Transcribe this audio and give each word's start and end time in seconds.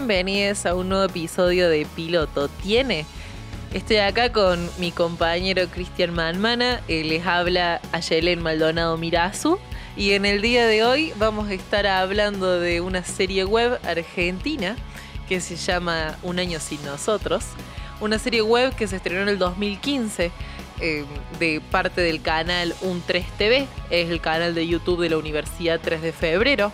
Bienvenidos 0.00 0.64
a 0.64 0.74
un 0.74 0.88
nuevo 0.88 1.04
episodio 1.04 1.68
de 1.68 1.86
Piloto 1.94 2.48
Tiene. 2.48 3.04
Estoy 3.74 3.98
acá 3.98 4.32
con 4.32 4.66
mi 4.78 4.92
compañero 4.92 5.68
Cristian 5.68 6.14
Manmana, 6.14 6.80
eh, 6.88 7.04
les 7.04 7.26
habla 7.26 7.82
Ayelen 7.92 8.42
Maldonado 8.42 8.96
Mirazu 8.96 9.58
y 9.98 10.12
en 10.12 10.24
el 10.24 10.40
día 10.40 10.66
de 10.66 10.84
hoy 10.84 11.12
vamos 11.16 11.50
a 11.50 11.52
estar 11.52 11.86
hablando 11.86 12.58
de 12.58 12.80
una 12.80 13.04
serie 13.04 13.44
web 13.44 13.78
argentina 13.84 14.74
que 15.28 15.38
se 15.38 15.56
llama 15.56 16.16
Un 16.22 16.38
año 16.38 16.60
sin 16.60 16.82
nosotros, 16.86 17.44
una 18.00 18.18
serie 18.18 18.40
web 18.40 18.74
que 18.74 18.88
se 18.88 18.96
estrenó 18.96 19.20
en 19.20 19.28
el 19.28 19.38
2015 19.38 20.32
eh, 20.80 21.04
de 21.38 21.60
parte 21.60 22.00
del 22.00 22.22
canal 22.22 22.74
Un3 22.80 23.22
TV, 23.36 23.66
es 23.90 24.08
el 24.08 24.22
canal 24.22 24.54
de 24.54 24.66
YouTube 24.66 25.02
de 25.02 25.10
la 25.10 25.18
Universidad 25.18 25.78
3 25.78 26.00
de 26.00 26.12
Febrero. 26.12 26.72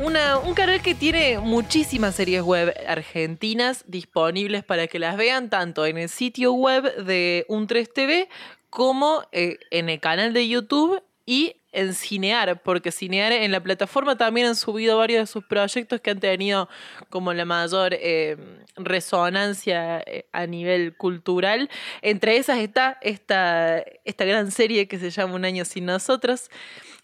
Una- 0.00 0.38
un 0.38 0.54
canal 0.54 0.80
que 0.80 0.94
tiene 0.94 1.38
muchísimas 1.40 2.14
series 2.14 2.42
web 2.42 2.72
argentinas 2.86 3.84
disponibles 3.88 4.62
para 4.62 4.86
que 4.86 4.98
las 5.00 5.16
vean 5.16 5.50
tanto 5.50 5.86
en 5.86 5.98
el 5.98 6.08
sitio 6.08 6.52
web 6.52 7.04
de 7.04 7.44
Un3 7.48 7.92
TV 7.92 8.28
como 8.70 9.24
eh, 9.32 9.58
en 9.70 9.88
el 9.88 9.98
canal 9.98 10.32
de 10.32 10.46
YouTube 10.48 11.02
y 11.26 11.56
en 11.72 11.94
Cinear, 11.94 12.62
porque 12.62 12.92
Cinear 12.92 13.32
en 13.32 13.50
la 13.50 13.60
plataforma 13.60 14.16
también 14.16 14.46
han 14.46 14.56
subido 14.56 14.96
varios 14.96 15.20
de 15.20 15.26
sus 15.26 15.44
proyectos 15.44 16.00
que 16.00 16.10
han 16.10 16.20
tenido 16.20 16.68
como 17.10 17.34
la 17.34 17.44
mayor 17.44 17.92
eh, 17.92 18.36
resonancia 18.76 20.00
eh, 20.06 20.26
a 20.32 20.46
nivel 20.46 20.96
cultural. 20.96 21.68
Entre 22.02 22.36
esas 22.38 22.58
está 22.58 22.98
esta, 23.02 23.82
esta 24.04 24.24
gran 24.24 24.50
serie 24.52 24.86
que 24.88 24.98
se 24.98 25.10
llama 25.10 25.34
Un 25.34 25.44
año 25.44 25.64
sin 25.66 25.84
nosotros, 25.86 26.50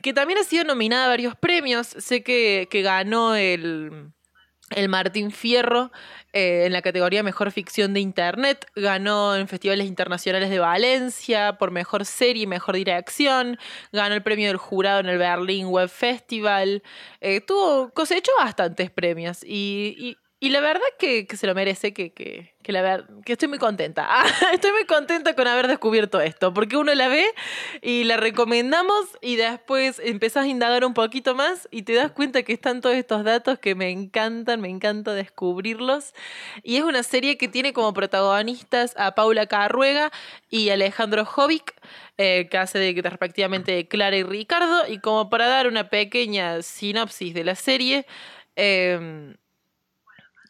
que 0.05 0.13
también 0.13 0.39
ha 0.39 0.45
sido 0.45 0.65
nominada 0.65 1.07
a 1.07 1.09
varios 1.09 1.35
premios. 1.35 1.87
Sé 1.87 2.23
que, 2.23 2.69
que 2.71 2.83
ganó 2.83 3.35
el, 3.35 4.13
el 4.69 4.89
Martín 4.91 5.31
Fierro 5.31 5.91
eh, 6.35 6.65
en 6.67 6.75
la 6.75 6.83
categoría 6.83 7.23
Mejor 7.23 7.51
Ficción 7.51 7.95
de 7.95 8.01
Internet. 8.01 8.67
Ganó 8.77 9.35
en 9.35 9.49
festivales 9.49 9.87
internacionales 9.87 10.51
de 10.51 10.59
Valencia 10.59 11.57
por 11.57 11.71
Mejor 11.71 12.05
Serie 12.05 12.43
y 12.43 12.47
Mejor 12.47 12.75
Dirección. 12.77 13.59
Ganó 13.93 14.15
el 14.15 14.23
premio 14.23 14.49
del 14.49 14.59
jurado 14.59 15.01
en 15.01 15.07
el 15.07 15.17
Berlin 15.17 15.69
Web 15.69 15.89
Festival. 15.89 16.83
Eh, 17.23 17.41
tuvo, 17.41 17.91
cosechó 17.95 18.31
bastantes 18.39 18.91
premios 18.91 19.43
y- 19.43 20.19
y 20.45 20.51
la 20.51 20.61
verdad 20.61 20.83
que, 20.99 21.27
que 21.27 21.37
se 21.39 21.47
lo 21.47 21.55
merece, 21.55 21.95
que, 21.95 22.13
que, 22.13 22.55
que 22.63 22.73
la 22.73 22.83
ver- 22.83 23.07
que 23.25 23.33
estoy 23.33 23.49
muy 23.49 23.59
contenta. 23.59 24.07
Ah, 24.11 24.27
estoy 24.53 24.73
muy 24.73 24.85
contenta 24.85 25.35
con 25.35 25.47
haber 25.47 25.69
descubierto 25.69 26.21
esto, 26.21 26.53
porque 26.53 26.77
uno 26.77 26.95
la 26.95 27.09
ve 27.09 27.25
y 27.81 28.05
la 28.05 28.19
recomendamos 28.19 29.07
y 29.23 29.37
después 29.37 30.01
empezás 30.05 30.45
a 30.45 30.49
indagar 30.49 30.85
un 30.85 30.93
poquito 30.93 31.35
más 31.35 31.67
y 31.71 31.83
te 31.83 31.95
das 31.95 32.13
cuenta 32.13 32.43
que 32.43 32.53
están 32.53 32.83
todos 32.83 32.95
estos 32.97 33.25
datos 33.25 33.59
que 33.59 33.75
me 33.75 33.89
encantan, 33.91 34.61
me 34.61 34.69
encanta 34.69 35.15
descubrirlos. 35.15 36.13
Y 36.63 36.77
es 36.77 36.83
una 36.83 37.03
serie 37.03 37.39
que 37.39 37.49
tiene 37.49 37.73
como 37.73 37.95
protagonistas 37.95 38.95
a 38.99 39.15
Paula 39.15 39.47
Carruega 39.47 40.11
y 40.51 40.69
Alejandro 40.69 41.25
Jovic, 41.25 41.75
eh, 42.19 42.49
que 42.51 42.59
hace 42.59 42.95
respectivamente 43.03 43.73
de 43.73 43.89
Clara 43.89 44.17
y 44.17 44.23
Ricardo. 44.25 44.87
Y 44.89 44.99
como 44.99 45.31
para 45.31 45.49
dar 45.49 45.69
una 45.69 45.89
pequeña 45.89 46.61
sinopsis 46.61 47.33
de 47.33 47.45
la 47.45 47.55
serie, 47.55 48.07
eh, 48.57 49.35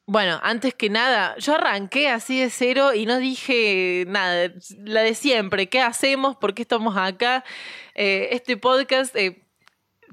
bueno, 0.06 0.38
antes 0.42 0.74
que 0.74 0.90
nada, 0.90 1.34
yo 1.39 1.55
arranqué 1.55 2.08
así 2.08 2.39
de 2.39 2.51
cero 2.51 2.92
y 2.95 3.06
no 3.06 3.18
dije 3.18 4.05
nada, 4.06 4.52
la 4.84 5.01
de 5.01 5.14
siempre, 5.14 5.68
¿qué 5.68 5.80
hacemos? 5.80 6.36
¿Por 6.36 6.55
qué 6.55 6.62
estamos 6.62 6.96
acá? 6.96 7.42
Eh, 7.95 8.28
este 8.33 8.56
podcast 8.56 9.17
eh, 9.17 9.43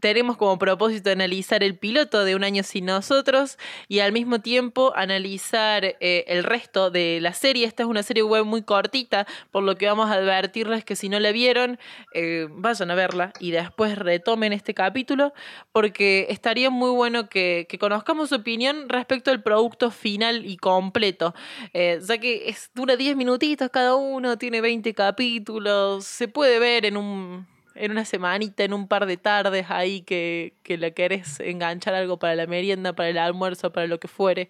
tenemos 0.02 0.36
como 0.36 0.60
propósito 0.60 1.12
analizar 1.12 1.64
el 1.64 1.78
piloto 1.78 2.26
de 2.26 2.36
Un 2.36 2.44
año 2.44 2.64
sin 2.64 2.86
nosotros 2.86 3.58
y 3.88 4.00
al 4.00 4.12
mismo 4.12 4.40
tiempo 4.40 4.92
analizar 4.96 5.86
eh, 5.86 6.26
el 6.28 6.44
resto 6.44 6.90
de 6.90 7.20
la 7.22 7.34
serie. 7.34 7.66
Esta 7.66 7.84
es 7.84 7.90
una 7.90 8.04
serie 8.04 8.24
web 8.24 8.44
muy 8.44 8.64
cortita, 8.64 9.28
por 9.52 9.64
lo 9.64 9.78
que 9.78 9.86
vamos 9.86 10.10
a 10.10 10.16
advertirles 10.16 10.84
que 10.84 10.96
si 10.96 11.08
no 11.08 11.20
la 11.20 11.32
vieron, 11.32 11.80
eh, 12.14 12.48
vayan 12.50 12.90
a 12.92 12.96
verla 12.96 13.32
y 13.40 13.52
después 13.52 13.98
retomen 13.98 14.54
este 14.54 14.74
capítulo, 14.74 15.34
porque 15.72 16.28
estaría 16.30 16.70
muy 16.70 16.90
bueno 16.90 17.30
que, 17.30 17.68
conozcamos 17.80 18.30
su 18.30 18.36
opinión 18.36 18.90
respecto 18.90 19.32
al 19.32 19.42
producto 19.44 19.92
final 19.92 20.46
y 20.46 20.58
completo. 20.58 21.34
Eh, 21.74 22.00
ya 22.04 22.18
que 22.18 22.50
es, 22.50 22.72
dura 22.74 22.96
10 22.96 23.16
minutitos 23.16 23.70
cada 23.70 23.96
uno, 23.96 24.38
tiene 24.38 24.62
20 24.62 24.94
capítulos, 24.94 26.06
se 26.06 26.28
puede 26.28 26.60
ver 26.60 26.86
en 26.86 26.98
un 26.98 27.48
en 27.82 27.92
una 27.92 28.06
semanita, 28.06 28.64
en 28.64 28.74
un 28.74 28.88
par 28.88 29.08
de 29.08 29.18
tardes 29.18 29.66
ahí 29.70 30.02
que, 30.04 30.54
que 30.62 30.78
le 30.78 30.94
querés 30.94 31.40
enganchar 31.40 31.96
algo 31.96 32.20
para 32.20 32.36
la 32.36 32.46
merienda, 32.46 32.94
para 32.94 33.10
el 33.10 33.18
almuerzo, 33.18 33.72
para 33.72 33.88
lo 33.88 34.00
que 34.00 34.08
fuere. 34.08 34.50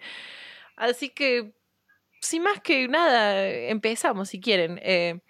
Así 0.75 1.09
que, 1.09 1.53
sin 2.19 2.43
más 2.43 2.59
que 2.59 2.89
nada, 2.89 3.47
empezamos 3.47 4.29
si 4.29 4.41
quieren. 4.41 4.81
Eh, 4.83 5.21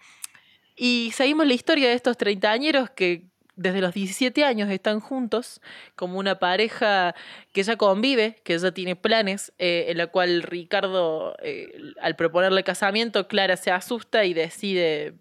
y 0.76 1.12
seguimos 1.14 1.46
la 1.46 1.54
historia 1.54 1.90
de 1.90 1.94
estos 1.94 2.18
treintañeros 2.18 2.90
que 2.90 3.30
desde 3.56 3.82
los 3.82 3.94
17 3.94 4.44
años 4.44 4.72
están 4.72 5.00
juntos 5.00 5.62
como 5.96 6.18
una 6.18 6.40
pareja 6.40 7.14
que 7.54 7.62
ya 7.62 7.76
convive, 7.76 8.42
que 8.44 8.58
ya 8.58 8.72
tiene 8.72 8.96
planes, 8.96 9.54
eh, 9.60 9.86
en 9.90 9.98
la 10.00 10.08
cual 10.08 10.42
Ricardo, 10.42 11.36
eh, 11.44 11.72
al 12.02 12.16
proponerle 12.16 12.64
casamiento, 12.64 13.28
Clara 13.28 13.58
se 13.58 13.70
asusta 13.70 14.26
y 14.26 14.34
decide 14.34 15.21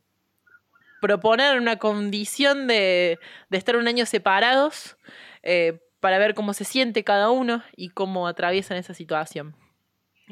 proponer 1.00 1.58
una 1.58 1.76
condición 1.76 2.66
de, 2.66 3.18
de 3.48 3.58
estar 3.58 3.76
un 3.76 3.88
año 3.88 4.06
separados 4.06 4.96
eh, 5.42 5.80
para 6.00 6.18
ver 6.18 6.34
cómo 6.34 6.52
se 6.52 6.64
siente 6.64 7.04
cada 7.04 7.30
uno 7.30 7.62
y 7.76 7.90
cómo 7.90 8.26
atraviesan 8.26 8.76
esa 8.76 8.94
situación. 8.94 9.54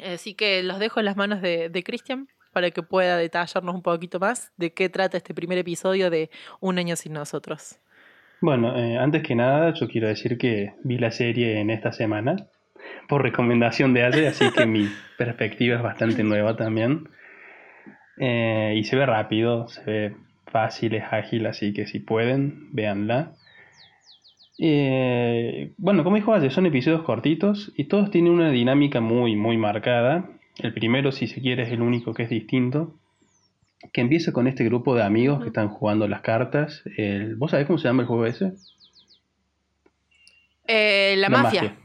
Así 0.05 0.35
que 0.35 0.63
los 0.63 0.79
dejo 0.79 1.01
en 1.01 1.07
las 1.07 1.17
manos 1.17 1.43
de, 1.43 1.69
de 1.69 1.83
Cristian 1.83 2.29
para 2.53 2.71
que 2.71 2.83
pueda 2.83 3.17
detallarnos 3.17 3.75
un 3.75 3.83
poquito 3.83 4.19
más 4.19 4.53
de 4.57 4.73
qué 4.73 4.89
trata 4.89 5.17
este 5.17 5.35
primer 5.35 5.59
episodio 5.59 6.11
de 6.11 6.31
Un 6.61 6.79
año 6.79 6.97
sin 6.97 7.13
nosotros. 7.13 7.79
Bueno, 8.41 8.77
eh, 8.77 8.97
antes 8.97 9.23
que 9.23 9.35
nada, 9.35 9.75
yo 9.75 9.89
quiero 9.89 10.09
decir 10.09 10.39
que 10.39 10.75
vi 10.85 10.99
la 10.99 11.11
serie 11.11 11.61
en 11.61 11.71
esta 11.71 11.93
semana 11.93 12.37
por 13.09 13.23
recomendación 13.23 13.95
de 13.95 14.05
Ale, 14.05 14.29
así 14.29 14.51
que 14.53 14.65
mi 14.67 14.89
perspectiva 15.19 15.77
es 15.77 15.83
bastante 15.83 16.23
nueva 16.23 16.57
también. 16.57 17.09
Eh, 18.17 18.75
y 18.77 18.85
se 18.85 18.97
ve 18.97 19.07
rápido, 19.07 19.69
se 19.69 19.83
ve 19.85 20.17
fácil, 20.49 20.95
es 20.95 21.05
ágil, 21.11 21.47
así 21.47 21.73
que 21.73 21.87
si 21.87 22.01
pueden, 22.01 22.69
véanla. 22.73 23.33
Eh, 24.59 25.73
bueno, 25.79 26.03
como 26.05 26.17
dijo 26.17 26.35
Ale, 26.35 26.51
son 26.51 26.67
episodios 26.67 27.03
cortitos 27.03 27.73
y 27.77 27.85
todos 27.85 28.11
tienen 28.11 28.33
una 28.33 28.51
dinámica 28.51 29.01
muy, 29.01 29.37
muy 29.37 29.57
marcada. 29.57 30.29
El 30.59 30.75
primero, 30.75 31.13
si 31.13 31.29
se 31.29 31.41
quiere, 31.41 31.63
es 31.63 31.71
el 31.71 31.81
único 31.83 32.13
que 32.15 32.25
es 32.25 32.31
distinto. 32.31 32.95
Que 33.93 34.01
empieza 34.01 34.33
con 34.33 34.49
este 34.49 34.65
grupo 34.65 34.97
de 34.97 35.05
amigos 35.05 35.41
que 35.41 35.47
están 35.49 35.69
jugando 35.69 36.09
las 36.09 36.23
cartas. 36.23 36.83
El- 36.97 37.37
¿Vos 37.37 37.53
sabés 37.53 37.67
cómo 37.67 37.79
se 37.79 37.87
llama 37.87 38.03
el 38.03 38.09
juego 38.09 38.27
ese? 38.27 38.53
Eh, 40.67 41.15
la, 41.19 41.29
mafia. 41.29 41.63
mafia. 41.63 41.79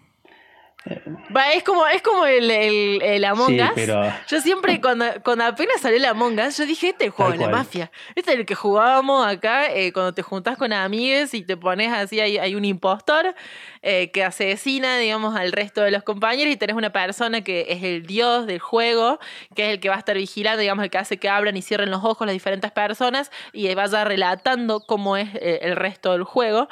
Es 0.85 1.63
como, 1.63 1.87
es 1.87 2.01
como 2.01 2.25
el, 2.25 2.51
el, 2.51 3.01
el 3.01 3.25
Among 3.25 3.47
Sí, 3.51 3.61
Us. 3.61 3.69
pero 3.73 4.01
Yo 4.27 4.41
siempre, 4.41 4.81
cuando, 4.81 5.05
cuando 5.23 5.45
apenas 5.45 5.79
salió 5.81 5.97
el 5.97 6.05
Among 6.05 6.39
Us, 6.39 6.57
yo 6.57 6.65
dije, 6.65 6.89
este 6.89 7.05
es 7.05 7.07
el 7.07 7.11
juego 7.11 7.31
de 7.31 7.37
la 7.37 7.49
mafia. 7.49 7.91
Este 8.15 8.31
es 8.31 8.37
el 8.39 8.45
que 8.45 8.55
jugábamos 8.55 9.25
acá 9.25 9.71
eh, 9.73 9.93
cuando 9.93 10.13
te 10.13 10.21
juntás 10.21 10.57
con 10.57 10.73
amigues 10.73 11.33
y 11.33 11.43
te 11.43 11.55
pones 11.55 11.91
así, 11.93 12.19
hay, 12.19 12.37
hay 12.37 12.55
un 12.55 12.65
impostor 12.65 13.33
eh, 13.81 14.11
que 14.11 14.23
asesina, 14.23 14.97
digamos, 14.97 15.35
al 15.35 15.51
resto 15.53 15.81
de 15.81 15.91
los 15.91 16.03
compañeros 16.03 16.53
y 16.53 16.57
tenés 16.57 16.75
una 16.75 16.91
persona 16.91 17.41
que 17.41 17.65
es 17.69 17.83
el 17.83 18.05
dios 18.05 18.45
del 18.45 18.59
juego, 18.59 19.19
que 19.55 19.67
es 19.67 19.69
el 19.73 19.79
que 19.79 19.89
va 19.89 19.95
a 19.95 19.99
estar 19.99 20.15
vigilando, 20.17 20.59
digamos, 20.59 20.83
el 20.83 20.89
que 20.89 20.97
hace 20.97 21.17
que 21.17 21.29
abran 21.29 21.55
y 21.55 21.61
cierren 21.61 21.91
los 21.91 22.03
ojos 22.03 22.27
las 22.27 22.33
diferentes 22.33 22.71
personas 22.71 23.31
y 23.53 23.73
vaya 23.73 24.03
relatando 24.03 24.81
cómo 24.81 25.17
es 25.17 25.29
eh, 25.35 25.59
el 25.61 25.75
resto 25.75 26.11
del 26.11 26.23
juego. 26.23 26.67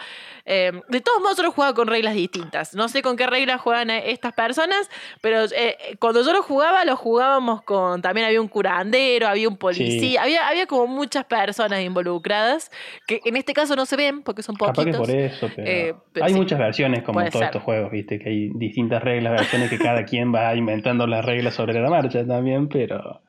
Eh, 0.46 0.72
de 0.90 1.02
todos 1.02 1.22
modos, 1.22 1.38
yo 1.38 1.44
lo 1.44 1.52
jugaba 1.52 1.74
con 1.74 1.88
reglas 1.88 2.14
distintas. 2.16 2.74
No 2.74 2.88
sé 2.90 3.02
con 3.02 3.16
qué 3.18 3.28
reglas 3.28 3.62
juegan 3.62 3.90
estas 3.90 4.34
personas, 4.34 4.90
pero 5.22 5.44
eh, 5.56 5.78
cuando 6.00 6.24
yo 6.24 6.34
lo 6.34 6.42
jugaba, 6.44 6.84
lo 6.86 6.96
jugábamos 6.96 7.62
con. 7.62 8.02
También 8.02 8.28
había 8.28 8.42
un 8.42 8.48
curandero, 8.48 9.28
había 9.28 9.48
un 9.48 9.58
policía, 9.58 10.00
Sí. 10.00 10.18
había, 10.18 10.48
había 10.48 10.66
como 10.68 10.88
muchas 10.88 11.26
personas 11.26 11.82
involucradas, 11.82 12.72
que 13.08 13.22
en 13.26 13.36
este 13.38 13.54
caso 13.54 13.76
no 13.76 13.86
se 13.86 13.96
ven 13.96 14.24
porque 14.24 14.42
son 14.44 14.56
capaz 14.56 14.74
que 14.74 14.82
poquitos. 14.92 15.00
por 15.08 15.10
eso, 15.16 15.50
pero, 15.56 15.68
Eh, 15.70 15.96
pero 16.14 16.26
hay 16.26 16.34
sí, 16.34 16.40
muchas 16.40 16.60
versiones 16.60 17.04
como 17.04 17.20
todos 17.20 17.34
ser. 17.34 17.44
estos 17.44 17.64
juegos, 17.64 17.92
viste, 17.92 18.20
que 18.20 18.30
hay 18.30 18.50
distintas 18.56 19.04
reglas, 19.04 19.34
versiones 19.34 19.70
que 19.70 19.78
cada 19.78 20.06
quien 20.06 20.34
va 20.34 20.56
inventando 20.56 21.06
las 21.08 21.24
reglas 21.26 21.54
sobre 21.54 21.80
la 21.80 21.90
marcha 21.90 22.26
también, 22.26 22.68
pero 22.68 23.22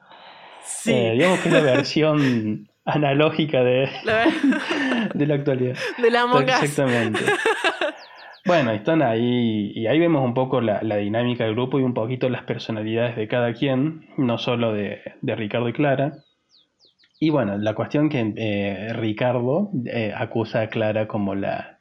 Sí. 0.64 0.93
eh, 0.93 1.12
digamos 1.12 1.41
que 1.41 1.49
es 1.49 1.55
la 1.55 1.61
versión 1.62 2.69
analógica 2.84 3.62
de, 3.62 3.88
La 4.05 4.26
de 5.14 5.26
la 5.26 5.34
actualidad. 5.34 5.76
de 5.99 6.11
la. 6.11 6.25
Exactamente. 6.62 7.20
Bueno, 8.44 8.73
están 8.73 9.02
ahí 9.02 9.70
y 9.75 9.87
ahí 9.87 10.00
vemos 10.00 10.25
un 10.25 10.34
poco 10.34 10.61
la, 10.61 10.82
la 10.82 10.96
dinámica 10.96 11.44
del 11.44 11.55
grupo 11.55 11.79
y 11.79 11.84
un 11.84 11.94
poquito 11.94 12.29
las 12.29 12.43
personalidades 12.43 13.14
de 13.14 13.29
cada 13.29 13.52
quien, 13.52 14.08
no 14.17 14.37
solo 14.37 14.73
de, 14.73 15.00
de 15.20 15.37
Ricardo 15.37 15.69
y 15.69 15.73
Clara. 15.73 16.12
Y 17.20 17.31
bueno, 17.31 17.56
la 17.56 17.75
cuestión 17.75 18.08
que 18.08 18.32
eh, 18.37 18.93
Ricardo 18.94 19.70
eh, 19.87 20.12
acusa 20.17 20.62
a 20.62 20.67
Clara 20.67 21.06
como 21.06 21.37
la, 21.37 21.78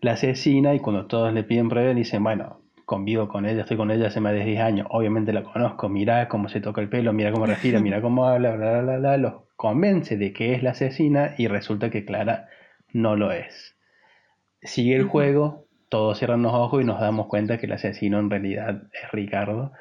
la 0.00 0.12
asesina 0.12 0.74
y 0.74 0.78
cuando 0.78 1.06
todos 1.06 1.32
le 1.32 1.42
piden 1.42 1.68
pruebas 1.68 1.96
dicen, 1.96 2.22
bueno, 2.22 2.60
convivo 2.86 3.28
con 3.28 3.44
ella, 3.46 3.62
estoy 3.62 3.76
con 3.76 3.90
ella 3.90 4.06
hace 4.06 4.20
más 4.20 4.32
de 4.32 4.44
10 4.44 4.60
años, 4.60 4.86
obviamente 4.90 5.32
la 5.32 5.42
conozco, 5.42 5.88
mira 5.88 6.28
cómo 6.28 6.48
se 6.48 6.60
toca 6.60 6.80
el 6.80 6.88
pelo, 6.88 7.12
mira 7.12 7.32
cómo 7.32 7.44
respira, 7.44 7.80
mira 7.80 8.00
cómo 8.00 8.26
habla, 8.26 8.54
bla, 8.54 8.70
bla, 8.70 8.82
bla, 8.82 8.98
bla, 8.98 9.16
los 9.16 9.34
convence 9.56 10.16
de 10.16 10.32
que 10.32 10.54
es 10.54 10.62
la 10.62 10.70
asesina 10.70 11.34
y 11.36 11.48
resulta 11.48 11.90
que 11.90 12.04
Clara 12.04 12.48
no 12.92 13.16
lo 13.16 13.32
es. 13.32 13.76
Sigue 14.62 14.94
el 14.94 15.04
juego, 15.04 15.66
todos 15.88 16.18
cierran 16.18 16.42
los 16.42 16.54
ojos 16.54 16.80
y 16.80 16.84
nos 16.84 17.00
damos 17.00 17.26
cuenta 17.26 17.58
que 17.58 17.66
el 17.66 17.72
asesino 17.72 18.20
en 18.20 18.30
realidad 18.30 18.84
es 18.92 19.10
Ricardo. 19.10 19.72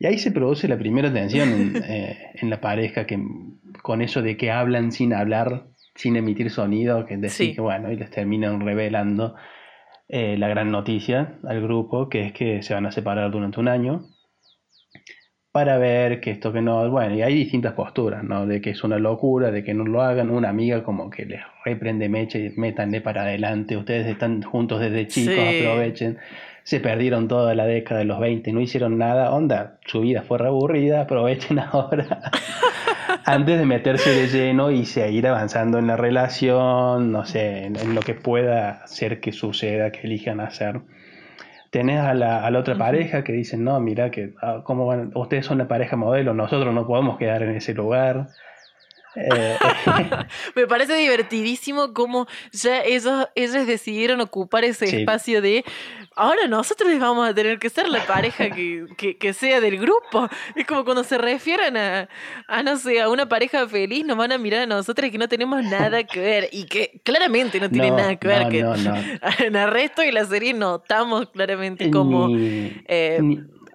Y 0.00 0.06
ahí 0.06 0.18
se 0.18 0.32
produce 0.32 0.66
la 0.66 0.78
primera 0.78 1.12
tensión 1.12 1.50
en, 1.50 1.76
eh, 1.84 2.32
en 2.34 2.50
la 2.50 2.60
pareja, 2.60 3.06
que 3.06 3.22
con 3.82 4.02
eso 4.02 4.22
de 4.22 4.36
que 4.36 4.50
hablan 4.50 4.90
sin 4.90 5.14
hablar, 5.14 5.66
sin 5.94 6.16
emitir 6.16 6.50
sonido, 6.50 7.06
que 7.06 7.16
decir 7.16 7.54
que 7.54 7.60
bueno, 7.60 7.92
y 7.92 7.96
les 7.96 8.10
terminan 8.10 8.60
revelando 8.60 9.36
eh, 10.12 10.36
la 10.36 10.48
gran 10.48 10.70
noticia 10.72 11.38
al 11.46 11.62
grupo, 11.62 12.08
que 12.08 12.26
es 12.26 12.32
que 12.32 12.62
se 12.62 12.74
van 12.74 12.86
a 12.86 12.92
separar 12.92 13.30
durante 13.30 13.60
un 13.60 13.68
año, 13.68 14.06
para 15.52 15.78
ver 15.78 16.20
que 16.20 16.30
esto 16.30 16.52
que 16.52 16.60
no, 16.60 16.88
bueno, 16.90 17.14
y 17.14 17.22
hay 17.22 17.34
distintas 17.34 17.74
posturas, 17.74 18.24
¿no? 18.24 18.46
De 18.46 18.60
que 18.60 18.70
es 18.70 18.84
una 18.84 18.98
locura, 18.98 19.50
de 19.50 19.64
que 19.64 19.74
no 19.74 19.84
lo 19.84 20.02
hagan, 20.02 20.30
una 20.30 20.48
amiga 20.48 20.82
como 20.82 21.10
que 21.10 21.26
les 21.26 21.40
reprende 21.64 22.08
mecha 22.08 22.38
y 22.38 22.50
métanle 22.56 23.00
para 23.00 23.22
adelante, 23.22 23.76
ustedes 23.76 24.06
están 24.06 24.42
juntos 24.42 24.80
desde 24.80 25.06
chicos, 25.06 25.38
aprovechen, 25.38 26.18
se 26.64 26.80
perdieron 26.80 27.28
toda 27.28 27.54
la 27.54 27.66
década 27.66 28.00
de 28.00 28.06
los 28.06 28.20
20, 28.20 28.52
no 28.52 28.60
hicieron 28.60 28.98
nada, 28.98 29.32
onda, 29.32 29.78
su 29.86 30.00
vida 30.00 30.22
fue 30.22 30.38
aburrida, 30.44 31.02
aprovechen 31.02 31.58
ahora 31.72 32.30
antes 33.24 33.58
de 33.58 33.66
meterse 33.66 34.10
de 34.10 34.28
lleno 34.28 34.70
y 34.70 34.86
seguir 34.86 35.26
avanzando 35.26 35.78
en 35.78 35.86
la 35.86 35.96
relación, 35.96 37.12
no 37.12 37.24
sé, 37.24 37.64
en, 37.64 37.94
lo 37.94 38.00
que 38.00 38.14
pueda 38.14 38.82
hacer 38.84 39.20
que 39.20 39.32
suceda, 39.32 39.90
que 39.90 40.06
elijan 40.06 40.40
hacer. 40.40 40.80
Tenés 41.70 42.00
a 42.00 42.14
la, 42.14 42.44
a 42.44 42.50
la 42.50 42.58
otra 42.58 42.76
pareja 42.76 43.22
que 43.22 43.32
dicen, 43.32 43.62
no, 43.64 43.78
mira, 43.80 44.10
que 44.10 44.34
ah, 44.42 44.62
como 44.64 44.88
ustedes 45.14 45.46
son 45.46 45.58
la 45.58 45.68
pareja 45.68 45.96
modelo, 45.96 46.34
nosotros 46.34 46.74
no 46.74 46.86
podemos 46.86 47.16
quedar 47.18 47.42
en 47.42 47.56
ese 47.56 47.74
lugar. 47.74 48.28
Eh, 49.16 49.56
Me 50.54 50.66
parece 50.66 50.94
divertidísimo 50.94 51.92
cómo 51.92 52.26
ya 52.52 52.82
ellos, 52.82 53.28
ellos 53.34 53.66
decidieron 53.66 54.20
ocupar 54.20 54.64
ese 54.64 55.00
espacio 55.00 55.42
de 55.42 55.64
ahora 56.16 56.46
nosotros 56.48 56.98
vamos 56.98 57.28
a 57.28 57.34
tener 57.34 57.58
que 57.58 57.70
ser 57.70 57.88
la 57.88 58.04
pareja 58.06 58.50
que, 58.50 59.16
que, 59.18 59.32
sea 59.32 59.60
del 59.60 59.78
grupo. 59.78 60.28
Es 60.54 60.66
como 60.66 60.84
cuando 60.84 61.04
se 61.04 61.18
refieren 61.18 61.76
a, 61.76 62.08
a, 62.48 62.62
no 62.62 62.76
sé, 62.76 63.00
a 63.00 63.08
una 63.08 63.28
pareja 63.28 63.66
feliz, 63.68 64.04
nos 64.04 64.16
van 64.16 64.32
a 64.32 64.38
mirar 64.38 64.62
a 64.62 64.66
nosotros 64.66 65.10
que 65.10 65.18
no 65.18 65.28
tenemos 65.28 65.62
nada 65.64 66.04
que 66.04 66.20
ver 66.20 66.48
y 66.52 66.64
que 66.64 67.00
claramente 67.04 67.60
no 67.60 67.70
tiene 67.70 67.90
nada 67.90 68.16
que 68.16 68.28
ver. 68.28 68.48
que 68.48 68.60
en 69.44 69.56
el 69.56 69.70
resto 69.70 70.02
de 70.02 70.12
la 70.12 70.24
serie 70.24 70.54
notamos 70.54 71.30
claramente 71.30 71.90
como... 71.90 72.28
Eh, 72.32 73.20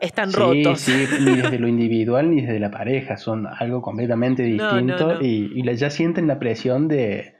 están 0.01 0.33
rotos. 0.33 0.81
Sí, 0.81 1.05
ni 1.21 1.35
desde 1.37 1.59
lo 1.59 1.67
individual 1.67 2.29
ni 2.29 2.41
desde 2.41 2.59
la 2.59 2.71
pareja, 2.71 3.17
son 3.17 3.47
algo 3.47 3.81
completamente 3.81 4.43
distinto 4.43 5.21
Y, 5.21 5.63
ya 5.75 5.89
sienten 5.89 6.27
la 6.27 6.39
presión 6.39 6.87
de, 6.87 7.34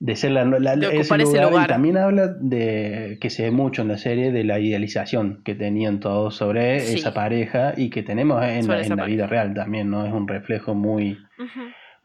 de 0.00 0.16
ser 0.16 0.32
la, 0.32 0.42
ese, 0.74 1.18
lugar. 1.18 1.64
Y 1.64 1.66
también 1.68 1.98
habla 1.98 2.28
de 2.28 3.18
que 3.20 3.28
se 3.28 3.44
ve 3.44 3.50
mucho 3.50 3.82
en 3.82 3.88
la 3.88 3.98
serie 3.98 4.32
de 4.32 4.44
la 4.44 4.58
idealización 4.58 5.42
que 5.44 5.54
tenían 5.54 6.00
todos 6.00 6.34
sobre 6.34 6.76
esa 6.76 7.12
pareja 7.12 7.74
y 7.76 7.90
que 7.90 8.02
tenemos 8.02 8.42
en, 8.42 8.66
la, 8.66 9.04
vida 9.04 9.26
real 9.26 9.52
también, 9.52 9.90
¿no? 9.90 10.06
Es 10.06 10.12
un 10.12 10.26
reflejo 10.26 10.74
muy, 10.74 11.18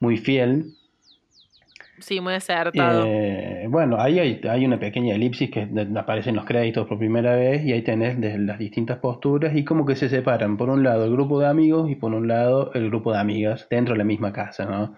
muy 0.02 0.18
fiel. 0.18 0.66
Sí, 2.00 2.20
muy 2.20 2.34
acertado. 2.34 3.06
Eh, 3.08 3.68
bueno, 3.70 3.96
ahí 3.98 4.20
hay, 4.20 4.42
hay, 4.44 4.66
una 4.66 4.78
pequeña 4.78 5.16
elipsis 5.16 5.50
que 5.50 5.70
aparecen 5.96 6.36
los 6.36 6.44
créditos 6.44 6.86
por 6.88 7.00
primera 7.00 7.34
vez 7.38 7.64
y 7.64 7.72
ahí 7.72 7.82
tenés 7.82 8.20
las 8.20 8.60
distintas 8.60 8.98
posturas 8.98 9.56
y 9.56 9.64
como 9.64 9.86
que 9.86 9.96
se 9.96 10.10
separan. 10.10 10.58
Por 10.58 10.70
un 10.70 10.84
lado 10.84 11.06
el 11.06 11.12
grupo 11.12 11.40
de 11.40 11.48
amigos 11.48 11.90
y 11.90 11.96
por 11.96 12.14
un 12.14 12.28
lado 12.28 12.74
el 12.74 12.90
grupo 12.90 13.14
de 13.14 13.20
amigas 13.20 13.68
dentro 13.70 13.94
de 13.94 14.00
la 14.00 14.04
misma 14.04 14.34
casa, 14.34 14.66
¿no? 14.66 14.98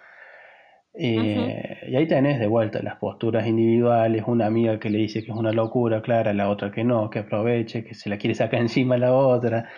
Eh, 0.99 1.77
y 1.89 1.95
ahí 1.95 2.07
tenés 2.07 2.39
de 2.39 2.47
vuelta 2.47 2.81
las 2.81 2.95
posturas 2.95 3.45
individuales, 3.45 4.23
una 4.25 4.47
amiga 4.47 4.79
que 4.79 4.89
le 4.89 4.97
dice 4.97 5.23
que 5.23 5.31
es 5.31 5.37
una 5.37 5.51
locura, 5.51 6.01
Clara, 6.01 6.33
la 6.33 6.49
otra 6.49 6.71
que 6.71 6.83
no, 6.83 7.11
que 7.11 7.19
aproveche, 7.19 7.83
que 7.83 7.93
se 7.93 8.09
la 8.09 8.17
quiere 8.17 8.33
sacar 8.33 8.59
encima 8.61 8.95
a 8.95 8.97
la 8.97 9.13
otra. 9.13 9.69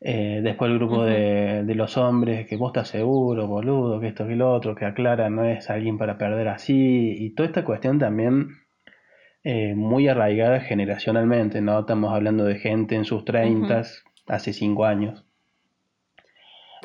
Eh, 0.00 0.40
después 0.42 0.70
el 0.70 0.78
grupo 0.78 1.04
de, 1.04 1.64
los 1.74 1.96
hombres, 1.96 2.46
que 2.46 2.56
vos 2.56 2.70
estás 2.70 2.88
seguro, 2.88 3.46
boludo, 3.46 4.00
que 4.00 4.08
esto 4.08 4.26
que 4.26 4.36
lo 4.36 4.52
otro, 4.52 4.74
que 4.74 4.84
aclara 4.84 5.30
no 5.30 5.44
es 5.44 5.70
alguien 5.70 5.98
para 5.98 6.18
perder 6.18 6.48
así. 6.48 7.14
Y 7.18 7.34
toda 7.34 7.48
esta 7.48 7.64
cuestión 7.64 7.98
también 7.98 8.48
eh, 9.44 9.74
muy 9.74 10.08
arraigada 10.08 10.60
generacionalmente, 10.60 11.60
¿no? 11.60 11.80
Estamos 11.80 12.12
hablando 12.12 12.44
de 12.44 12.56
gente 12.58 12.94
en 12.96 13.04
sus 13.04 13.24
treintas, 13.24 14.04
hace 14.26 14.52
cinco 14.52 14.84
años. 14.84 15.24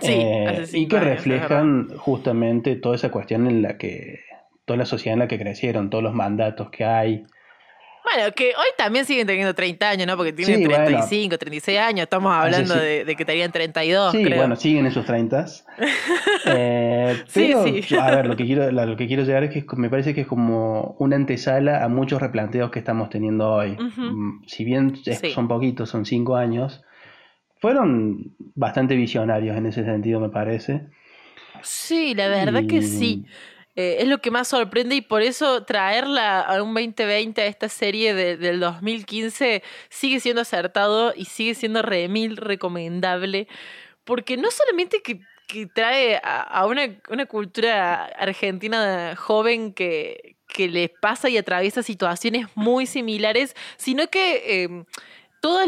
Eh, 0.01 0.65
y 0.73 0.87
que 0.87 0.99
reflejan 0.99 1.89
justamente 1.97 2.75
toda 2.75 2.95
esa 2.95 3.09
cuestión 3.09 3.47
en 3.47 3.61
la 3.61 3.77
que, 3.77 4.21
toda 4.65 4.77
la 4.77 4.85
sociedad 4.85 5.13
en 5.13 5.19
la 5.19 5.27
que 5.27 5.39
crecieron, 5.39 5.89
todos 5.89 6.03
los 6.03 6.13
mandatos 6.13 6.69
que 6.69 6.85
hay. 6.85 7.25
Bueno, 8.03 8.31
que 8.33 8.49
hoy 8.49 8.67
también 8.77 9.05
siguen 9.05 9.27
teniendo 9.27 9.53
30 9.53 9.89
años, 9.89 10.07
¿no? 10.07 10.15
Porque 10.15 10.31
tienen 10.31 10.63
35, 10.63 11.37
36 11.37 11.79
años, 11.79 12.03
estamos 12.03 12.31
hablando 12.33 12.75
de, 12.75 13.15
que 13.17 13.25
tenían 13.25 13.51
32. 13.51 14.13
Sí, 14.13 14.23
bueno, 14.23 14.55
siguen 14.55 14.85
en 14.85 14.91
sus 14.93 15.05
30. 15.05 15.45
eh, 16.45 17.23
pero, 17.33 17.65
a 18.01 18.15
ver, 18.15 18.27
lo 18.27 18.37
que, 18.37 18.45
quiero, 18.45 18.71
lo 18.71 18.95
que 18.95 19.07
quiero 19.07 19.23
llegar 19.23 19.43
es 19.43 19.49
que 19.49 19.65
me 19.75 19.89
parece 19.89 20.13
que 20.13 20.21
es 20.21 20.27
como 20.27 20.95
una 20.99 21.17
antesala 21.17 21.83
a 21.83 21.89
muchos 21.89 22.21
replanteos 22.21 22.71
que 22.71 22.79
estamos 22.79 23.09
teniendo 23.09 23.51
hoy. 23.51 23.71
Mm, 23.71 24.43
si 24.47 24.63
bien 24.63 24.93
son 25.33 25.49
poquitos, 25.49 25.89
son 25.89 26.05
5 26.05 26.37
años, 26.37 26.83
fueron 27.59 28.35
bastante 28.55 28.95
visionarios 28.95 29.57
en 29.57 29.65
ese 29.65 29.83
sentido, 29.83 30.19
me 30.19 30.29
parece. 30.29 30.87
Sí, 31.63 32.13
la 32.13 32.27
verdad 32.27 32.63
que 32.67 32.81
sí. 32.81 33.25
Eh, 33.75 33.97
es 33.99 34.07
lo 34.07 34.19
que 34.19 34.31
más 34.31 34.47
sorprende 34.47 34.95
y 34.95 35.01
por 35.01 35.21
eso 35.21 35.63
traerla 35.63 36.41
a 36.41 36.63
un 36.63 36.73
2020 36.73 37.39
a 37.41 37.45
esta 37.45 37.69
serie 37.69 38.15
del 38.15 38.59
2015 38.59 39.61
sigue 39.89 40.19
siendo 40.19 40.41
acertado 40.41 41.13
y 41.15 41.25
sigue 41.25 41.53
siendo 41.53 41.83
remil 41.83 42.37
recomendable. 42.37 43.47
Porque 44.03 44.35
no 44.35 44.49
solamente 44.49 45.01
que, 45.03 45.19
trae 45.73 46.19
a, 46.23 46.65
una, 46.65 47.27
cultura 47.27 48.05
argentina 48.05 49.15
joven 49.15 49.73
que, 49.73 50.37
que 50.47 50.67
le 50.67 50.89
pasa 50.89 51.29
y 51.29 51.37
atraviesa 51.37 51.83
situaciones 51.83 52.47
muy 52.55 52.85
similares, 52.85 53.55
sino 53.77 54.07
que... 54.07 54.63
Em, 54.63 54.85
todos 55.39 55.67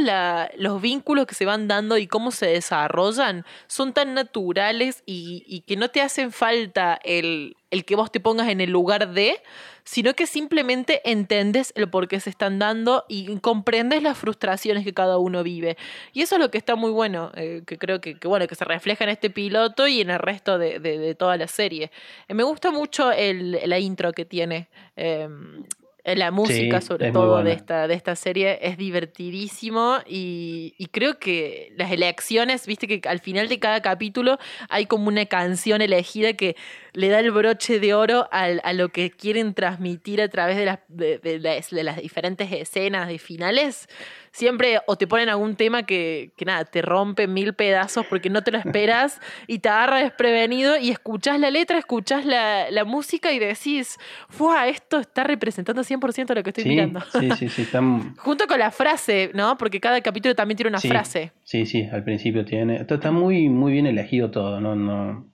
los 0.58 0.82
vínculos 0.82 1.26
que 1.26 1.36
se 1.36 1.46
van 1.46 1.68
dando 1.68 1.98
y 1.98 2.08
cómo 2.08 2.32
se 2.32 2.48
desarrollan 2.48 3.46
son 3.68 3.94
tan 3.94 4.14
naturales 4.14 5.04
y, 5.06 5.64
que 5.68 5.78
no 5.78 5.90
te 5.90 6.02
hacen 6.02 6.32
falta 6.32 7.00
el, 7.04 7.56
que 7.86 7.96
vos 7.96 8.12
te 8.12 8.20
pongas 8.20 8.50
en 8.50 8.62
el 8.62 8.72
lugar 8.72 9.14
de, 9.14 9.42
sino 9.84 10.14
que 10.14 10.28
simplemente 10.28 11.02
entendes 11.10 11.72
el 11.76 11.90
por 11.90 12.08
qué 12.08 12.20
se 12.20 12.30
están 12.30 12.60
dando 12.60 13.06
y 13.08 13.38
comprendes 13.40 14.02
las 14.02 14.18
frustraciones 14.18 14.84
que 14.84 14.94
cada 14.94 15.18
uno 15.18 15.44
vive. 15.44 15.78
Y 16.14 16.22
eso 16.22 16.36
es 16.36 16.42
lo 16.42 16.52
que 16.52 16.58
está 16.58 16.76
muy 16.76 16.92
bueno, 16.92 17.32
eh, 17.36 17.64
que 17.66 17.78
creo 17.78 18.02
que, 18.02 18.18
bueno, 18.24 18.48
que 18.48 18.56
se 18.56 18.66
refleja 18.66 19.04
en 19.04 19.12
este 19.12 19.30
piloto 19.30 19.88
y 19.88 20.02
en 20.02 20.10
el 20.10 20.20
resto 20.20 20.58
de, 20.58 21.16
toda 21.18 21.38
la 21.38 21.48
serie. 21.48 21.92
Eh, 22.28 22.34
me 22.34 22.44
gusta 22.44 22.72
mucho 22.72 23.12
el, 23.12 23.60
la 23.66 23.80
intro 23.80 24.14
que 24.14 24.26
tiene. 24.26 24.68
Em, 24.96 25.64
la 26.04 26.32
música, 26.32 26.82
sobre 26.82 27.12
todo, 27.12 27.44
de 27.44 27.52
esta, 27.52 27.88
de 27.88 27.94
esta 27.94 28.16
serie 28.16 28.60
es 28.62 28.78
divertidísimo 28.78 29.98
y, 30.08 30.74
creo 30.92 31.20
que 31.20 31.74
las 31.78 31.92
elecciones, 31.92 32.66
viste 32.66 32.88
que 32.88 33.08
al 33.08 33.20
final 33.20 33.48
de 33.48 33.60
cada 33.60 33.82
capítulo 33.82 34.40
hay 34.70 34.86
como 34.86 35.08
una 35.08 35.26
canción 35.26 35.82
elegida 35.82 36.34
que 36.34 36.56
le 36.94 37.10
da 37.10 37.20
el 37.20 37.32
broche 37.32 37.80
de 37.80 37.94
oro 37.94 38.28
a 38.32 38.74
lo 38.74 38.90
que 38.90 39.12
quieren 39.12 39.54
transmitir 39.54 40.22
a 40.22 40.30
través 40.30 40.58
de 40.58 40.66
las, 40.66 40.80
de 40.90 41.84
las 41.84 41.98
diferentes 41.98 42.52
escenas 42.52 43.08
de 43.08 43.20
finales 43.20 43.88
siempre 44.32 44.80
o 44.88 44.96
te 44.96 45.08
ponen 45.08 45.30
algún 45.30 45.56
tema 45.56 45.84
que, 45.84 46.32
que 46.36 46.46
nada, 46.46 46.66
te 46.66 46.82
rompe 46.82 47.28
mil 47.28 47.54
pedazos 47.54 48.06
porque 48.06 48.30
no 48.30 48.44
te 48.44 48.52
lo 48.52 48.58
esperas 48.58 49.20
y 49.48 49.60
te 49.60 49.70
agarra 49.70 50.00
desprevenido 50.00 50.78
y 50.78 50.90
escuchás 50.90 51.40
la 51.40 51.52
letra, 51.52 51.78
escuchás 51.78 52.26
la, 52.26 52.72
la 52.72 52.86
música 52.86 53.32
y 53.32 53.40
decís, 53.40 53.98
¡fua! 54.30 54.68
Esto 54.68 55.00
está 55.00 55.24
representando 55.24 55.82
100% 55.84 56.36
lo 56.36 56.44
que 56.44 56.50
estoy 56.50 56.66
mirando. 56.66 57.02
Sí, 57.20 57.32
sí, 57.38 57.50
sí. 57.50 57.68
Junto 58.18 58.48
con 58.48 58.60
la 58.60 58.72
frase, 58.72 59.32
¿no? 59.34 59.58
Porque 59.58 59.80
cada 59.80 60.02
capítulo 60.02 60.36
también 60.36 60.58
tiene 60.58 60.70
una 60.70 60.80
frase. 60.80 61.32
Sí, 61.44 61.66
sí, 61.66 61.88
al 61.92 62.04
principio 62.04 62.46
tiene. 62.46 62.86
Está 62.88 63.12
muy, 63.12 63.50
muy 63.50 63.72
bien 63.72 63.86
elegido 63.86 64.32
todo, 64.32 64.60
¿no? 64.60 64.76
no 64.76 65.30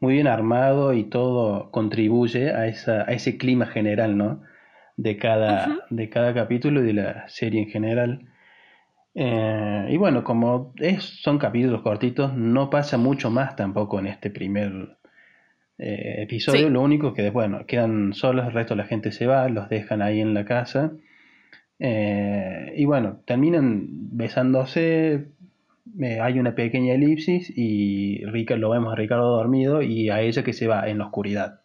muy 0.00 0.14
bien 0.14 0.28
armado 0.28 0.92
y 0.92 1.04
todo 1.04 1.70
contribuye 1.70 2.52
a, 2.52 2.66
esa, 2.66 3.02
a 3.02 3.12
ese 3.12 3.36
clima 3.36 3.66
general, 3.66 4.16
¿no? 4.16 4.42
De 4.98 5.16
cada, 5.16 5.86
de 5.90 6.10
cada 6.10 6.34
capítulo 6.34 6.82
y 6.82 6.86
de 6.86 6.92
la 6.92 7.28
serie 7.28 7.62
en 7.62 7.68
general. 7.68 8.26
Eh, 9.14 9.86
y 9.90 9.96
bueno, 9.96 10.24
como 10.24 10.74
es, 10.76 11.04
son 11.22 11.38
capítulos 11.38 11.82
cortitos, 11.82 12.34
no 12.34 12.68
pasa 12.68 12.98
mucho 12.98 13.30
más 13.30 13.54
tampoco 13.54 14.00
en 14.00 14.08
este 14.08 14.28
primer 14.28 14.96
eh, 15.78 16.22
episodio. 16.22 16.68
Lo 16.68 16.82
único 16.82 17.14
que, 17.14 17.30
bueno, 17.30 17.64
quedan 17.64 18.12
solos, 18.12 18.46
el 18.46 18.52
resto 18.52 18.74
de 18.74 18.82
la 18.82 18.88
gente 18.88 19.12
se 19.12 19.26
va, 19.26 19.48
los 19.48 19.68
dejan 19.68 20.02
ahí 20.02 20.20
en 20.20 20.34
la 20.34 20.44
casa. 20.44 20.92
Eh, 21.78 22.74
y 22.76 22.84
bueno, 22.84 23.20
terminan 23.24 23.86
besándose, 23.88 25.28
hay 26.20 26.38
una 26.40 26.56
pequeña 26.56 26.94
elipsis 26.94 27.52
y 27.56 28.24
lo 28.24 28.70
vemos 28.70 28.92
a 28.92 28.96
Ricardo 28.96 29.36
dormido 29.36 29.80
y 29.80 30.10
a 30.10 30.22
ella 30.22 30.42
que 30.42 30.52
se 30.52 30.66
va 30.66 30.88
en 30.88 30.98
la 30.98 31.04
oscuridad. 31.06 31.60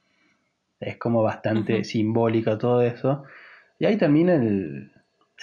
Es 0.85 0.97
como 0.97 1.23
bastante 1.23 1.83
simbólico 1.83 2.57
todo 2.57 2.81
eso. 2.81 3.23
Y 3.79 3.85
ahí 3.85 3.97
termina 3.97 4.35
el, 4.35 4.91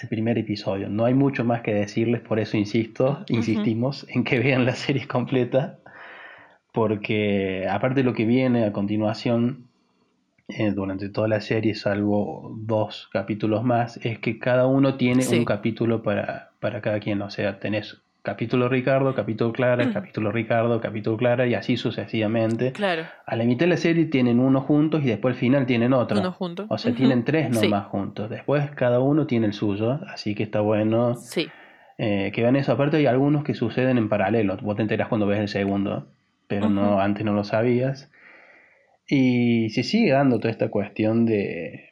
primer 0.09 0.39
episodio. 0.39 0.89
No 0.89 1.05
hay 1.05 1.13
mucho 1.13 1.43
más 1.43 1.61
que 1.61 1.73
decirles, 1.73 2.21
por 2.21 2.39
eso 2.39 2.57
insisto, 2.57 3.23
insistimos 3.27 4.07
en 4.09 4.23
que 4.23 4.39
vean 4.39 4.65
la 4.65 4.75
serie 4.75 5.07
completa. 5.07 5.77
Porque 6.73 7.67
aparte 7.69 7.99
de 7.99 8.03
lo 8.03 8.13
que 8.13 8.25
viene 8.25 8.65
a 8.65 8.71
continuación, 8.71 9.67
eh, 10.47 10.71
durante 10.71 11.09
toda 11.09 11.27
la 11.27 11.41
serie, 11.41 11.75
salvo 11.75 12.55
dos 12.57 13.09
capítulos 13.11 13.63
más, 13.63 13.97
es 14.05 14.19
que 14.19 14.39
cada 14.39 14.67
uno 14.67 14.95
tiene 14.95 15.27
un 15.27 15.45
capítulo 15.45 16.01
para, 16.01 16.51
para 16.59 16.81
cada 16.81 16.99
quien. 16.99 17.21
O 17.21 17.29
sea, 17.29 17.59
tenés 17.59 18.00
capítulo 18.21 18.69
Ricardo, 18.69 19.15
capítulo 19.15 19.51
Clara, 19.51 19.85
mm. 19.85 19.93
capítulo 19.93 20.31
Ricardo, 20.31 20.79
capítulo 20.79 21.17
Clara 21.17 21.47
y 21.47 21.55
así 21.55 21.77
sucesivamente. 21.77 22.71
Claro. 22.71 23.03
A 23.25 23.35
la 23.35 23.43
mitad 23.43 23.61
de 23.61 23.71
la 23.71 23.77
serie 23.77 24.05
tienen 24.05 24.39
uno 24.39 24.61
juntos 24.61 25.03
y 25.03 25.07
después 25.07 25.35
al 25.35 25.39
final 25.39 25.65
tienen 25.65 25.93
otro. 25.93 26.19
Uno 26.19 26.31
junto. 26.31 26.65
O 26.69 26.77
sea, 26.77 26.93
tienen 26.93 27.23
tres 27.23 27.49
nomás 27.49 27.87
juntos. 27.87 28.29
Después 28.29 28.69
cada 28.71 28.99
uno 28.99 29.25
tiene 29.27 29.47
el 29.47 29.53
suyo, 29.53 29.99
así 30.07 30.35
que 30.35 30.43
está 30.43 30.61
bueno. 30.61 31.15
Sí. 31.15 31.49
Eh, 31.97 32.31
que 32.33 32.41
vean 32.41 32.55
eso. 32.55 32.71
Aparte 32.71 32.97
hay 32.97 33.05
algunos 33.05 33.43
que 33.43 33.53
suceden 33.53 33.97
en 33.97 34.09
paralelo. 34.09 34.57
Vos 34.61 34.75
te 34.75 34.81
enterás 34.81 35.07
cuando 35.07 35.27
ves 35.27 35.39
el 35.39 35.47
segundo, 35.47 36.07
pero 36.47 36.69
no 36.69 36.99
antes 36.99 37.25
no 37.25 37.33
lo 37.33 37.43
sabías. 37.43 38.11
Y 39.07 39.69
se 39.71 39.83
sigue 39.83 40.11
dando 40.11 40.39
toda 40.39 40.51
esta 40.51 40.69
cuestión 40.69 41.25
de 41.25 41.90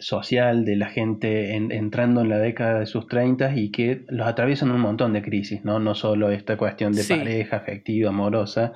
social 0.00 0.64
de 0.64 0.76
la 0.76 0.86
gente 0.86 1.54
entrando 1.54 2.20
en 2.20 2.28
la 2.28 2.38
década 2.38 2.80
de 2.80 2.86
sus 2.86 3.06
30 3.06 3.56
y 3.56 3.70
que 3.70 4.04
los 4.08 4.26
atraviesan 4.26 4.70
un 4.70 4.80
montón 4.80 5.12
de 5.12 5.22
crisis, 5.22 5.64
¿no? 5.64 5.78
No 5.78 5.94
solo 5.94 6.30
esta 6.30 6.56
cuestión 6.56 6.92
de 6.92 7.04
pareja, 7.04 7.56
afectiva, 7.56 8.10
amorosa. 8.10 8.72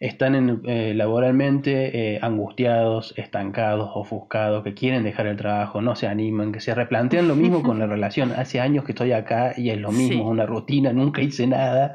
Están 0.00 0.34
en, 0.34 0.60
eh, 0.64 0.92
laboralmente 0.94 2.14
eh, 2.14 2.18
angustiados, 2.20 3.14
estancados, 3.16 3.90
ofuscados, 3.94 4.64
que 4.64 4.74
quieren 4.74 5.04
dejar 5.04 5.26
el 5.26 5.36
trabajo, 5.36 5.80
no 5.80 5.94
se 5.94 6.08
animan, 6.08 6.52
que 6.52 6.60
se 6.60 6.74
replantean 6.74 7.28
lo 7.28 7.36
mismo 7.36 7.62
con 7.62 7.78
la 7.78 7.86
relación. 7.86 8.32
Hace 8.32 8.60
años 8.60 8.84
que 8.84 8.92
estoy 8.92 9.12
acá 9.12 9.54
y 9.56 9.70
es 9.70 9.78
lo 9.78 9.92
mismo, 9.92 10.28
una 10.28 10.46
rutina, 10.46 10.92
nunca 10.92 11.22
hice 11.22 11.46
nada. 11.46 11.94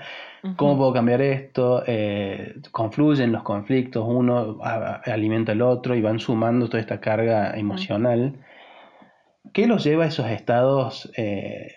¿Cómo 0.56 0.78
puedo 0.78 0.94
cambiar 0.94 1.22
esto? 1.22 1.84
Eh, 1.86 2.62
confluyen 2.72 3.32
los 3.32 3.44
conflictos, 3.44 4.06
uno 4.08 4.60
alimenta 4.62 5.52
al 5.52 5.62
otro 5.62 5.96
y 5.96 6.02
van 6.02 6.20
sumando 6.20 6.68
toda 6.68 6.80
esta 6.80 7.02
carga 7.02 7.58
emocional. 7.58 8.40
¿Qué 9.54 9.68
los 9.68 9.84
lleva 9.84 10.06
a 10.06 10.08
esos 10.08 10.28
estados 10.30 11.12
eh, 11.18 11.74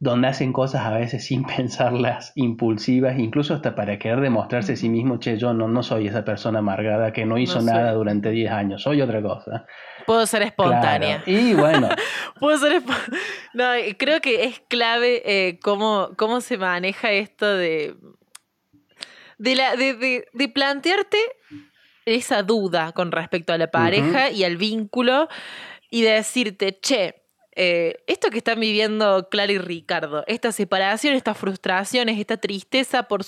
donde 0.00 0.28
hacen 0.28 0.52
cosas 0.52 0.86
a 0.86 0.90
veces 0.90 1.24
sin 1.24 1.44
pensarlas, 1.56 2.32
impulsivas, 2.34 3.18
incluso 3.18 3.54
hasta 3.54 3.74
para 3.74 3.98
querer 3.98 4.20
demostrarse 4.20 4.74
a 4.74 4.76
sí 4.76 4.88
mismo, 4.88 5.18
che, 5.18 5.38
yo 5.38 5.52
no, 5.54 5.68
no 5.68 5.82
soy 5.82 6.06
esa 6.06 6.24
persona 6.24 6.60
amargada 6.60 7.12
que 7.12 7.24
no 7.24 7.38
hizo 7.38 7.60
nada 7.60 7.92
durante 7.92 8.30
10 8.30 8.52
años, 8.52 8.82
soy 8.82 9.00
otra 9.02 9.22
cosa. 9.22 9.66
Puedo 10.06 10.24
ser 10.26 10.40
espontánea. 10.42 11.22
Y 11.26 11.52
bueno. 11.52 11.90
Puedo 12.40 12.56
ser 12.56 12.82
No, 13.52 13.64
creo 13.98 14.22
que 14.22 14.44
es 14.44 14.62
clave 14.66 15.22
eh, 15.26 15.58
cómo, 15.60 16.12
cómo 16.16 16.40
se 16.40 16.56
maneja 16.56 17.12
esto 17.12 17.46
de. 17.54 17.94
De, 19.36 19.54
la, 19.54 19.76
de, 19.76 20.24
de, 20.32 20.48
plantearte 20.48 21.18
esa 22.06 22.42
duda 22.42 22.92
con 22.92 23.12
respecto 23.12 23.52
a 23.52 23.58
la 23.58 23.70
pareja 23.70 24.30
y 24.30 24.42
al 24.42 24.56
vínculo 24.56 25.28
y 25.90 26.02
de 26.02 26.12
decirte, 26.12 26.80
che, 26.80 27.17
eh, 27.60 28.04
esto 28.06 28.30
que 28.30 28.38
están 28.38 28.60
viviendo 28.60 29.28
Clara 29.30 29.50
y 29.50 29.58
Ricardo, 29.58 30.22
esta 30.28 30.52
separación, 30.52 31.16
estas 31.16 31.36
frustraciones, 31.36 32.16
esta 32.20 32.36
tristeza 32.36 33.08
por, 33.08 33.22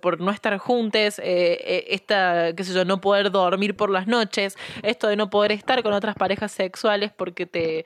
por, 0.00 0.22
no 0.22 0.30
estar 0.30 0.56
juntos, 0.56 1.18
eh, 1.18 1.58
eh, 1.62 1.84
esta, 1.90 2.54
qué 2.56 2.64
sé 2.64 2.72
yo, 2.72 2.86
no 2.86 3.02
poder 3.02 3.30
dormir 3.30 3.76
por 3.76 3.90
las 3.90 4.06
noches, 4.06 4.56
esto 4.82 5.06
de 5.06 5.16
no 5.16 5.28
poder 5.28 5.52
estar 5.52 5.82
con 5.82 5.92
otras 5.92 6.14
parejas 6.16 6.50
sexuales 6.52 7.12
porque, 7.14 7.44
te, 7.44 7.84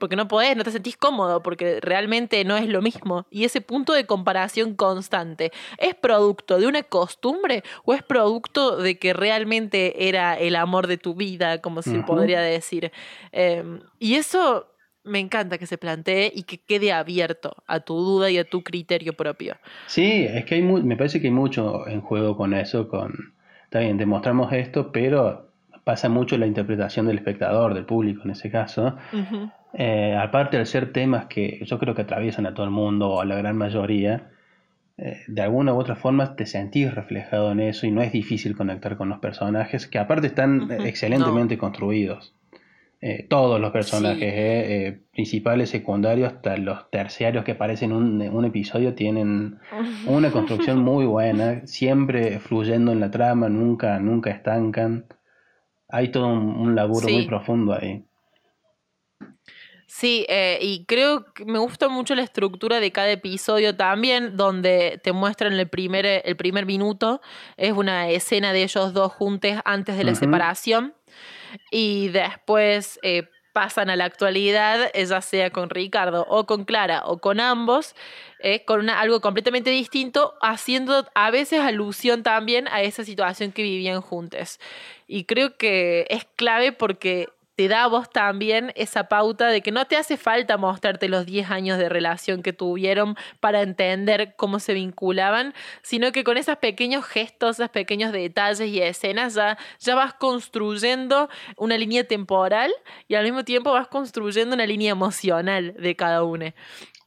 porque 0.00 0.16
no 0.16 0.26
podés, 0.26 0.56
no 0.56 0.64
te 0.64 0.72
sentís 0.72 0.96
cómodo, 0.96 1.44
porque 1.44 1.78
realmente 1.80 2.44
no 2.44 2.56
es 2.56 2.66
lo 2.66 2.82
mismo. 2.82 3.24
Y 3.30 3.44
ese 3.44 3.60
punto 3.60 3.92
de 3.92 4.06
comparación 4.06 4.74
constante, 4.74 5.52
¿es 5.78 5.94
producto 5.94 6.58
de 6.58 6.66
una 6.66 6.82
costumbre 6.82 7.62
o 7.84 7.94
es 7.94 8.02
producto 8.02 8.78
de 8.78 8.98
que 8.98 9.12
realmente 9.12 10.08
era 10.08 10.36
el 10.36 10.56
amor 10.56 10.88
de 10.88 10.98
tu 10.98 11.14
vida, 11.14 11.60
como 11.60 11.82
se 11.82 12.00
podría 12.00 12.40
decir? 12.40 12.90
Em, 13.30 13.78
y 14.00 14.16
eso 14.16 14.66
me 15.10 15.18
encanta 15.18 15.58
que 15.58 15.66
se 15.66 15.76
plantee 15.76 16.32
y 16.34 16.44
que 16.44 16.58
quede 16.58 16.92
abierto 16.92 17.56
a 17.66 17.80
tu 17.80 17.96
duda 17.96 18.30
y 18.30 18.38
a 18.38 18.44
tu 18.44 18.62
criterio 18.62 19.12
propio. 19.12 19.56
Sí, 19.86 20.26
es 20.28 20.44
que 20.44 20.54
hay 20.54 20.62
me 20.62 20.96
parece 20.96 21.20
que 21.20 21.26
hay 21.26 21.32
mucho 21.32 21.86
en 21.88 22.00
juego 22.00 22.36
con 22.36 22.54
eso, 22.54 22.88
con 22.88 23.34
está 23.64 23.80
bien, 23.80 23.98
demostramos 23.98 24.52
esto, 24.52 24.90
pero 24.92 25.50
pasa 25.84 26.08
mucho 26.08 26.38
la 26.38 26.46
interpretación 26.46 27.06
del 27.06 27.18
espectador, 27.18 27.74
del 27.74 27.84
público 27.84 28.22
en 28.24 28.30
ese 28.30 28.50
caso. 28.50 28.96
Eh, 29.72 30.16
aparte 30.20 30.58
de 30.58 30.66
ser 30.66 30.92
temas 30.92 31.26
que 31.26 31.60
yo 31.64 31.78
creo 31.78 31.94
que 31.94 32.02
atraviesan 32.02 32.46
a 32.46 32.54
todo 32.54 32.64
el 32.64 32.72
mundo 32.72 33.10
o 33.10 33.20
a 33.20 33.24
la 33.24 33.36
gran 33.36 33.56
mayoría, 33.56 34.30
eh, 34.98 35.18
de 35.26 35.42
alguna 35.42 35.72
u 35.72 35.78
otra 35.78 35.96
forma 35.96 36.36
te 36.36 36.46
sentís 36.46 36.92
reflejado 36.94 37.52
en 37.52 37.60
eso 37.60 37.86
y 37.86 37.90
no 37.90 38.02
es 38.02 38.12
difícil 38.12 38.56
conectar 38.56 38.96
con 38.96 39.08
los 39.08 39.18
personajes 39.18 39.86
que 39.86 39.98
aparte 39.98 40.26
están 40.26 40.70
excelentemente 40.84 41.56
construidos. 41.56 42.34
Eh, 43.02 43.26
todos 43.30 43.58
los 43.58 43.70
personajes 43.70 44.30
eh, 44.30 44.86
eh, 44.86 45.00
principales, 45.10 45.70
secundarios, 45.70 46.34
hasta 46.34 46.58
los 46.58 46.90
terciarios 46.90 47.44
que 47.44 47.52
aparecen 47.52 47.92
en 47.92 48.34
un, 48.34 48.44
episodio 48.44 48.94
tienen 48.94 49.58
una 50.06 50.30
construcción 50.30 50.78
muy 50.84 51.06
buena, 51.06 51.66
siempre 51.66 52.40
fluyendo 52.40 52.92
en 52.92 53.00
la 53.00 53.10
trama, 53.10 53.48
nunca, 53.48 53.98
nunca 54.00 54.28
estancan. 54.28 55.06
Hay 55.88 56.08
todo 56.08 56.26
un, 56.26 56.74
laburo 56.74 57.08
muy 57.08 57.26
profundo 57.26 57.72
ahí. 57.72 58.04
Sí, 59.86 60.26
y 60.60 60.84
creo 60.84 61.24
que 61.32 61.44
me 61.46 61.58
gusta 61.58 61.88
mucho 61.88 62.14
la 62.14 62.22
estructura 62.22 62.80
de 62.80 62.92
cada 62.92 63.10
episodio 63.10 63.76
también, 63.76 64.36
donde 64.36 65.00
te 65.02 65.12
muestran 65.12 65.54
el 65.54 65.68
primer, 65.68 66.06
el 66.06 66.36
primer 66.36 66.64
minuto, 66.64 67.20
es 67.56 67.72
una 67.72 68.08
escena 68.10 68.52
de 68.52 68.62
ellos 68.62 68.92
dos 68.92 69.12
juntos 69.12 69.56
antes 69.64 69.96
de 69.96 70.04
la 70.04 70.14
separación 70.14 70.94
y 71.70 72.08
después 72.08 72.98
eh, 73.02 73.28
pasan 73.52 73.90
a 73.90 73.96
la 73.96 74.04
actualidad, 74.04 74.90
ya 74.94 75.20
sea 75.20 75.50
con 75.50 75.70
Ricardo 75.70 76.26
o 76.28 76.46
con 76.46 76.64
Clara 76.64 77.02
o 77.06 77.18
con 77.18 77.40
ambos, 77.40 77.94
eh, 78.38 78.64
con 78.64 78.88
algo 78.90 79.20
completamente 79.20 79.70
distinto, 79.70 80.34
haciendo 80.40 81.06
a 81.14 81.30
veces 81.30 81.60
alusión 81.60 82.22
también 82.22 82.68
a 82.68 82.82
esa 82.82 83.04
situación 83.04 83.52
que 83.52 83.62
vivían 83.62 84.00
juntos. 84.00 84.60
Y 85.06 85.24
creo 85.24 85.56
que 85.56 86.06
es 86.08 86.24
clave 86.36 86.72
porque 86.72 87.28
te 87.60 87.68
da 87.68 87.84
a 87.84 87.88
vos 87.88 88.08
también 88.08 88.72
esa 88.74 89.04
pauta 89.04 89.48
de 89.48 89.60
que 89.60 89.70
no 89.70 89.84
te 89.84 89.96
hace 89.96 90.16
falta 90.16 90.56
mostrarte 90.56 91.10
los 91.10 91.26
10 91.26 91.50
años 91.50 91.76
de 91.76 91.90
relación 91.90 92.42
que 92.42 92.54
tuvieron 92.54 93.16
para 93.38 93.60
entender 93.60 94.32
cómo 94.34 94.60
se 94.60 94.72
vinculaban, 94.72 95.52
sino 95.82 96.10
que 96.10 96.24
con 96.24 96.38
esos 96.38 96.56
pequeños 96.56 97.04
gestos, 97.04 97.58
esos 97.58 97.68
pequeños 97.68 98.12
detalles 98.12 98.66
y 98.66 98.80
escenas 98.80 99.34
ya, 99.34 99.58
ya 99.78 99.94
vas 99.94 100.14
construyendo 100.14 101.28
una 101.58 101.76
línea 101.76 102.04
temporal 102.04 102.70
y 103.08 103.16
al 103.16 103.24
mismo 103.24 103.44
tiempo 103.44 103.72
vas 103.72 103.88
construyendo 103.88 104.54
una 104.54 104.64
línea 104.64 104.92
emocional 104.92 105.74
de 105.78 105.96
cada 105.96 106.24
uno. 106.24 106.46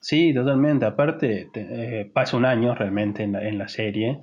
Sí, 0.01 0.35
totalmente. 0.35 0.85
Aparte, 0.85 1.49
eh, 1.55 2.11
pasa 2.13 2.37
un 2.37 2.45
año 2.45 2.75
realmente 2.75 3.23
en 3.23 3.57
la, 3.57 3.67
serie. 3.67 4.19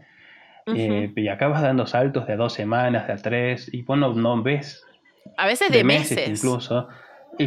Eh, 0.77 1.13
y 1.17 1.27
acabas 1.27 1.63
dando 1.63 1.87
saltos 1.87 2.29
de 2.29 2.37
dos 2.37 2.53
semanas, 2.53 3.09
de 3.09 3.15
a 3.15 3.17
tres, 3.17 3.69
y 3.75 3.83
vos 3.83 3.99
no 3.99 4.43
ves 4.45 4.87
a 5.37 5.47
veces 5.47 5.71
de, 5.71 5.85
meses. 5.85 6.29
incluso. 6.29 6.89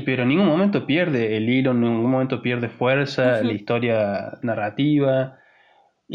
pero 0.06 0.24
en 0.24 0.30
ningún 0.30 0.48
momento 0.48 0.86
pierde 0.86 1.38
el 1.38 1.50
hilo, 1.50 1.72
en 1.72 1.82
ningún 1.82 2.12
momento 2.12 2.42
pierde 2.42 2.70
fuerza, 2.70 3.42
la 3.42 3.54
historia 3.54 4.40
narrativa. 4.42 5.38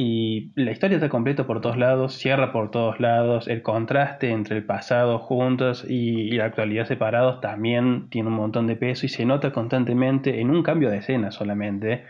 Y 0.01 0.53
la 0.55 0.71
historia 0.71 0.97
está 0.97 1.09
completa 1.09 1.47
por 1.47 1.61
todos 1.61 1.77
lados, 1.77 2.15
cierra 2.15 2.53
por 2.53 2.71
todos 2.71 3.01
lados. 3.01 3.49
El 3.49 3.63
contraste 3.63 4.31
entre 4.31 4.59
el 4.59 4.65
pasado 4.65 5.19
juntos 5.19 5.85
y, 5.89 6.31
la 6.33 6.45
actualidad 6.45 6.87
separados 6.87 7.41
también 7.41 8.09
tiene 8.11 8.29
un 8.29 8.35
montón 8.35 8.67
de 8.67 8.77
peso 8.77 9.07
y 9.07 9.09
se 9.09 9.25
nota 9.25 9.51
constantemente 9.51 10.41
en 10.41 10.51
un 10.51 10.63
cambio 10.63 10.91
de 10.91 10.99
escena 10.99 11.33
solamente. 11.33 12.05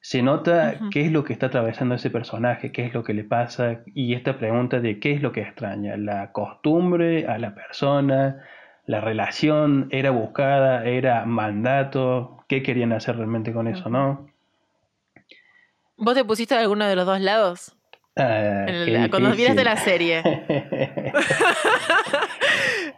Se 0.00 0.22
nota 0.22 0.74
qué 0.92 1.06
es 1.06 1.10
lo 1.10 1.24
que 1.24 1.32
está 1.32 1.46
atravesando 1.46 1.96
ese 1.96 2.10
personaje, 2.10 2.70
qué 2.70 2.84
es 2.84 2.94
lo 2.94 3.02
que 3.02 3.12
le 3.12 3.24
pasa 3.24 3.80
y 3.92 4.14
esta 4.14 4.38
pregunta 4.38 4.78
de 4.78 5.00
qué 5.00 5.12
es 5.12 5.20
lo 5.20 5.32
que 5.32 5.40
extraña, 5.40 5.96
la 5.96 6.30
costumbre 6.30 7.26
a 7.26 7.38
la 7.38 7.56
persona, 7.56 8.40
la 8.86 9.00
relación 9.00 9.88
era 9.90 10.10
buscada, 10.10 10.84
era 10.84 11.24
mandato, 11.24 12.44
qué 12.48 12.62
querían 12.62 12.92
hacer 12.92 13.16
realmente 13.16 13.52
con 13.52 13.66
eso, 13.66 13.88
¿no? 13.88 14.28
¿Vos 15.96 16.14
te 16.14 16.24
pusiste 16.24 16.54
de 16.54 16.60
alguno 16.60 16.86
de 16.86 16.94
los 16.94 17.06
dos 17.06 17.20
lados? 17.20 17.72
Ah, 18.16 18.66
cuando 19.10 19.30
miraste 19.30 19.64
la 19.64 19.76
serie. 19.76 20.22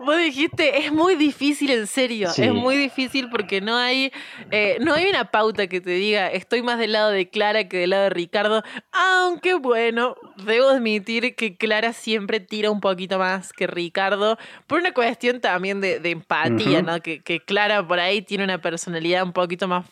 vos 0.09 0.17
dijiste, 0.17 0.87
es 0.87 0.91
muy 0.91 1.17
difícil, 1.17 1.71
en 1.71 1.87
serio. 1.87 2.31
Es 2.35 2.53
muy 2.55 2.77
difícil 2.77 3.29
porque 3.29 3.61
no 3.61 3.77
hay, 3.77 4.11
eh, 4.51 4.79
no 4.81 4.95
hay 4.95 5.07
una 5.07 5.31
pauta 5.31 5.67
que 5.67 5.83
te 5.83 5.91
diga, 5.91 6.29
estoy 6.29 6.63
más 6.63 6.79
del 6.79 6.93
lado 6.93 7.11
de 7.11 7.29
Clara 7.29 7.69
que 7.69 7.77
del 7.77 7.91
lado 7.91 8.05
de 8.05 8.11
Ricardo. 8.11 8.63
Aunque 8.91 9.55
bueno, 9.55 10.17
debo 10.47 10.71
admitir 10.71 11.35
que 11.35 11.57
Clara 11.59 11.93
siempre 11.93 12.41
tira 12.41 12.71
un 12.71 12.81
poquito 12.81 13.19
más 13.19 13.53
que 13.53 13.67
Ricardo. 13.67 14.39
Por 14.67 14.81
una 14.81 14.93
cuestión 14.93 15.43
también 15.43 15.83
de, 15.83 16.01
empatía, 16.03 16.81
¿no? 16.81 17.01
Que, 17.01 17.21
que 17.21 17.41
Clara 17.41 17.87
por 17.87 18.01
ahí 18.01 18.23
tiene 18.23 18.45
una 18.45 18.63
personalidad 18.63 19.25
un 19.25 19.35
poquito 19.35 19.69
más 19.69 19.85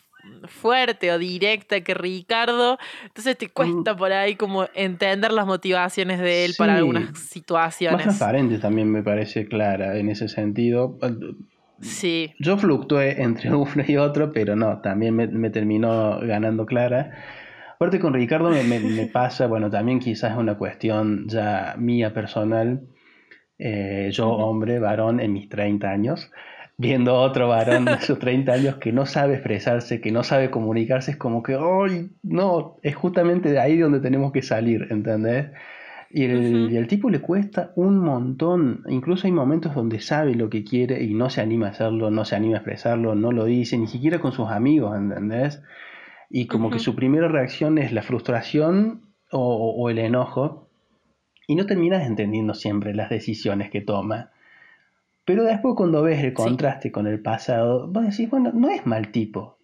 fuerte 0.49 1.13
o 1.13 1.19
directa 1.19 1.81
que 1.81 1.95
Ricardo. 1.95 2.79
Entonces 3.05 3.37
te 3.37 3.49
cuesta 3.49 3.95
mm. 3.95 3.97
por 3.97 4.13
ahí 4.13 4.37
como 4.37 4.67
entender 4.75 5.33
las 5.33 5.47
motivaciones 5.47 6.19
de 6.21 6.45
él 6.45 6.55
para 6.57 6.77
algunas 6.77 7.19
situaciones. 7.19 8.07
Más 8.07 8.17
transparente 8.17 8.59
también 8.59 8.91
me 8.91 9.03
parece 9.03 9.47
clara 9.47 9.97
en 9.99 10.09
ese 10.09 10.29
sentido. 10.29 10.99
Sí. 11.81 12.33
Yo 12.39 12.57
fluctué 12.57 13.23
entre 13.23 13.51
uno 13.55 13.85
y 13.87 13.97
otro, 13.97 14.33
pero 14.33 14.57
no, 14.57 14.81
también 14.81 15.15
me, 15.15 15.51
terminó 15.51 16.21
ganando 16.21 16.67
Clara. 16.67 17.13
Aparte 17.75 17.99
con 17.99 18.15
Ricardo 18.15 18.51
me, 18.51 19.07
pasa, 19.13 19.47
bueno, 19.47 19.71
también 19.71 19.99
quizás 19.99 20.33
es 20.33 20.39
una 20.39 20.57
cuestión 20.57 21.29
ya 21.29 21.75
mía 21.77 22.15
personal. 22.15 22.83
Eh, 23.59 24.09
yo, 24.13 24.31
hombre, 24.31 24.79
varón, 24.79 25.21
en 25.21 25.33
mis 25.33 25.49
30 25.49 25.91
años, 25.91 26.31
viendo 26.79 27.13
a 27.13 27.21
otro 27.21 27.49
varón 27.49 27.85
de 27.85 28.01
sus 28.01 28.19
30 28.19 28.53
años 28.53 28.77
que 28.77 28.93
no 28.93 29.07
sabe 29.07 29.35
expresarse, 29.35 30.01
que 30.01 30.13
no 30.13 30.23
sabe 30.23 30.51
comunicarse, 30.51 31.13
es 31.13 31.17
como 31.17 31.43
que, 31.43 31.55
¡ay! 31.55 32.11
No, 32.23 32.77
es 32.83 32.95
justamente 32.95 33.51
de 33.51 33.61
ahí 33.61 33.79
donde 33.79 34.01
tenemos 34.01 34.33
que 34.33 34.43
salir, 34.43 34.87
¿entendés? 34.91 35.51
Y 36.11 36.25
el, 36.25 36.87
tipo 36.87 37.11
le 37.11 37.21
cuesta 37.21 37.73
un 37.75 37.99
montón, 37.99 38.85
incluso 38.89 39.27
hay 39.27 39.33
momentos 39.33 39.75
donde 39.75 40.01
sabe 40.01 40.35
lo 40.35 40.49
que 40.49 40.63
quiere 40.65 41.03
y 41.03 41.15
no 41.15 41.31
se 41.31 41.41
anima 41.41 41.67
a 41.67 41.71
hacerlo, 41.71 42.11
no 42.11 42.25
se 42.25 42.37
anima 42.37 42.55
a 42.55 42.59
expresarlo, 42.59 43.15
no 43.15 43.33
lo 43.33 43.45
dice, 43.45 43.77
ni 43.77 43.89
siquiera 43.89 44.21
con 44.21 44.33
sus 44.33 44.49
amigos, 44.49 44.97
¿entendés? 44.97 45.63
Y 46.31 46.47
como 46.47 46.71
que 46.71 46.79
su 46.79 46.95
primera 46.95 47.29
reacción 47.29 47.79
es 47.79 47.93
la 47.93 48.03
frustración 48.03 49.03
o, 49.31 49.75
o 49.77 49.91
el 49.91 49.99
enojo, 49.99 50.69
y 51.49 51.55
no 51.57 51.67
terminas 51.67 52.07
entendiendo 52.07 52.55
siempre 52.55 52.95
las 52.95 53.11
decisiones 53.11 53.71
que 53.71 53.81
toma. 53.81 54.31
Pero 55.27 55.43
después 55.43 55.75
cuando 55.77 56.03
ves 56.03 56.23
el 56.23 56.33
contraste 56.33 56.93
con 56.93 57.09
el 57.09 57.21
pasado, 57.21 57.89
vos 57.89 58.05
decís, 58.05 58.31
bueno, 58.31 58.53
no 58.55 58.71
es 58.71 58.87
mal 58.87 59.11
tipo. 59.11 59.59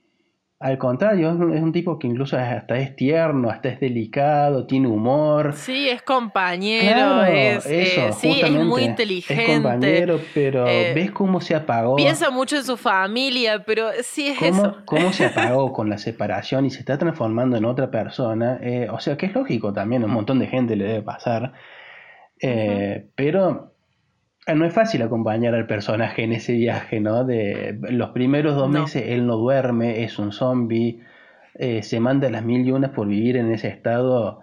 Al 0.58 0.76
contrario, 0.76 1.30
es 1.30 1.60
un, 1.60 1.72
tipo 1.72 1.98
que 1.98 2.06
incluso 2.08 2.36
hasta 2.36 2.78
es 2.78 2.94
tierno, 2.94 3.48
hasta 3.48 3.68
es 3.68 3.80
delicado, 3.80 4.66
tiene 4.66 4.88
humor. 4.88 5.54
Sí, 5.54 5.88
es 5.88 6.02
compañero, 6.02 7.24
es, 7.24 7.66
eh, 7.66 8.10
sí, 8.12 8.40
es 8.40 8.50
muy 8.50 8.84
inteligente. 8.84 9.42
Es 9.44 9.54
compañero, 9.54 10.20
pero 10.34 10.66
eh, 10.66 10.92
ves 10.94 11.10
cómo 11.10 11.40
se 11.40 11.54
apagó. 11.56 11.96
Piensa 11.96 12.30
mucho 12.30 12.56
en 12.56 12.64
su 12.64 12.76
familia, 12.76 13.64
pero 13.64 13.88
sí 14.02 14.28
es 14.28 14.42
eso. 14.42 14.78
Cómo 14.84 15.12
se 15.12 15.26
apagó 15.26 15.72
con 15.72 15.90
la 15.90 15.98
separación 15.98 16.66
y 16.66 16.70
se 16.70 16.80
está 16.80 16.98
transformando 16.98 17.56
en 17.56 17.64
otra 17.64 17.90
persona. 17.90 18.58
Eh, 18.62 18.88
o 18.90 19.00
sea, 19.00 19.16
que 19.16 19.26
es 19.26 19.34
lógico 19.34 19.72
también, 19.72 20.04
un 20.04 20.12
montón 20.12 20.38
de 20.38 20.46
gente 20.46 20.76
le 20.76 20.84
debe 20.84 21.02
pasar. 21.02 21.52
Pero 22.40 23.71
Ah, 23.71 23.71
no 24.54 24.64
es 24.64 24.72
fácil 24.72 25.02
acompañar 25.02 25.54
al 25.54 25.66
personaje 25.66 26.24
en 26.24 26.32
ese 26.32 26.54
viaje, 26.54 27.00
¿no? 27.00 27.24
De 27.24 27.78
los 27.90 28.10
primeros 28.10 28.56
dos 28.56 28.68
meses 28.68 29.04
él 29.06 29.26
no 29.26 29.36
duerme, 29.36 30.02
es 30.04 30.18
un 30.18 30.32
zombie, 30.32 31.00
eh, 31.54 31.82
se 31.82 32.00
manda 32.00 32.28
las 32.30 32.44
mil 32.44 32.66
y 32.66 32.72
unas 32.72 32.90
por 32.90 33.06
vivir 33.06 33.36
en 33.36 33.52
ese 33.52 33.68
estado 33.68 34.40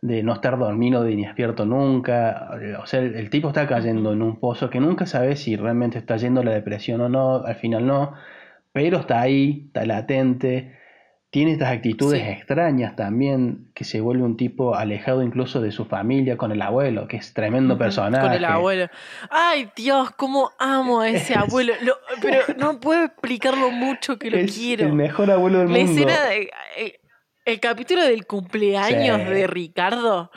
de 0.00 0.22
no 0.22 0.32
estar 0.34 0.58
dormido 0.58 1.04
ni 1.04 1.24
despierto 1.24 1.64
nunca. 1.66 2.50
O 2.82 2.86
sea, 2.86 3.00
el, 3.00 3.30
tipo 3.30 3.48
está 3.48 3.66
cayendo 3.66 4.12
en 4.12 4.22
un 4.22 4.40
pozo 4.40 4.70
que 4.70 4.80
nunca 4.80 5.06
sabe 5.06 5.36
si 5.36 5.56
realmente 5.56 5.98
está 5.98 6.16
yendo 6.16 6.42
la 6.42 6.52
depresión 6.52 7.00
o 7.02 7.08
no, 7.08 7.44
al 7.44 7.56
final 7.56 7.86
no, 7.86 8.14
pero 8.72 8.98
está 8.98 9.20
ahí, 9.20 9.64
está 9.66 9.84
latente 9.86 10.81
tiene 11.32 11.52
estas 11.52 11.72
actitudes 11.72 12.28
extrañas 12.28 12.94
también, 12.94 13.70
que 13.72 13.84
se 13.84 14.02
vuelve 14.02 14.22
un 14.22 14.36
tipo 14.36 14.74
alejado 14.74 15.22
incluso 15.22 15.62
de 15.62 15.72
su 15.72 15.86
familia 15.86 16.36
con 16.36 16.52
el 16.52 16.60
abuelo, 16.60 17.08
que 17.08 17.16
es 17.16 17.32
tremendo 17.32 17.78
personaje. 17.78 18.22
Con 18.22 18.34
el 18.34 18.44
abuelo. 18.44 18.90
Ay, 19.30 19.70
Dios, 19.74 20.10
cómo 20.10 20.50
amo 20.58 21.00
a 21.00 21.08
ese 21.08 21.34
abuelo. 21.38 21.72
pero 22.20 22.42
no 22.58 22.78
puedo 22.80 23.04
explicarlo 23.04 23.70
mucho 23.70 24.18
que 24.18 24.30
lo 24.30 24.36
es 24.36 24.54
quiero. 24.54 24.84
El 24.84 24.92
mejor 24.92 25.30
abuelo 25.30 25.60
del 25.60 25.72
La 25.72 25.78
mundo. 25.78 26.02
escena 26.02 26.22
de, 26.26 26.50
eh, 26.76 27.00
el, 27.46 27.60
capítulo 27.60 28.02
del 28.02 28.26
cumpleaños 28.26 29.26
de 29.26 29.46
Ricardo. 29.46 30.30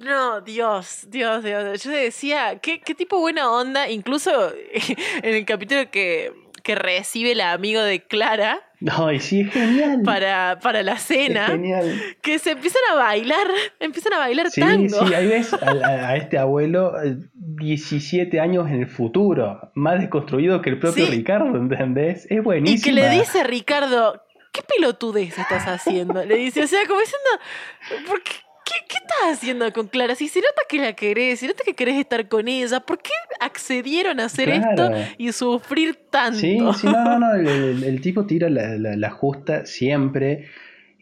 No, 0.00 0.40
Dios, 0.40 1.06
Dios, 1.10 1.44
Dios. 1.44 1.82
Yo 1.82 1.90
decía, 1.90 2.60
qué, 2.62 2.80
qué 2.80 2.94
tipo 2.94 3.20
buena 3.20 3.50
onda. 3.50 3.90
Incluso 3.90 4.54
en 5.22 5.34
el 5.34 5.44
capítulo 5.44 5.90
que, 5.90 6.32
que 6.62 6.76
recibe 6.76 7.32
el 7.32 7.42
amigo 7.42 7.82
de 7.82 8.02
Clara 8.02 8.62
Ay, 8.90 9.20
sí, 9.20 9.40
es 9.40 9.52
genial. 9.52 10.02
Para, 10.04 10.58
para 10.60 10.82
la 10.82 10.98
cena. 10.98 11.46
genial. 11.46 12.00
Que 12.22 12.38
se 12.38 12.52
empiezan 12.52 12.82
a 12.92 12.94
bailar, 12.96 13.46
empiezan 13.80 14.14
a 14.14 14.18
bailar 14.18 14.50
tango. 14.50 15.06
Sí, 15.06 15.14
ahí 15.14 15.26
ves 15.26 15.52
a, 15.62 16.16
este 16.16 16.38
abuelo 16.38 16.94
17 17.34 18.36
eh, 18.36 18.40
años 18.40 18.68
en 18.68 18.80
el 18.80 18.86
futuro, 18.86 19.70
más 19.74 20.00
desconstruido 20.00 20.60
que 20.60 20.70
el 20.70 20.78
propio 20.78 21.06
Ricardo, 21.06 21.56
¿entendés? 21.56 22.26
Es 22.30 22.42
buenísimo. 22.42 22.78
Y 22.78 22.82
que 22.82 22.92
le 22.92 23.10
dice 23.10 23.40
a 23.40 23.44
Ricardo, 23.44 24.22
¿qué 24.52 24.62
pelotudez 24.62 25.38
estás 25.38 25.66
haciendo? 25.66 26.24
Le 26.24 26.36
dice, 26.36 26.62
o 26.62 26.66
sea, 26.66 26.86
como 26.86 27.00
diciendo, 27.00 28.08
¿por 28.08 28.22
qué? 28.22 28.32
¿Qué, 28.64 28.74
estás 28.94 29.38
haciendo 29.38 29.70
con 29.72 29.88
Clara? 29.88 30.14
Si 30.14 30.28
se 30.28 30.40
nota 30.40 30.62
que 30.68 30.78
la 30.78 30.94
querés, 30.94 31.40
se 31.40 31.46
nota 31.46 31.62
que 31.64 31.74
querés 31.74 31.96
estar 31.96 32.28
con 32.28 32.48
ella, 32.48 32.80
¿por 32.80 32.98
qué 32.98 33.10
accedieron 33.40 34.20
a 34.20 34.24
hacer 34.24 34.48
esto 34.48 34.90
y 35.18 35.32
sufrir 35.32 35.96
tanto? 36.10 36.38
Sí, 36.38 36.58
sí, 36.80 36.86
no, 36.86 37.04
no, 37.04 37.18
no, 37.18 37.34
el, 37.34 38.00
tipo 38.00 38.26
tira 38.26 38.48
la, 38.48 38.76
la, 38.76 39.10
justa 39.10 39.66
siempre. 39.66 40.48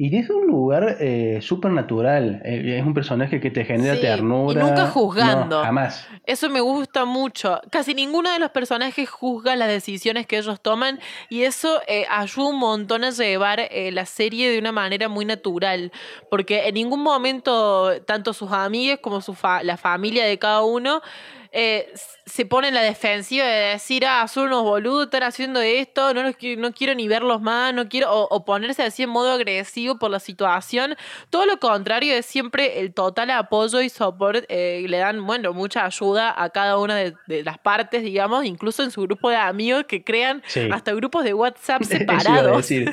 Y 0.03 0.11
desde 0.11 0.35
un 0.35 0.49
lugar 0.49 0.97
eh, 0.99 1.38
súper 1.43 1.71
natural. 1.71 2.43
Eh, 2.45 2.79
es 2.81 2.85
un 2.85 2.93
personaje 2.93 3.38
que 3.38 3.53
te 3.53 3.65
genera 3.65 4.01
ternura. 4.01 4.61
Y 4.61 4.65
nunca 4.65 4.88
juzgando. 4.88 5.62
jamás. 5.62 6.05
Eso 6.27 6.51
me 6.51 6.61
gusta 6.61 7.05
mucho. 7.05 7.61
Casi 7.71 7.95
ninguno 7.95 8.29
de 8.33 8.41
los 8.41 8.51
personajes 8.51 9.09
juzga 9.09 9.55
las 9.55 9.69
decisiones 9.69 10.27
que 10.27 10.38
ellos 10.38 10.61
toman. 10.61 10.99
Y 11.29 11.45
eso 11.45 11.81
eh, 11.87 12.05
ayuda 12.11 12.49
un 12.49 12.59
montón 12.59 13.05
a 13.05 13.11
llevar 13.11 13.61
eh, 13.61 13.93
la 13.93 14.05
serie 14.05 14.51
de 14.51 14.59
una 14.59 14.73
manera 14.73 15.09
muy 15.09 15.25
natural. 15.25 15.93
Porque 16.29 16.67
en 16.67 16.75
ningún 16.75 17.05
momento, 17.05 17.93
tanto 18.05 18.33
sus 18.33 18.51
amigas 18.51 18.99
como 19.01 19.21
su 19.21 19.37
la 19.62 19.77
familia 19.77 20.25
de 20.25 20.37
cada 20.37 20.65
uno 20.65 21.01
eh, 21.55 21.93
se 22.25 22.47
pone 22.47 22.69
en 22.69 22.75
la 22.75 22.81
defensiva 22.81 23.45
de 23.45 23.73
decir, 23.73 24.07
ah, 24.07 24.27
son 24.27 24.47
unos 24.47 24.62
boludos, 24.62 25.05
están 25.05 25.23
haciendo 25.23 25.61
esto, 25.61 26.15
no, 26.15 26.23
no 26.23 26.73
quiero 26.73 26.95
ni 26.95 27.09
verlos 27.09 27.43
más, 27.43 27.75
no 27.75 27.88
quiero, 27.88 28.11
o, 28.11 28.45
ponerse 28.45 28.83
así 28.83 29.03
en 29.03 29.11
modo 29.11 29.33
agresivo 29.33 29.99
por 29.99 30.11
la 30.11 30.19
situación. 30.19 30.97
Todo 31.29 31.45
lo 31.45 31.59
contrario, 31.59 32.15
es 32.15 32.25
siempre 32.25 32.81
el 32.81 32.95
total 32.95 33.31
apoyo 33.31 33.83
y 33.83 33.91
soporte, 33.91 34.47
eh, 34.49 34.87
le 34.88 34.97
dan, 34.99 35.25
bueno, 35.27 35.53
mucha 35.53 35.85
ayuda 35.85 36.35
a 36.37 36.49
cada 36.51 36.79
una 36.79 36.97
de, 36.97 37.15
las 37.45 37.59
partes, 37.59 38.03
digamos, 38.03 38.47
incluso 38.47 38.83
en 38.83 38.91
su 38.91 39.03
grupo 39.03 39.29
de 39.29 39.37
amigos 39.37 39.85
que 39.87 40.03
crean 40.03 40.43
hasta 40.73 40.95
grupos 40.95 41.25
de 41.25 41.35
WhatsApp 41.35 41.83
separados. 41.85 42.65
sí, 42.65 42.85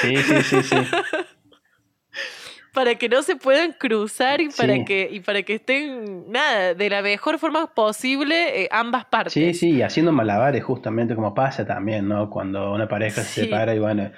sí, 0.00 0.16
sí, 0.42 0.62
sí. 0.62 0.76
para 2.78 2.94
que 2.94 3.08
no 3.08 3.22
se 3.22 3.34
puedan 3.34 3.72
cruzar 3.72 4.40
y 4.40 4.50
para 4.50 4.84
que 4.84 5.08
y 5.10 5.18
para 5.18 5.42
que 5.42 5.56
estén 5.56 6.30
nada 6.30 6.74
de 6.74 6.88
la 6.88 7.02
mejor 7.02 7.40
forma 7.40 7.74
posible 7.74 8.62
eh, 8.62 8.68
ambas 8.70 9.04
partes. 9.06 9.32
Sí, 9.32 9.52
sí, 9.52 9.82
haciendo 9.82 10.12
malabares 10.12 10.62
justamente 10.62 11.16
como 11.16 11.34
pasa 11.34 11.66
también, 11.66 12.06
¿no? 12.06 12.30
Cuando 12.30 12.72
una 12.72 12.86
pareja 12.86 13.22
se 13.22 13.42
separa 13.42 13.74
y 13.74 13.80
bueno, 13.80 14.12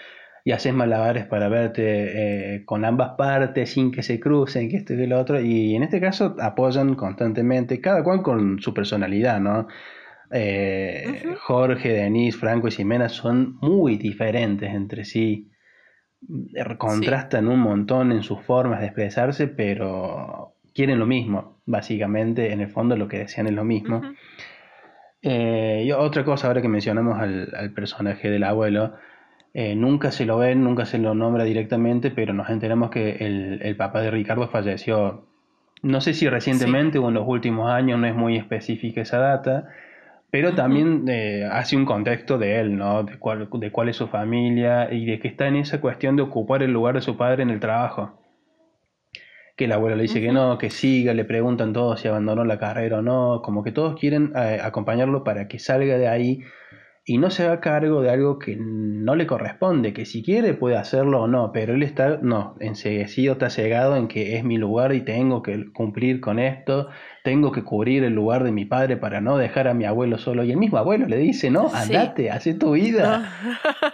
y 0.45 0.53
haces 0.53 0.75
malabares 0.75 1.25
para 1.25 1.49
verte 1.49 2.57
eh, 2.57 2.65
con 2.67 2.85
ambas 2.85 3.13
partes 3.17 3.71
sin 3.71 3.91
que 3.91 4.03
se 4.03 4.21
crucen, 4.21 4.69
que 4.69 4.77
esto 4.77 4.93
y 4.93 5.07
lo 5.07 5.19
otro, 5.19 5.41
y 5.41 5.75
en 5.75 5.83
este 5.83 5.99
caso 5.99 6.37
apoyan 6.39 6.97
constantemente, 6.97 7.81
cada 7.81 8.05
cual 8.05 8.21
con 8.21 8.61
su 8.61 8.75
personalidad, 8.75 9.41
¿no? 9.41 9.69
Eh, 10.31 11.25
Jorge, 11.39 11.95
Denise, 11.95 12.37
Franco 12.37 12.69
y 12.69 12.73
Ximena 12.73 13.09
son 13.09 13.57
muy 13.63 13.97
diferentes 13.97 14.71
entre 14.71 15.07
sí 15.07 15.51
eh, 16.29 16.77
contrastan 16.77 17.49
un 17.49 17.61
montón 17.61 18.13
en 18.13 18.23
sus 18.23 18.41
formas 18.41 18.81
de 18.81 18.87
expresarse, 18.87 19.49
pero 19.49 20.55
quieren 20.75 20.99
lo 20.99 21.07
mismo, 21.07 21.59
básicamente, 21.67 22.53
en 22.53 22.61
el 22.61 22.69
fondo 22.69 22.97
lo 22.97 23.09
que 23.09 23.19
desean 23.19 23.47
es 23.47 23.55
lo 23.55 23.65
mismo. 23.65 24.03
Eh, 25.23 25.85
y 25.87 25.93
otra 25.93 26.25
cosa, 26.25 26.47
ahora 26.47 26.63
que 26.63 26.69
mencionamos 26.69 27.19
al, 27.19 27.73
personaje 27.75 28.31
del 28.31 28.45
abuelo, 28.45 28.95
eh, 29.53 29.75
nunca 29.75 30.13
se 30.13 30.25
lo 30.25 30.39
ven, 30.39 30.63
nunca 30.63 30.87
se 30.87 30.99
lo 30.99 31.15
nombra 31.15 31.45
directamente, 31.45 32.11
pero 32.11 32.33
nos 32.33 32.49
enteramos 32.51 32.91
que 32.91 33.17
el, 33.63 33.77
papá 33.77 34.01
de 34.01 34.11
Ricardo 34.11 34.49
falleció, 34.49 35.27
no 35.83 36.01
sé 36.01 36.15
si 36.15 36.29
recientemente 36.29 36.99
o 36.99 37.09
en 37.09 37.15
los 37.15 37.27
últimos 37.27 37.71
años, 37.71 37.99
no 37.99 38.07
es 38.07 38.15
muy 38.15 38.37
específica 38.37 39.01
esa 39.01 39.19
data, 39.19 39.69
pero 40.31 40.55
también 40.55 41.05
eh, 41.09 41.49
hace 41.51 41.77
un 41.77 41.85
contexto 41.85 42.39
de 42.39 42.61
él, 42.61 42.77
¿no? 42.77 43.03
De 43.03 43.19
cuál, 43.19 43.49
de 43.53 43.73
cuál 43.73 43.89
es 43.89 43.97
su 43.97 44.07
familia 44.09 44.93
y 44.93 45.05
de 45.05 45.19
que 45.19 45.29
está 45.29 45.49
en 45.49 45.57
esa 45.57 45.81
cuestión 45.81 46.17
de 46.17 46.23
ocupar 46.23 46.63
el 46.63 46.73
lugar 46.73 46.95
de 46.95 47.03
su 47.03 47.17
padre 47.17 47.43
en 47.43 47.51
el 47.51 47.61
trabajo. 47.61 48.19
que 49.57 49.67
el 49.67 49.73
abuelo 49.73 49.97
le 49.97 50.03
dice 50.03 50.21
que 50.21 50.33
no, 50.33 50.57
que 50.57 50.71
siga, 50.71 51.13
le 51.15 51.25
preguntan 51.25 51.73
todos 51.73 52.01
si 52.01 52.09
abandonó 52.09 52.45
la 52.45 52.59
carrera 52.59 52.99
o 52.99 53.03
no, 53.03 53.43
como 53.43 53.63
que 53.63 53.73
todos 53.73 53.99
quieren 53.99 54.33
eh, 54.37 54.59
acompañarlo 54.63 55.25
para 55.25 55.49
que 55.49 55.59
salga 55.59 55.99
de 55.99 56.09
ahí 56.09 56.41
y 57.05 57.19
no 57.19 57.31
se 57.31 57.45
haga 57.45 57.61
cargo 57.61 58.03
de 58.03 58.11
algo 58.11 58.39
que 58.39 58.57
no 58.59 59.15
le 59.15 59.27
corresponde, 59.27 59.93
que 59.93 60.05
si 60.05 60.23
quiere 60.23 60.55
puede 60.55 60.77
hacerlo 60.77 61.23
o 61.23 61.27
no, 61.27 61.51
pero 61.53 61.75
él 61.75 61.83
está, 61.83 62.19
no, 62.23 62.57
enseguecido, 62.61 63.33
está 63.33 63.51
cegado 63.51 63.97
en 63.97 64.07
que 64.07 64.37
es 64.37 64.45
mi 64.45 64.59
lugar 64.59 64.93
y 64.93 65.01
tengo 65.01 65.43
que 65.43 65.73
cumplir 65.73 66.21
con 66.21 66.39
esto, 66.39 66.89
tengo 67.25 67.53
que 67.53 67.65
cubrir 67.65 68.05
el 68.05 68.13
lugar 68.13 68.45
de 68.45 68.53
mi 68.53 68.65
padre 68.65 68.97
para 68.97 69.21
no 69.21 69.39
dejar 69.39 69.67
a 69.67 69.75
mi 69.75 69.87
abuelo 69.87 70.19
solo. 70.19 70.45
Y 70.45 70.53
el 70.53 70.59
mismo 70.59 70.79
abuelo 70.79 71.07
le 71.07 71.17
dice, 71.17 71.51
no, 71.51 71.71
andate, 71.75 72.31
haz 72.31 72.49
tu 72.59 72.73
vida. 72.73 73.33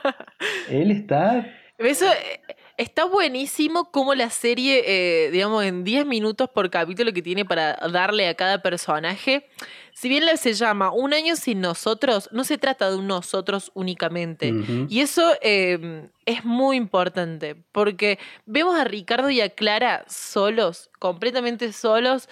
él 0.70 0.90
está... 0.90 1.46
Eso 1.78 2.06
eh, 2.06 2.45
está 2.76 3.04
buenísimo 3.04 3.90
como 3.90 4.14
la 4.14 4.30
serie, 4.30 4.82
eh, 4.86 5.30
digamos, 5.30 5.64
en 5.64 5.84
10 5.84 6.06
minutos 6.06 6.48
por 6.48 6.70
capítulo 6.70 7.12
que 7.12 7.22
tiene 7.22 7.44
para 7.44 7.74
darle 7.90 8.28
a 8.28 8.34
cada 8.34 8.62
personaje 8.62 9.48
si 9.96 10.10
bien 10.10 10.24
se 10.36 10.52
llama 10.52 10.92
Un 10.92 11.14
año 11.14 11.36
sin 11.36 11.62
nosotros, 11.62 12.28
no 12.30 12.44
se 12.44 12.58
trata 12.58 12.90
de 12.90 12.96
un 12.96 13.06
nosotros 13.06 13.70
únicamente. 13.72 14.52
Y 14.90 15.00
eso 15.00 15.32
em, 15.40 16.10
es 16.26 16.44
muy 16.44 16.76
importante, 16.76 17.56
porque 17.72 18.18
vemos 18.44 18.78
a 18.78 18.84
Ricardo 18.84 19.30
y 19.30 19.40
a 19.40 19.48
Clara 19.48 20.04
solos, 20.06 20.90
completamente 20.98 21.72
solos. 21.72 22.28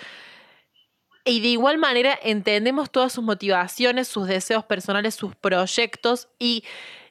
Y 1.24 1.40
de 1.40 1.48
igual 1.48 1.78
manera 1.78 2.18
entendemos 2.22 2.90
todas 2.90 3.14
sus 3.14 3.24
motivaciones, 3.24 4.08
sus 4.08 4.28
deseos 4.28 4.64
personales, 4.66 5.14
sus 5.14 5.34
proyectos 5.34 6.28
y 6.38 6.64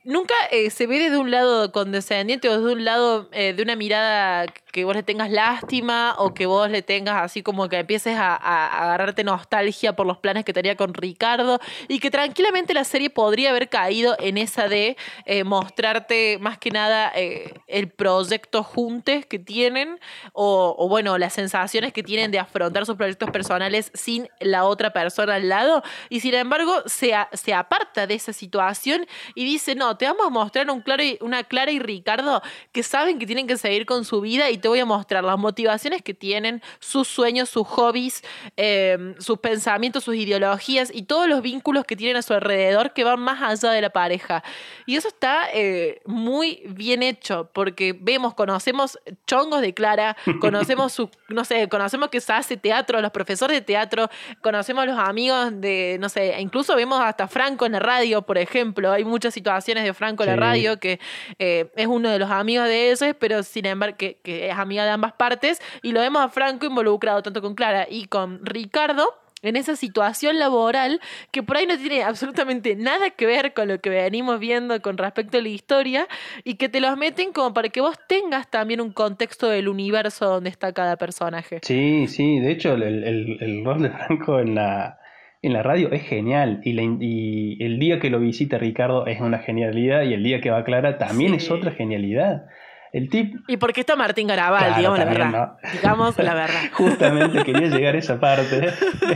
nunca 0.04 0.34
eh, 0.52 0.70
se 0.70 0.88
ve 0.88 1.00
desde 1.00 1.18
un 1.18 1.32
lado 1.32 1.72
condescendiente 1.72 2.50
o 2.50 2.58
desde 2.58 2.74
un 2.74 2.86
lado 2.86 3.30
eh, 3.32 3.54
de 3.54 3.64
una 3.64 3.76
mirada 3.76 4.46
que 4.72 4.86
vos 4.86 4.96
le 4.96 5.04
tengas 5.04 5.30
lástima 5.30 6.16
o 6.18 6.34
que 6.34 6.46
vos 6.46 6.70
le 6.70 6.82
tengas 6.82 7.22
así 7.22 7.44
como 7.44 7.70
que 7.70 7.78
empieces 7.80 8.18
a, 8.18 8.36
agarrarte 8.36 9.24
nostalgia 9.24 9.96
por 9.96 10.06
los 10.08 10.18
planes 10.18 10.44
que 10.46 10.54
tenía 10.54 10.76
con 10.76 10.94
Ricardo 10.94 11.60
y 11.88 12.00
que 12.00 12.10
tranquilamente 12.10 12.74
la 12.74 12.84
serie 12.84 13.10
podría 13.10 13.52
haber 13.52 13.70
caído 13.70 14.16
en 14.20 14.38
esa 14.38 14.68
de 14.68 14.98
eh, 15.26 15.44
mostrarte 15.44 16.38
más 16.40 16.58
que 16.58 16.72
nada 16.72 17.12
el 17.14 17.90
proyecto 17.90 18.64
juntes 18.64 19.26
que 19.26 19.40
tienen 19.40 20.00
o, 20.34 20.88
bueno, 20.90 21.18
las 21.18 21.34
sensaciones 21.34 21.94
que 21.94 22.04
tienen 22.04 22.32
de 22.32 22.40
afrontar 22.40 22.86
sus 22.86 22.96
proyectos 22.96 23.30
personales 23.30 23.92
sin 23.94 24.28
la 24.40 24.64
otra 24.66 24.92
persona 24.92 25.36
al 25.36 25.50
lado. 25.50 25.84
Y 26.10 26.22
sin 26.22 26.34
embargo 26.34 26.82
se, 26.86 27.14
se 27.34 27.54
aparta 27.54 28.08
de 28.08 28.16
esa 28.16 28.34
situación 28.34 29.06
y 29.36 29.46
dice, 29.46 29.76
no, 29.76 29.93
te 29.98 30.06
vamos 30.06 30.26
a 30.26 30.30
mostrar 30.30 30.70
un 30.70 30.82
claro 30.82 31.04
y, 31.04 31.18
una 31.22 31.44
Clara 31.44 31.72
y 31.72 31.80
Ricardo 31.80 32.42
que 32.72 32.84
saben 32.84 33.20
que 33.20 33.26
tienen 33.26 33.48
que 33.48 33.58
seguir 33.58 33.86
con 33.86 34.06
su 34.06 34.22
vida 34.22 34.50
y 34.50 34.58
te 34.58 34.68
voy 34.68 34.80
a 34.80 34.86
mostrar 34.86 35.24
las 35.24 35.38
motivaciones 35.38 36.02
que 36.02 36.14
tienen, 36.14 36.62
sus 36.80 37.08
sueños, 37.08 37.50
sus 37.50 37.68
hobbies, 37.68 38.24
em, 38.58 39.16
sus 39.20 39.40
pensamientos, 39.40 40.04
sus 40.04 40.16
ideologías 40.16 40.92
y 40.94 41.04
todos 41.04 41.28
los 41.28 41.42
vínculos 41.42 41.86
que 41.86 41.96
tienen 41.96 42.18
a 42.18 42.22
su 42.22 42.34
alrededor 42.34 42.94
que 42.94 43.04
van 43.04 43.20
más 43.20 43.42
allá 43.42 43.74
de 43.74 43.82
la 43.82 43.90
pareja. 43.90 44.44
Y 44.86 44.96
eso 44.96 45.08
está 45.08 45.48
eh, 45.54 46.02
muy 46.06 46.64
bien 46.68 47.04
hecho 47.04 47.50
porque 47.54 47.96
vemos, 47.98 48.34
conocemos 48.34 49.00
chongos 49.28 49.62
de 49.62 49.74
Clara, 49.74 50.16
conocemos 50.42 50.94
su, 50.94 51.10
no 51.30 51.46
sé, 51.46 51.68
conocemos 51.70 52.10
que 52.10 52.22
se 52.22 52.34
hace 52.34 52.58
teatro, 52.58 53.02
los 53.02 53.12
profesores 53.12 53.58
de 53.58 53.62
teatro, 53.62 54.10
conocemos 54.42 54.84
a 54.84 54.86
los 54.86 54.98
amigos 54.98 55.50
de, 55.62 55.98
no 56.00 56.10
sé, 56.10 56.36
incluso 56.40 56.76
vemos 56.76 57.00
hasta 57.02 57.28
Franco 57.28 57.66
en 57.66 57.74
la 57.74 57.80
radio, 57.80 58.22
por 58.22 58.38
ejemplo, 58.38 58.92
hay 58.92 59.04
muchas 59.04 59.34
situaciones 59.34 59.83
de 59.84 59.94
Franco 59.94 60.26
la 60.26 60.36
radio, 60.36 60.80
que 60.80 61.00
eh, 61.40 61.72
es 61.76 61.88
uno 61.88 62.10
de 62.10 62.20
los 62.20 62.32
amigos 62.32 62.68
de 62.68 62.92
esos, 62.92 63.14
pero 63.20 63.44
sin 63.44 63.66
embargo 63.66 63.98
que, 63.98 64.20
es 64.24 64.58
amiga 64.58 64.86
de 64.86 64.92
ambas 64.92 65.14
partes, 65.14 65.62
y 65.82 65.92
lo 65.92 66.00
vemos 66.00 66.22
a 66.22 66.30
Franco 66.30 66.66
involucrado 66.66 67.22
tanto 67.22 67.42
con 67.42 67.56
Clara 67.56 67.88
y 67.90 68.06
con 68.06 68.46
Ricardo 68.46 69.20
en 69.42 69.58
esa 69.58 69.76
situación 69.76 70.40
laboral 70.40 71.02
que 71.32 71.44
por 71.44 71.58
ahí 71.58 71.68
no 71.68 71.78
tiene 71.78 72.04
absolutamente 72.04 72.76
nada 72.76 73.10
que 73.10 73.26
ver 73.26 73.54
con 73.54 73.68
lo 73.68 73.80
que 73.82 73.90
venimos 73.90 74.40
viendo 74.40 74.82
con 74.82 74.98
respecto 74.98 75.38
a 75.38 75.42
la 75.42 75.50
historia 75.50 76.08
y 76.46 76.56
que 76.56 76.70
te 76.70 76.80
los 76.80 76.98
meten 76.98 77.34
como 77.34 77.54
para 77.54 77.68
que 77.68 77.82
vos 77.82 77.98
tengas 78.08 78.50
también 78.50 78.80
un 78.80 78.94
contexto 78.94 79.50
del 79.50 79.68
universo 79.68 80.26
donde 80.26 80.50
está 80.50 80.72
cada 80.72 80.96
personaje. 80.96 81.60
Sí, 81.62 82.08
sí, 82.08 82.40
de 82.40 82.52
hecho 82.52 82.74
el, 82.74 83.04
el 83.42 83.66
rol 83.66 83.82
de 83.82 83.90
Franco 83.90 84.40
en 84.40 84.56
la, 84.56 84.98
en 85.44 85.54
la 85.54 85.62
radio 85.62 85.92
es 85.92 86.04
genial 86.04 86.62
y, 86.64 87.64
el 87.64 87.78
día 87.78 88.00
que 88.00 88.10
lo 88.10 88.20
visita 88.20 88.58
Ricardo 88.58 89.06
es 89.06 89.20
una 89.20 89.40
genialidad 89.40 90.04
y 90.04 90.14
el 90.14 90.24
día 90.24 90.42
que 90.42 90.50
va 90.50 90.64
Clara 90.64 90.98
también 90.98 91.34
es 91.34 91.52
otra 91.52 91.72
genialidad. 91.72 92.46
El 92.94 93.10
tip... 93.10 93.36
Y 93.48 93.58
porque 93.58 93.82
está 93.82 93.96
Martín 93.96 94.28
Garabal, 94.28 94.76
digamos 94.76 95.00
la 95.00 95.06
verdad. 95.06 95.52
Digamos 95.74 96.18
la 96.18 96.34
verdad. 96.36 96.62
Justamente 96.74 97.44
quería 97.44 97.68
llegar 97.68 97.96
a 97.96 97.98
esa 97.98 98.20
parte. 98.20 98.70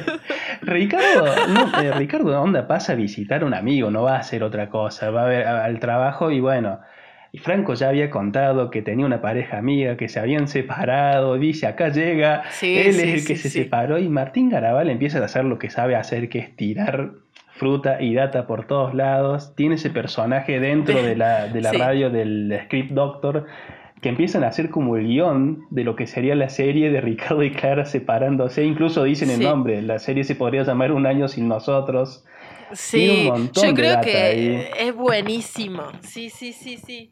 Ricardo, 0.64 1.28
no, 1.48 1.82
eh, 1.82 1.92
Ricardo, 1.94 2.42
onda 2.42 2.68
pasa 2.68 2.94
a 2.94 2.96
visitar 2.96 3.44
a 3.44 3.46
un 3.46 3.54
amigo? 3.54 3.90
No 3.90 4.04
va 4.04 4.16
a 4.16 4.20
hacer 4.20 4.44
otra 4.44 4.70
cosa, 4.70 5.12
va 5.12 5.26
a 5.26 5.28
ver 5.28 5.48
al 5.48 5.80
trabajo 5.80 6.32
y 6.32 6.40
bueno, 6.40 6.80
y 7.32 7.40
Franco 7.40 7.74
ya 7.74 7.90
había 7.90 8.10
contado 8.10 8.70
que 8.70 8.82
tenía 8.82 9.06
una 9.06 9.22
pareja 9.22 9.58
amiga, 9.58 9.98
que 9.98 10.10
se 10.10 10.20
habían 10.20 10.48
separado, 10.48 11.38
dice, 11.38 11.68
acá 11.68 11.90
llega, 11.90 12.44
él 12.62 13.00
es 13.00 13.00
el 13.00 13.26
que 13.26 13.36
se 13.36 13.50
separó 13.50 14.00
y 14.00 14.10
Martín 14.10 14.50
Garabal 14.50 14.90
empieza 14.90 15.20
a 15.20 15.26
hacer 15.26 15.46
lo 15.46 15.60
que 15.60 15.70
sabe 15.70 15.96
hacer, 15.96 16.30
que 16.30 16.40
es 16.40 16.56
tirar 16.56 17.12
fruta 17.58 18.02
y 18.02 18.14
data 18.14 18.48
por 18.48 18.66
todos 18.66 18.94
lados. 18.94 19.54
Tiene 19.56 19.76
ese 19.76 19.90
personaje 19.90 20.60
dentro 20.60 21.02
de 21.02 21.16
la, 21.16 21.48
de 21.48 21.62
la 21.62 21.72
radio 21.74 22.10
del 22.10 22.58
script 22.66 22.92
doctor 22.92 23.46
que 24.02 24.10
empiezan 24.10 24.44
a 24.44 24.48
hacer 24.48 24.70
como 24.70 24.96
el 24.96 25.08
guion 25.08 25.66
de 25.72 25.84
lo 25.84 25.96
que 25.96 26.06
sería 26.06 26.36
la 26.36 26.50
serie 26.50 26.92
de 26.92 27.02
Ricardo 27.02 27.44
y 27.44 27.52
Clara 27.52 27.86
separándose. 27.86 28.64
Incluso 28.64 29.04
dicen 29.04 29.32
el 29.32 29.42
nombre, 29.42 29.82
la 29.82 29.98
serie 29.98 30.24
se 30.24 30.36
podría 30.36 30.64
llamar 30.64 30.92
Un 30.92 31.08
año 31.08 31.28
sin 31.28 31.48
nosotros. 31.48 32.24
Sí, 32.74 33.30
yo 33.54 33.74
creo 33.74 34.02
que 34.02 34.72
es 34.78 34.94
buenísimo. 34.94 35.92
Sí, 36.02 36.30
sí, 36.30 36.54
sí, 36.54 36.78
sí. 36.78 37.12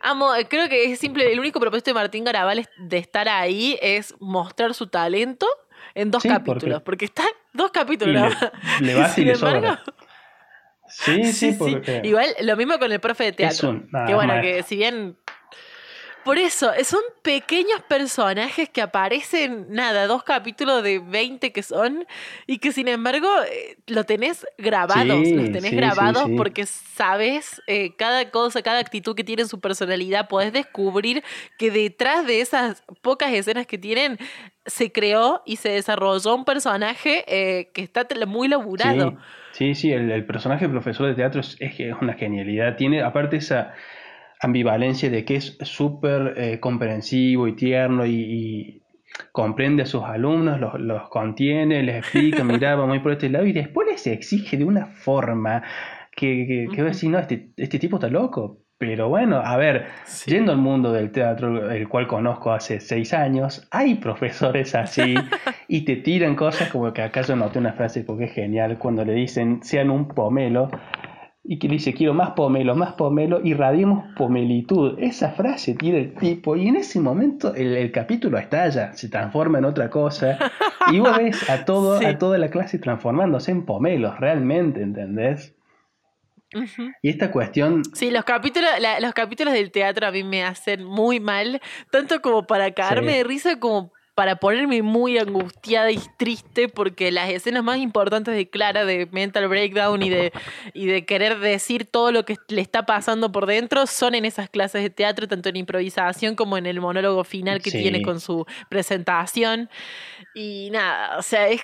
Amo, 0.00 0.30
creo 0.48 0.68
que 0.68 0.92
es 0.92 0.98
simple, 0.98 1.32
el 1.32 1.40
único 1.40 1.58
propósito 1.58 1.90
de 1.90 1.94
Martín 1.94 2.24
Garabal 2.24 2.68
de 2.78 2.98
estar 2.98 3.28
ahí 3.28 3.78
es 3.82 4.14
mostrar 4.20 4.74
su 4.74 4.86
talento 4.86 5.46
en 5.94 6.10
dos 6.10 6.22
capítulos, 6.22 6.82
porque, 6.82 7.06
está 7.06 7.24
dos 7.52 7.70
capítulos. 7.70 8.32
Le, 8.80 8.94
va 8.94 9.08
Sin 9.14 9.28
embargo, 9.28 9.76
Sí, 10.88 11.32
sí, 11.32 11.52
porque... 11.58 12.02
Igual 12.04 12.28
lo 12.42 12.56
mismo 12.56 12.78
con 12.78 12.92
el 12.92 13.00
profe 13.00 13.24
de 13.24 13.32
teatro. 13.32 13.82
que 14.06 14.14
bueno, 14.14 14.40
que 14.40 14.62
si 14.62 14.76
bien 14.76 15.16
por 16.26 16.38
eso, 16.38 16.72
son 16.82 17.02
pequeños 17.22 17.80
personajes 17.88 18.68
que 18.68 18.82
aparecen, 18.82 19.66
nada, 19.70 20.08
dos 20.08 20.24
capítulos 20.24 20.82
de 20.82 20.98
20 20.98 21.52
que 21.52 21.62
son, 21.62 22.04
y 22.48 22.58
que 22.58 22.72
sin 22.72 22.88
embargo 22.88 23.28
eh, 23.48 23.76
lo 23.86 24.02
tenés 24.02 24.44
grabados, 24.58 25.06
los 25.06 25.52
tenés 25.52 25.70
grabados 25.70 26.28
porque 26.36 26.66
sabes 26.66 27.62
eh, 27.68 27.94
cada 27.96 28.32
cosa, 28.32 28.60
cada 28.62 28.80
actitud 28.80 29.14
que 29.14 29.22
tiene 29.22 29.44
su 29.44 29.60
personalidad, 29.60 30.26
podés 30.26 30.52
descubrir 30.52 31.22
que 31.58 31.70
detrás 31.70 32.26
de 32.26 32.40
esas 32.40 32.82
pocas 33.02 33.32
escenas 33.32 33.68
que 33.68 33.78
tienen 33.78 34.18
se 34.66 34.90
creó 34.90 35.42
y 35.46 35.56
se 35.56 35.68
desarrolló 35.68 36.34
un 36.34 36.44
personaje 36.44 37.24
eh, 37.28 37.70
que 37.72 37.82
está 37.82 38.04
muy 38.26 38.48
laburado. 38.48 39.16
Sí, 39.52 39.76
sí, 39.76 39.92
el, 39.92 40.10
el 40.10 40.26
personaje 40.26 40.68
profesor 40.68 41.06
de 41.06 41.14
teatro 41.14 41.40
es, 41.40 41.56
es 41.60 41.78
una 42.00 42.14
genialidad. 42.14 42.74
Tiene, 42.74 43.02
aparte, 43.02 43.36
esa 43.36 43.74
ambivalencia 44.46 45.10
de 45.10 45.24
que 45.24 45.36
es 45.36 45.58
súper 45.62 46.34
eh, 46.36 46.60
comprensivo 46.60 47.46
y 47.48 47.54
tierno 47.54 48.06
y, 48.06 48.82
comprende 49.32 49.84
a 49.84 49.86
sus 49.86 50.02
alumnos, 50.04 50.60
los, 50.78 51.08
contiene, 51.08 51.82
les 51.82 51.96
explica, 51.96 52.44
mira, 52.44 52.74
vamos 52.74 52.94
a 52.94 52.96
ir 52.96 53.02
por 53.02 53.12
este 53.12 53.28
lado 53.28 53.46
y 53.46 53.52
después 53.52 53.88
les 53.88 54.06
exige 54.06 54.56
de 54.56 54.64
una 54.64 54.86
forma 54.86 55.62
que, 56.14 56.68
que, 56.74 56.82
decir, 56.82 57.10
no, 57.10 57.18
este, 57.18 57.50
este 57.56 57.78
tipo 57.78 57.96
está 57.96 58.08
loco. 58.08 58.62
Pero 58.78 59.08
bueno, 59.08 59.40
a 59.42 59.56
ver, 59.56 59.86
yendo 60.26 60.52
al 60.52 60.58
mundo 60.58 60.92
del 60.92 61.10
teatro, 61.10 61.70
el 61.70 61.88
cual 61.88 62.06
conozco 62.06 62.52
hace 62.52 62.78
seis 62.80 63.14
años, 63.14 63.66
hay 63.70 63.94
profesores 63.94 64.74
así 64.74 65.14
y 65.68 65.86
te 65.86 65.96
tiran 65.96 66.36
cosas 66.36 66.68
como 66.68 66.92
que 66.92 67.00
acá 67.00 67.22
yo 67.22 67.36
noté 67.36 67.58
una 67.58 67.72
frase 67.72 68.04
porque 68.04 68.24
es 68.24 68.32
genial, 68.32 68.76
cuando 68.78 69.02
le 69.02 69.14
dicen 69.14 69.62
sean 69.62 69.88
un 69.88 70.08
pomelo, 70.08 70.68
y 71.48 71.58
que 71.58 71.68
dice 71.68 71.94
quiero 71.94 72.14
más 72.14 72.30
pomelo, 72.30 72.74
más 72.74 72.94
pomelo, 72.94 73.40
irradiemos 73.44 74.04
pomelitud. 74.16 74.98
Esa 74.98 75.30
frase 75.30 75.74
tiene 75.74 75.98
el 75.98 76.14
tipo 76.14 76.56
y 76.56 76.68
en 76.68 76.76
ese 76.76 77.00
momento 77.00 77.54
el, 77.54 77.90
capítulo 77.92 78.38
estalla, 78.38 78.92
se 78.94 79.08
transforma 79.08 79.58
en 79.58 79.64
otra 79.64 79.88
cosa 79.90 80.38
y 80.92 80.98
vos 80.98 81.16
ves 81.16 81.48
a, 81.48 81.64
todo, 81.64 82.04
a 82.04 82.18
toda 82.18 82.38
la 82.38 82.50
clase 82.50 82.78
transformándose 82.78 83.52
en 83.52 83.64
pomelos, 83.64 84.18
realmente, 84.18 84.82
¿entendés? 84.82 85.54
Y 87.02 87.10
esta 87.10 87.30
cuestión... 87.30 87.82
Sí, 87.92 88.10
los 88.10 88.24
capítulos, 88.24 88.70
los 89.00 89.12
capítulos 89.12 89.52
del 89.52 89.70
teatro 89.70 90.06
a 90.06 90.10
mí 90.10 90.22
me 90.22 90.44
hacen 90.44 90.84
muy 90.84 91.20
mal, 91.20 91.60
tanto 91.90 92.22
como 92.22 92.46
para 92.46 92.72
caerme 92.72 93.16
de 93.16 93.24
risa 93.24 93.58
como 93.58 93.92
para 94.16 94.36
ponerme 94.36 94.80
muy 94.80 95.18
angustiada 95.18 95.90
y 95.90 96.00
triste 96.16 96.70
porque 96.70 97.12
las 97.12 97.28
escenas 97.28 97.62
más 97.62 97.76
importantes 97.76 98.34
de 98.34 98.48
Clara 98.48 98.86
de 98.86 99.06
mental 99.12 99.46
breakdown 99.46 100.02
y 100.02 100.08
de, 100.08 100.32
y 100.72 100.86
de 100.86 101.04
querer 101.04 101.38
decir 101.38 101.84
todo 101.84 102.12
lo 102.12 102.24
que 102.24 102.36
le 102.48 102.62
está 102.62 102.86
pasando 102.86 103.30
por 103.30 103.44
dentro 103.44 103.86
son 103.86 104.14
en 104.14 104.24
esas 104.24 104.48
clases 104.48 104.82
de 104.82 104.88
teatro, 104.88 105.28
tanto 105.28 105.50
en 105.50 105.56
improvisación 105.56 106.34
como 106.34 106.56
en 106.56 106.64
el 106.64 106.80
monólogo 106.80 107.24
final 107.24 107.60
que 107.60 107.70
tiene 107.70 108.00
con 108.00 108.18
su 108.20 108.46
presentación. 108.70 109.68
Y 110.34 110.70
nada, 110.70 111.18
o 111.18 111.22
sea, 111.22 111.48
es, 111.48 111.60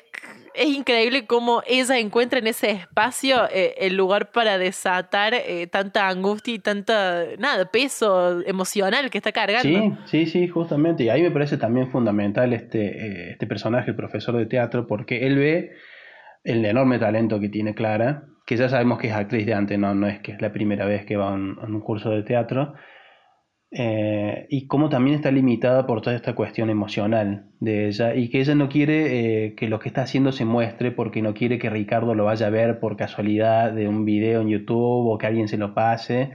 es 0.53 0.69
increíble 0.69 1.25
cómo 1.25 1.62
ella 1.67 1.99
encuentra 1.99 2.38
en 2.38 2.49
ese 2.49 2.71
espacio 2.71 3.49
eh, 3.51 3.77
el 3.79 3.97
lugar 3.97 4.31
para 4.31 4.59
desatar 4.59 5.33
eh, 5.33 5.67
tanta 5.69 6.07
angustia 6.07 6.53
y 6.53 6.59
tanta, 6.59 7.25
nada, 7.38 7.65
peso 7.65 8.43
emocional 8.43 9.09
que 9.09 9.17
está 9.17 9.33
cargando. 9.33 9.97
Sí, 10.05 10.27
sí, 10.27 10.27
sí, 10.27 10.49
justamente. 10.49 11.05
Y 11.05 11.09
ahí 11.09 11.23
me 11.23 11.31
parece 11.31 11.57
también 11.57 11.91
fundamental 11.91 12.41
este, 12.50 12.87
eh, 12.87 13.31
este 13.33 13.46
personaje, 13.46 13.90
el 13.90 13.96
profesor 13.96 14.37
de 14.37 14.46
teatro, 14.46 14.87
porque 14.87 15.26
él 15.26 15.38
ve 15.38 15.72
el 16.44 16.64
enorme 16.64 16.98
talento 16.98 17.40
que 17.40 17.48
tiene 17.48 17.74
Clara, 17.74 18.24
que 18.46 18.57
ya 18.57 18.68
sabemos 18.68 18.98
que 18.98 19.09
es 19.09 19.14
actriz 19.14 19.46
de 19.46 19.55
antes, 19.55 19.78
no, 19.78 19.94
no 19.94 20.07
es 20.09 20.20
que 20.20 20.33
es 20.33 20.42
la 20.42 20.52
primera 20.52 20.87
vez 20.87 21.05
que 21.05 21.16
va 21.16 21.28
a 21.28 21.35
un 21.35 21.81
curso 21.81 22.11
de 22.11 22.22
teatro 22.22 22.74
eh, 23.74 24.46
y 24.50 24.66
cómo 24.66 24.90
también 24.90 25.16
está 25.16 25.31
limitada 25.31 25.87
por 25.87 26.02
toda 26.02 26.14
esta 26.14 26.35
cuestión 26.35 26.68
emocional 26.68 27.46
de 27.59 27.87
ella 27.87 28.14
y 28.14 28.28
que 28.28 28.40
ella 28.40 28.55
no 28.55 28.68
quiere 28.68 29.46
eh, 29.46 29.55
que 29.55 29.66
lo 29.66 29.78
que 29.78 29.88
está 29.88 30.02
haciendo 30.02 30.31
se 30.31 30.44
muestre 30.44 30.92
porque 30.92 31.22
no 31.22 31.33
quiere 31.33 31.59
que 31.59 31.70
Ricardo 31.70 32.14
lo 32.14 32.26
vaya 32.26 32.48
a 32.48 32.50
ver 32.50 32.81
por 32.81 32.98
casualidad 32.98 33.72
de 33.72 33.88
un 33.88 34.05
video 34.05 34.42
en 34.42 34.48
YouTube 34.48 35.09
o 35.09 35.16
que 35.16 35.26
alguien 35.26 35.48
se 35.48 35.57
lo 35.57 35.72
pase. 35.72 36.33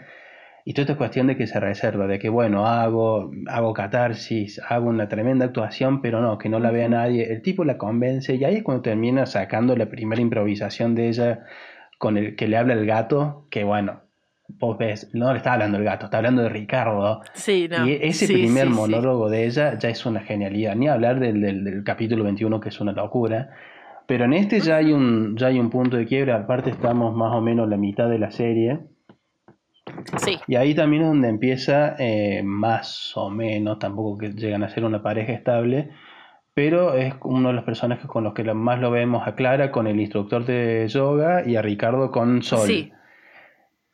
Y 0.68 0.74
toda 0.74 0.82
esta 0.82 0.98
cuestión 0.98 1.28
de 1.28 1.38
que 1.38 1.48
se 1.48 1.62
reserva, 1.62 2.08
de 2.08 2.20
que 2.20 2.28
bueno, 2.28 2.68
hago, 2.68 3.32
hago 3.48 3.74
catarsis, 3.74 4.60
hago 4.68 4.90
una 4.90 5.08
tremenda 5.08 5.46
actuación, 5.46 6.02
pero 6.02 6.20
no, 6.20 6.38
que 6.38 6.50
no 6.50 6.60
la 6.60 6.72
vea 6.72 6.90
nadie. 6.90 7.32
El 7.32 7.42
tipo 7.42 7.64
la 7.64 7.78
convence 7.78 8.36
y 8.36 8.44
ahí 8.44 8.56
es 8.56 8.64
cuando 8.64 8.82
termina 8.82 9.26
sacando 9.26 9.78
la 9.78 9.86
primera 9.86 10.22
improvisación 10.22 10.94
de 10.94 11.08
ella 11.08 11.46
con 11.98 12.18
el 12.18 12.36
que 12.36 12.50
le 12.50 12.58
habla 12.58 12.74
el 12.74 12.86
gato, 12.86 13.48
que 13.50 13.64
bueno, 13.64 14.02
vos 14.50 14.78
ves, 14.78 15.10
no 15.14 15.32
le 15.32 15.38
está 15.38 15.54
hablando 15.54 15.78
el 15.78 15.86
gato, 15.86 16.08
está 16.08 16.18
hablando 16.18 16.42
de 16.42 16.50
Ricardo. 16.50 17.22
Sí, 17.32 17.70
no. 17.72 17.88
Y 17.88 18.00
ese 18.02 18.28
primer 18.28 18.70
monólogo 18.70 19.30
de 19.30 19.46
ella 19.46 19.80
ya 19.80 19.88
es 19.88 20.06
una 20.06 20.20
genialidad. 20.20 20.76
Ni 20.76 20.90
hablar 20.90 21.22
del, 21.22 21.40
del, 21.40 21.82
capítulo 21.86 22.26
21, 22.26 22.60
que 22.60 22.68
es 22.68 22.82
una 22.82 22.92
locura. 22.92 23.52
Pero 24.06 24.26
en 24.26 24.34
este 24.34 24.60
ya 24.60 24.76
hay, 24.76 24.92
un, 24.92 25.38
ya 25.38 25.48
hay 25.48 25.62
un 25.62 25.70
punto 25.70 25.96
de 25.96 26.06
quiebra. 26.06 26.36
Aparte, 26.36 26.72
estamos 26.72 27.16
más 27.16 27.32
o 27.34 27.40
menos 27.40 27.70
la 27.70 27.78
mitad 27.78 28.10
de 28.10 28.20
la 28.20 28.32
serie. 28.32 28.80
Sí. 30.18 30.40
Y 30.48 30.56
ahí 30.56 30.76
también 30.76 31.04
es 31.04 31.08
donde 31.10 31.30
empieza, 31.30 31.96
eh, 32.00 32.42
más 32.44 33.16
o 33.16 33.30
menos, 33.30 33.80
tampoco 33.80 34.18
que 34.18 34.32
llegan 34.32 34.64
a 34.64 34.70
ser 34.70 34.86
una 34.86 35.02
pareja 35.02 35.34
estable, 35.34 35.90
pero 36.54 36.96
es 36.96 37.14
uno 37.24 37.50
de 37.50 37.56
los 37.56 37.64
personajes 37.64 38.08
con 38.08 38.24
los 38.24 38.34
que 38.34 38.44
más 38.54 38.80
lo 38.80 38.90
vemos 38.90 39.28
a 39.28 39.36
Clara 39.36 39.72
con 39.72 39.86
el 39.88 40.00
instructor 40.00 40.46
de 40.46 40.88
yoga 40.88 41.48
y 41.48 41.56
a 41.56 41.62
Ricardo 41.62 42.12
con 42.12 42.42
Sol. 42.42 42.68
Sí. 42.68 42.92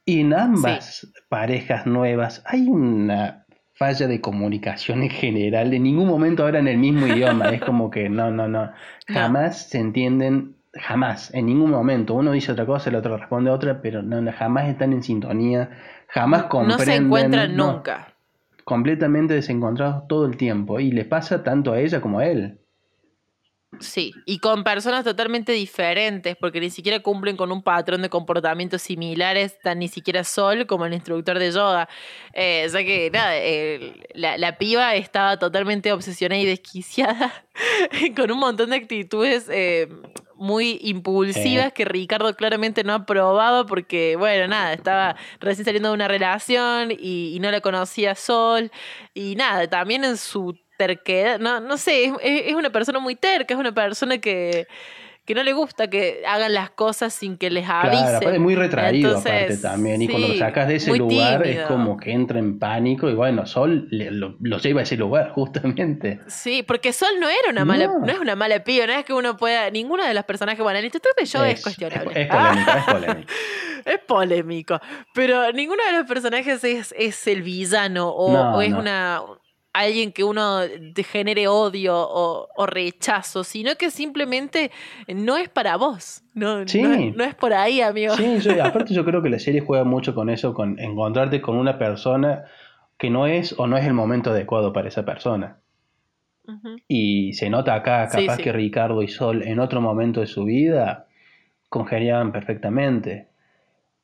Y 0.06 0.22
en 0.22 0.34
ambas 0.34 1.12
parejas 1.30 1.86
nuevas 1.86 2.44
hay 2.46 2.68
una 2.68 3.44
falla 3.74 4.08
de 4.08 4.22
comunicación 4.22 5.04
en 5.04 5.10
general. 5.10 5.74
En 5.74 5.84
ningún 5.84 6.08
momento 6.08 6.46
hablan 6.46 6.68
el 6.68 6.78
mismo 6.78 7.08
idioma. 7.08 7.50
Es 7.50 7.62
como 7.62 7.90
que 7.90 8.10
no, 8.10 8.32
no, 8.32 8.48
no. 8.48 8.72
Jamás 9.08 9.70
se 9.70 9.80
entienden, 9.80 10.56
jamás, 10.74 11.34
en 11.34 11.46
ningún 11.46 11.72
momento. 11.72 12.14
Uno 12.14 12.32
dice 12.32 12.52
otra 12.52 12.66
cosa, 12.66 12.90
el 12.90 12.96
otro 12.96 13.18
responde 13.18 13.52
otra, 13.52 13.82
pero 13.82 14.02
no, 14.02 14.32
jamás 14.34 14.70
están 14.70 14.94
en 14.94 15.04
sintonía, 15.04 15.70
jamás 16.08 16.44
comprenden. 16.44 16.78
No 16.78 16.84
se 16.84 16.96
encuentran 16.96 17.56
nunca. 17.56 18.14
Completamente 18.64 19.34
desencontrados 19.34 20.08
todo 20.08 20.26
el 20.26 20.38
tiempo. 20.38 20.80
Y 20.80 20.92
le 20.92 21.06
pasa 21.06 21.44
tanto 21.44 21.74
a 21.74 21.80
ella 21.80 22.02
como 22.02 22.20
a 22.20 22.26
él. 22.26 22.60
Sí, 23.80 24.14
y 24.28 24.38
con 24.38 24.64
personas 24.64 25.04
totalmente 25.04 25.52
diferentes, 25.52 26.36
porque 26.36 26.60
ni 26.60 26.70
siquiera 26.70 27.00
cumplen 27.00 27.36
con 27.36 27.52
un 27.52 27.64
patrón 27.64 28.04
de 28.04 28.10
comportamientos 28.10 28.84
similares, 28.84 29.58
tan 29.64 29.80
ni 29.80 29.88
siquiera 29.88 30.24
Sol 30.24 30.68
como 30.68 30.86
el 30.86 30.94
instructor 30.94 31.40
de 31.40 31.52
yoga. 31.52 31.90
Eh, 32.34 32.68
ya 32.72 32.84
que, 32.84 33.10
nada, 33.12 33.34
la, 34.14 34.38
la, 34.38 34.58
piba 34.60 34.94
estaba 34.96 35.38
totalmente 35.38 35.92
obsesionada 35.92 36.40
y 36.40 36.46
desquiciada, 36.46 37.34
con 38.16 38.32
un 38.32 38.40
montón 38.40 38.70
de 38.70 38.76
actitudes 38.76 39.50
eh, 39.50 39.90
muy 40.44 40.78
impulsivas 40.82 41.72
que 41.72 41.86
Ricardo 41.86 42.36
claramente 42.36 42.84
no 42.84 42.94
aprobaba, 42.94 43.66
porque, 43.66 44.18
bueno, 44.18 44.46
nada, 44.50 44.74
estaba 44.74 45.16
recién 45.40 45.64
saliendo 45.64 45.88
de 45.88 45.96
una 45.96 46.10
relación 46.10 46.92
y, 46.92 47.34
y 47.34 47.40
no 47.40 47.50
la 47.50 47.62
conocía 47.62 48.14
Sol, 48.14 48.70
y 49.14 49.36
nada, 49.36 49.70
también 49.70 50.04
en 50.04 50.18
su 50.18 50.60
terquedad, 50.78 51.40
no, 51.40 51.62
no 51.62 51.78
sé, 51.78 52.12
es, 52.22 52.54
una 52.56 52.72
persona 52.72 53.00
muy 53.00 53.16
terca, 53.16 53.54
es 53.54 53.60
una 53.60 53.74
persona 53.74 54.18
que, 54.18 54.68
que 55.26 55.36
no 55.36 55.44
le 55.44 55.54
gusta 55.54 55.90
que 55.90 56.22
hagan 56.28 56.54
las 56.54 56.72
cosas 56.72 57.14
sin 57.14 57.38
que 57.38 57.50
les 57.50 57.68
avisen. 57.70 58.06
Claro, 58.06 58.32
es 58.32 58.40
muy 58.40 58.56
retraído 58.56 59.18
aparte 59.18 59.58
también, 59.58 60.02
y 60.02 60.08
cuando 60.08 60.28
lo 60.28 60.36
sacas 60.36 60.68
de 60.68 60.76
ese 60.76 60.96
lugar 60.98 61.48
es 61.48 61.62
como 61.62 61.98
que 61.98 62.12
entra 62.12 62.40
en 62.40 62.60
pánico 62.60 63.10
y 63.10 63.14
bueno, 63.14 63.46
Sol 63.46 63.88
lo, 63.90 64.58
lleva 64.60 64.82
a 64.82 64.84
ese 64.84 64.98
lugar 64.98 65.32
justamente. 65.36 66.20
Sí, 66.28 66.64
porque 66.64 66.92
Sol 66.92 67.20
no 67.20 67.30
era 67.30 67.50
una 67.50 67.64
mala, 67.64 67.88
no, 67.88 68.12
es 68.12 68.20
una 68.20 68.36
mala 68.36 68.64
piba, 68.64 68.86
no 68.86 68.94
es 68.94 69.06
que 69.06 69.14
uno 69.14 69.38
pueda, 69.38 69.70
ninguno 69.70 70.06
de 70.06 70.14
los 70.14 70.26
personajes, 70.26 70.62
bueno, 70.62 70.80
el 70.80 70.86
instituto 70.86 71.16
de 71.18 71.26
yo 71.26 71.44
es, 71.46 71.62
cuestionable. 71.62 72.22
Es, 72.22 72.28
polémico, 72.28 72.72
es 72.72 72.84
polémico. 72.84 73.34
es 73.86 74.00
polémico, 74.00 74.82
pero 75.14 75.52
ninguno 75.54 75.84
de 75.86 75.98
los 76.00 76.06
personajes 76.06 76.64
es, 76.64 76.94
es 76.98 77.28
el 77.28 77.44
villano 77.44 78.10
o 78.10 78.62
es 78.62 78.74
una 78.74 79.22
alguien 79.74 80.12
que 80.12 80.24
uno 80.24 80.60
genere 81.12 81.48
odio 81.48 81.96
o, 81.98 82.66
rechazo, 82.66 83.44
sino 83.44 83.76
que 83.76 83.92
simplemente 83.92 84.72
no 85.08 85.36
es 85.36 85.50
para 85.50 85.76
vos. 85.78 86.24
No, 86.34 86.64
no, 86.64 87.24
es 87.24 87.36
por 87.36 87.54
ahí, 87.54 87.82
amigo. 87.82 88.16
Sí, 88.16 88.60
aparte 88.64 88.94
yo 88.94 89.04
creo 89.04 89.22
que 89.22 89.30
la 89.30 89.40
serie 89.40 89.62
juega 89.62 89.84
mucho 89.84 90.16
con 90.16 90.30
eso, 90.30 90.54
con 90.54 90.80
encontrarte 90.80 91.42
con 91.42 91.58
una 91.58 91.78
persona 91.78 92.46
que 92.98 93.10
no 93.10 93.28
es 93.28 93.58
o 93.58 93.68
no 93.68 93.78
es 93.78 93.86
el 93.86 93.94
momento 93.94 94.30
adecuado 94.30 94.72
para 94.72 94.88
esa 94.88 95.04
persona. 95.04 95.58
Y 96.90 97.34
se 97.34 97.50
nota 97.50 97.74
acá, 97.74 98.10
capaz 98.10 98.38
que 98.38 98.52
Ricardo 98.52 99.02
y 99.02 99.08
Sol 99.08 99.44
en 99.44 99.60
otro 99.60 99.80
momento 99.80 100.20
de 100.20 100.28
su 100.28 100.44
vida 100.44 101.08
congeniaban 101.70 102.34
perfectamente. 102.34 103.28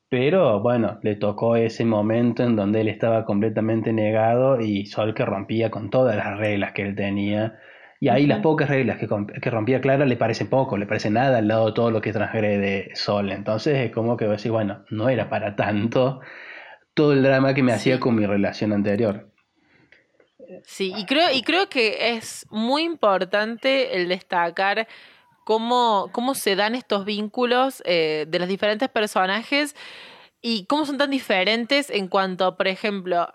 Pero 0.10 0.60
bueno, 0.60 1.00
le 1.04 1.16
tocó 1.16 1.56
ese 1.56 1.86
momento 1.86 2.44
en 2.44 2.56
donde 2.56 2.82
él 2.82 2.88
estaba 2.88 3.26
completamente 3.26 3.94
negado 3.94 4.60
y 4.60 4.88
Sol 4.88 5.14
que 5.14 5.24
rompía 5.24 5.70
con 5.70 5.92
todas 5.92 6.16
las 6.16 6.38
reglas 6.38 6.74
que 6.74 6.82
él 6.82 6.96
tenía. 6.96 7.60
Y 8.00 8.10
ahí 8.10 8.26
las 8.26 8.40
pocas 8.40 8.70
reglas 8.70 8.98
que, 8.98 9.08
que, 9.08 9.50
rompía 9.52 9.82
Clara 9.82 10.06
le 10.06 10.16
parecen 10.16 10.50
poco, 10.50 10.78
le 10.78 10.88
parece 10.88 11.12
nada 11.12 11.38
al 11.38 11.48
lado 11.48 11.68
de 11.68 11.74
todo 11.74 11.92
lo 11.92 12.02
que 12.02 12.12
transgrede 12.12 12.90
Sol. 12.96 13.32
Entonces 13.32 13.78
es 13.78 13.92
como 13.92 14.18
que 14.18 14.26
decir, 14.26 14.52
bueno, 14.52 14.84
no 14.90 15.10
era 15.10 15.30
para 15.30 15.56
tanto 15.56 16.22
todo 16.96 17.14
el 17.14 17.22
drama 17.22 17.54
que 17.54 17.62
me 17.62 17.74
hacía 17.74 18.00
con 18.00 18.16
mi 18.16 18.26
relación 18.26 18.74
anterior. 18.74 19.30
Sí, 20.64 20.92
y 20.98 21.06
creo, 21.06 21.32
y 21.32 21.44
creo 21.44 21.70
que 21.70 22.16
es 22.16 22.48
muy 22.50 22.84
importante 22.84 23.96
el 23.96 24.10
destacar 24.10 24.88
cómo, 25.50 26.12
cómo 26.12 26.36
se 26.36 26.56
dan 26.56 26.76
estos 26.76 27.06
vínculos 27.06 27.82
eh, 27.84 28.26
de 28.28 28.38
los 28.38 28.48
diferentes 28.48 28.88
personajes 28.88 29.76
y 30.44 30.66
cómo 30.66 30.86
son 30.86 31.00
tan 31.00 31.10
diferentes 31.10 31.90
en 31.90 32.08
cuanto, 32.08 32.56
por 32.56 32.68
ejemplo, 32.68 33.28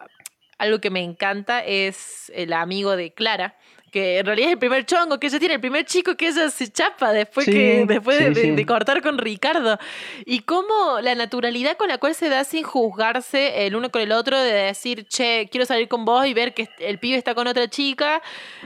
algo 0.57 0.79
que 0.79 0.91
me 0.91 1.03
encanta 1.03 1.65
es 1.65 2.31
el 2.33 2.53
amigo 2.53 2.95
de 2.95 3.13
Clara, 3.13 3.59
que 3.95 4.19
en 4.19 4.27
realidad 4.27 4.49
es 4.49 4.53
el 4.55 4.59
primer 4.59 4.85
chongo 4.87 5.21
que 5.21 5.29
ella 5.29 5.39
tiene, 5.39 5.55
el 5.55 5.61
primer 5.61 5.85
chico 5.85 6.17
que 6.17 6.27
ella 6.27 6.51
se 6.51 6.67
chapa 6.67 7.13
después, 7.13 7.47
que, 7.47 7.85
después 7.87 8.19
de, 8.19 8.67
cortar 8.67 9.01
con 9.03 9.19
Ricardo. 9.19 9.79
Y 10.27 10.41
cómo 10.41 10.99
la 11.01 11.15
naturalidad 11.15 11.77
con 11.77 11.87
la 11.87 11.99
cual 11.99 12.17
se 12.17 12.29
da 12.29 12.43
sin 12.43 12.65
juzgarse 12.65 13.65
el 13.65 13.77
uno 13.77 13.91
con 13.91 14.03
el 14.03 14.11
otro, 14.11 14.37
de 14.37 14.53
decir, 14.53 15.07
che, 15.07 15.49
quiero 15.49 15.65
salir 15.65 15.87
con 15.87 16.05
vos 16.05 16.27
y 16.27 16.35
ver 16.35 16.55
que 16.55 16.69
el 16.81 16.99
pibe 16.99 17.17
está 17.17 17.37
con 17.37 17.47
otra 17.47 17.69
chica, 17.69 18.21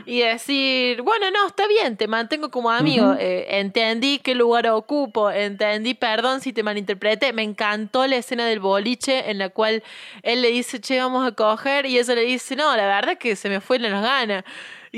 y 0.07 0.21
decir, 0.21 1.03
bueno, 1.03 1.31
no, 1.31 1.47
está 1.47 1.69
bien, 1.69 1.99
te 1.99 2.09
mantengo 2.09 2.51
como 2.51 2.71
amigo, 2.71 3.15
eh, 3.19 3.59
entendí 3.61 4.21
qué 4.21 4.35
lugar 4.35 4.67
ocupo, 4.69 5.31
entendí, 5.31 5.93
perdón 5.93 6.41
si 6.41 6.55
te 6.55 6.63
malinterpreté, 6.63 7.35
me 7.35 7.43
encantó 7.43 8.07
la 8.07 8.17
escena 8.17 8.47
del 8.47 8.61
boliche 8.61 9.31
en 9.31 9.37
la 9.37 9.51
cual 9.51 9.83
él 10.23 10.41
le 10.41 10.49
dice, 10.49 10.81
che, 10.81 10.99
vamos 10.99 11.27
a 11.27 11.33
coger, 11.33 11.85
y 11.85 11.99
ella 11.99 12.15
le 12.15 12.23
dice, 12.23 12.57
no, 12.57 12.75
la 12.75 12.87
verdad 12.87 13.19
que 13.19 13.37
se 13.37 13.51
me 13.51 13.61
fue 13.61 13.79
la 13.79 14.01
gana. 14.01 14.43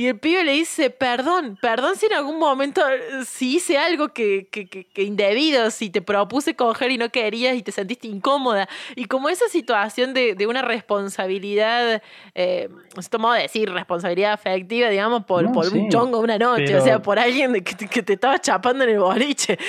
Y 0.01 0.07
el 0.09 0.19
pibe 0.19 0.43
le 0.45 0.53
dice, 0.53 0.89
perdón, 0.89 1.59
perdón 1.61 1.95
si 1.95 2.07
en 2.07 2.15
algún 2.15 2.39
momento 2.39 2.81
eh, 2.89 3.23
si 3.27 3.57
hice 3.57 3.77
algo 3.77 4.15
que, 4.15 4.49
que, 4.51 4.67
que, 4.67 5.03
indebido, 5.03 5.71
si 5.71 5.91
te 5.91 6.01
propuse 6.01 6.57
coger 6.57 6.91
y 6.91 6.97
no 6.97 7.11
querías 7.11 7.55
y 7.55 7.63
te 7.63 7.71
sentiste 7.71 8.09
incómoda. 8.09 8.67
Y 8.97 9.05
como 9.05 9.29
esa 9.29 9.47
situación 9.51 10.15
de, 10.15 10.35
de 10.35 10.47
una 10.47 10.63
responsabilidad, 10.63 12.01
eh, 12.35 12.71
es 12.97 13.19
modo 13.19 13.35
de 13.35 13.43
decir, 13.43 13.71
responsabilidad 13.71 14.33
afectiva, 14.33 14.89
digamos, 14.89 15.27
por, 15.27 15.53
por 15.53 15.69
un 15.69 15.91
chongo 15.91 16.21
una 16.21 16.39
noche, 16.39 16.75
o 16.77 16.81
sea, 16.81 17.03
por 17.03 17.19
alguien 17.19 17.53
que, 17.63 17.87
que, 17.87 18.03
te 18.03 18.15
estaba 18.15 18.39
chapando 18.39 18.85
en 18.85 18.91
el 18.91 19.01
boliche. 19.01 19.59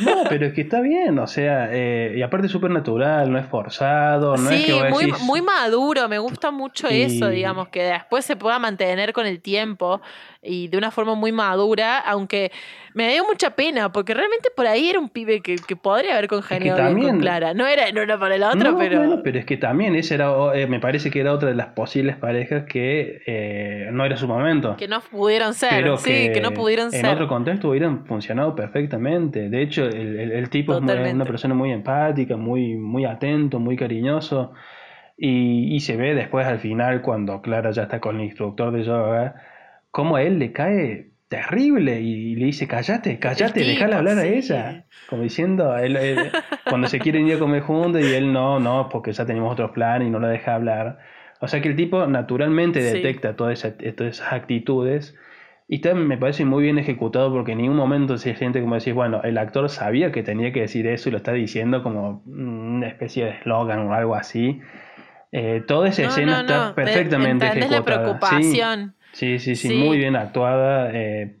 No, 0.00 0.24
pero 0.28 0.46
es 0.46 0.52
que 0.54 0.62
está 0.62 0.80
bien, 0.80 1.18
o 1.18 1.26
sea, 1.26 1.68
eh, 1.72 2.14
y 2.16 2.22
aparte 2.22 2.46
es 2.46 2.52
súper 2.52 2.70
natural, 2.70 3.30
no 3.30 3.38
es 3.38 3.46
forzado, 3.46 4.36
no 4.36 4.50
es 4.50 4.66
que 4.66 4.90
muy, 4.90 5.12
muy 5.22 5.42
maduro, 5.42 6.08
me 6.08 6.18
gusta 6.18 6.50
mucho 6.50 6.88
eso, 6.88 7.28
digamos, 7.28 7.68
que 7.68 7.82
después 7.82 8.24
se 8.24 8.36
pueda 8.36 8.58
mantener 8.58 9.12
con 9.12 9.26
el 9.26 9.40
tiempo 9.40 9.69
tiempo 9.70 10.00
y 10.42 10.68
de 10.68 10.78
una 10.78 10.90
forma 10.90 11.14
muy 11.14 11.32
madura, 11.32 11.98
aunque 11.98 12.50
me 12.94 13.12
dio 13.12 13.24
mucha 13.24 13.50
pena, 13.50 13.92
porque 13.92 14.14
realmente 14.14 14.48
por 14.54 14.66
ahí 14.66 14.88
era 14.88 14.98
un 14.98 15.08
pibe 15.08 15.40
que, 15.40 15.56
podría 15.76 16.14
haber 16.14 16.28
congeniado 16.28 16.92
con 16.98 17.20
Clara. 17.20 17.54
No 17.54 17.66
era 17.66 17.92
no 17.92 18.00
era 18.00 18.18
para 18.18 18.34
el 18.34 18.42
otro, 18.42 18.76
pero. 18.76 19.22
pero 19.22 19.38
es 19.38 19.44
que 19.44 19.56
también 19.56 19.94
ese 19.94 20.14
era, 20.14 20.32
eh, 20.54 20.66
me 20.66 20.80
parece 20.80 21.10
que 21.10 21.20
era 21.20 21.32
otra 21.32 21.50
de 21.50 21.54
las 21.54 21.68
posibles 21.68 22.16
parejas 22.16 22.64
que 22.64 23.22
eh, 23.26 23.88
no 23.92 24.04
era 24.04 24.16
su 24.16 24.26
momento. 24.26 24.76
Que 24.76 24.88
no 24.88 25.00
pudieron 25.00 25.54
ser, 25.54 25.98
sí, 25.98 26.30
que, 26.32 26.40
no 26.40 26.52
pudieron 26.52 26.90
ser. 26.90 27.04
En 27.04 27.12
otro 27.12 27.28
contexto 27.28 27.68
hubieran 27.70 28.04
funcionado 28.06 28.54
perfectamente. 28.54 29.48
De 29.48 29.62
hecho, 29.62 29.84
el, 29.84 30.48
tipo 30.50 30.74
es 30.74 30.80
una 30.80 31.24
persona 31.24 31.54
muy 31.54 31.70
empática, 31.70 32.36
muy, 32.36 32.76
muy 32.76 33.04
atento, 33.04 33.58
muy 33.58 33.76
cariñoso. 33.76 34.52
Y, 35.22 35.74
y, 35.74 35.80
se 35.80 35.98
ve 35.98 36.14
después 36.14 36.46
al 36.46 36.60
final, 36.60 37.02
cuando 37.02 37.42
Clara 37.42 37.72
ya 37.72 37.82
está 37.82 38.00
con 38.00 38.16
el 38.16 38.22
instructor 38.24 38.72
de 38.72 38.84
yoga, 38.84 39.34
cómo 39.90 40.16
a 40.16 40.22
él 40.22 40.38
le 40.38 40.52
cae 40.52 41.10
terrible 41.28 42.00
y 42.00 42.34
le 42.34 42.46
dice, 42.46 42.66
cállate, 42.66 43.18
cállate, 43.18 43.60
déjala 43.60 43.98
hablar 43.98 44.18
a 44.18 44.26
ella. 44.26 44.86
Como 45.08 45.22
diciendo, 45.22 45.76
él, 45.76 45.96
cuando 46.68 46.88
se 46.88 46.98
quieren 46.98 47.28
ir 47.28 47.36
a 47.36 47.38
comer 47.38 47.62
juntos 47.62 48.02
y 48.02 48.14
él 48.14 48.32
no, 48.32 48.58
no, 48.58 48.88
porque 48.88 49.12
ya 49.12 49.24
tenemos 49.26 49.52
otros 49.52 49.70
planes 49.70 50.08
y 50.08 50.10
no 50.10 50.18
la 50.18 50.28
deja 50.28 50.54
hablar. 50.54 50.98
O 51.40 51.48
sea 51.48 51.60
que 51.60 51.68
el 51.68 51.76
tipo 51.76 52.06
naturalmente 52.06 52.82
detecta 52.82 53.36
todas, 53.36 53.64
esas, 53.64 53.74
todas 53.96 54.18
esas 54.18 54.32
actitudes 54.32 55.16
y 55.72 55.78
también 55.78 56.08
me 56.08 56.18
parece 56.18 56.44
muy 56.44 56.64
bien 56.64 56.78
ejecutado 56.78 57.32
porque 57.32 57.52
en 57.52 57.58
ningún 57.58 57.76
momento 57.76 58.18
se 58.18 58.34
siente 58.34 58.60
como 58.60 58.74
decir, 58.74 58.92
bueno, 58.92 59.22
el 59.22 59.38
actor 59.38 59.70
sabía 59.70 60.10
que 60.10 60.24
tenía 60.24 60.52
que 60.52 60.62
decir 60.62 60.88
eso 60.88 61.08
y 61.08 61.12
lo 61.12 61.18
está 61.18 61.32
diciendo 61.32 61.84
como 61.84 62.24
una 62.26 62.88
especie 62.88 63.24
de 63.24 63.30
eslogan 63.30 63.86
o 63.86 63.94
algo 63.94 64.16
así. 64.16 64.60
Eh, 65.30 65.62
toda 65.68 65.90
esa 65.90 66.06
escena 66.06 66.40
está 66.40 66.74
perfectamente 66.74 67.46
ejecutada. 67.46 67.78
la 67.78 67.84
preocupación. 67.84 68.96
Sí, 68.98 68.99
sí, 69.12 69.56
sí, 69.56 69.74
muy 69.74 69.98
bien 69.98 70.16
actuada. 70.16 70.90
Eh, 70.92 71.36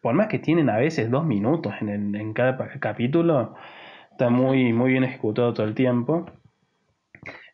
por 0.00 0.14
más 0.14 0.28
que 0.28 0.38
tienen 0.38 0.68
a 0.68 0.76
veces 0.76 1.10
dos 1.10 1.24
minutos 1.24 1.74
en, 1.80 2.14
en 2.14 2.32
cada 2.34 2.56
capítulo, 2.78 3.54
está 4.10 4.30
muy, 4.30 4.72
muy 4.72 4.90
bien 4.90 5.04
ejecutado 5.04 5.54
todo 5.54 5.66
el 5.66 5.74
tiempo. 5.74 6.26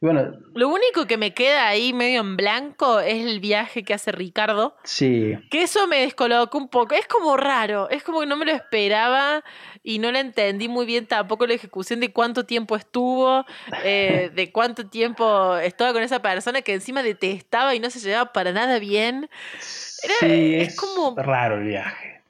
Bueno, 0.01 0.33
lo 0.55 0.69
único 0.69 1.07
que 1.07 1.19
me 1.19 1.35
queda 1.35 1.69
ahí 1.69 1.93
medio 1.93 2.23
en 2.23 2.39
blanco 2.39 3.01
es 3.01 3.23
el 3.23 3.39
viaje 3.39 3.83
que 3.83 3.93
hace 3.93 4.13
Ricardo. 4.13 4.75
Sí. 4.83 5.35
Que 5.51 5.63
eso 5.63 5.87
me 5.87 6.01
descolocó 6.01 6.57
un 6.57 6.69
poco. 6.69 6.95
Es 6.95 7.07
como 7.07 7.37
raro, 7.37 7.91
es 7.91 8.03
como 8.03 8.21
que 8.21 8.27
no 8.27 8.37
me 8.37 8.47
lo 8.47 8.53
esperaba 8.53 9.45
y 9.83 9.99
no 9.99 10.11
la 10.11 10.21
entendí 10.21 10.69
muy 10.69 10.87
bien 10.87 11.07
tampoco 11.07 11.47
la 11.47 11.53
ejecución 11.53 12.01
de 12.01 12.13
cuánto 12.13 12.47
tiempo 12.47 12.77
estuvo, 12.77 13.45
eh, 13.85 14.31
de 14.35 14.51
cuánto 14.53 14.89
tiempo 14.89 15.57
estaba 15.59 15.93
con 15.93 16.03
esa 16.03 16.23
persona 16.23 16.63
que 16.63 16.73
encima 16.73 17.03
detestaba 17.03 17.75
y 17.75 17.81
no 17.81 17.91
se 17.91 18.01
llevaba 18.01 18.33
para 18.33 18.53
nada 18.53 18.79
bien. 18.79 19.29
sí, 19.59 20.55
es, 20.55 20.77
como 20.77 21.15
raro 21.15 21.59
el 21.59 21.65
viaje. 21.65 22.23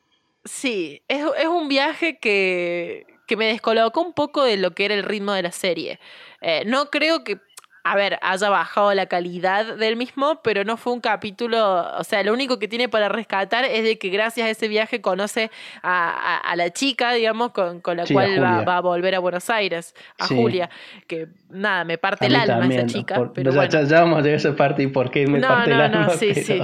Sí, 0.44 1.02
es, 1.06 1.24
es 1.38 1.46
un 1.46 1.68
viaje 1.68 2.18
que, 2.18 3.06
que 3.28 3.36
me 3.36 3.46
descolocó 3.46 4.00
un 4.00 4.12
poco 4.12 4.42
de 4.42 4.56
lo 4.56 4.72
que 4.72 4.86
era 4.86 4.94
el 4.94 5.04
ritmo 5.04 5.34
de 5.34 5.42
la 5.42 5.52
serie. 5.52 6.00
Eh, 6.40 6.62
no 6.66 6.90
creo 6.90 7.22
que 7.22 7.38
a 7.82 7.96
ver, 7.96 8.18
haya 8.20 8.50
bajado 8.50 8.92
la 8.94 9.06
calidad 9.06 9.76
del 9.76 9.96
mismo, 9.96 10.40
pero 10.42 10.64
no 10.64 10.76
fue 10.76 10.92
un 10.92 11.00
capítulo, 11.00 11.86
o 11.98 12.04
sea, 12.04 12.22
lo 12.22 12.32
único 12.32 12.58
que 12.58 12.68
tiene 12.68 12.88
para 12.88 13.08
rescatar 13.08 13.64
es 13.64 13.84
de 13.84 13.98
que 13.98 14.10
gracias 14.10 14.46
a 14.46 14.50
ese 14.50 14.68
viaje 14.68 15.00
conoce 15.00 15.50
a, 15.82 16.52
la 16.56 16.70
chica, 16.70 17.12
digamos, 17.12 17.52
con, 17.52 17.80
la 17.96 18.04
cual 18.06 18.42
va, 18.42 18.76
a 18.76 18.80
volver 18.80 19.14
a 19.14 19.18
Buenos 19.18 19.48
Aires, 19.48 19.94
a 20.18 20.26
Julia, 20.26 20.68
que 21.06 21.28
nada, 21.48 21.84
me 21.84 21.96
parte 21.96 22.26
el 22.26 22.36
alma 22.36 22.66
esa 22.66 22.86
chica. 22.86 23.30
pero 23.34 23.50
ya, 23.50 24.00
vamos 24.00 24.18
a 24.18 24.22
llegar 24.22 24.34
a 24.34 24.36
esa 24.36 24.56
parte 24.56 24.82
y 24.82 24.88
por 24.88 25.10
qué 25.10 25.26
me 25.26 25.40
parte 25.40 25.70
el 25.70 25.80
alma. 25.80 26.06
No, 26.06 26.10
sí, 26.10 26.34
sí. 26.34 26.60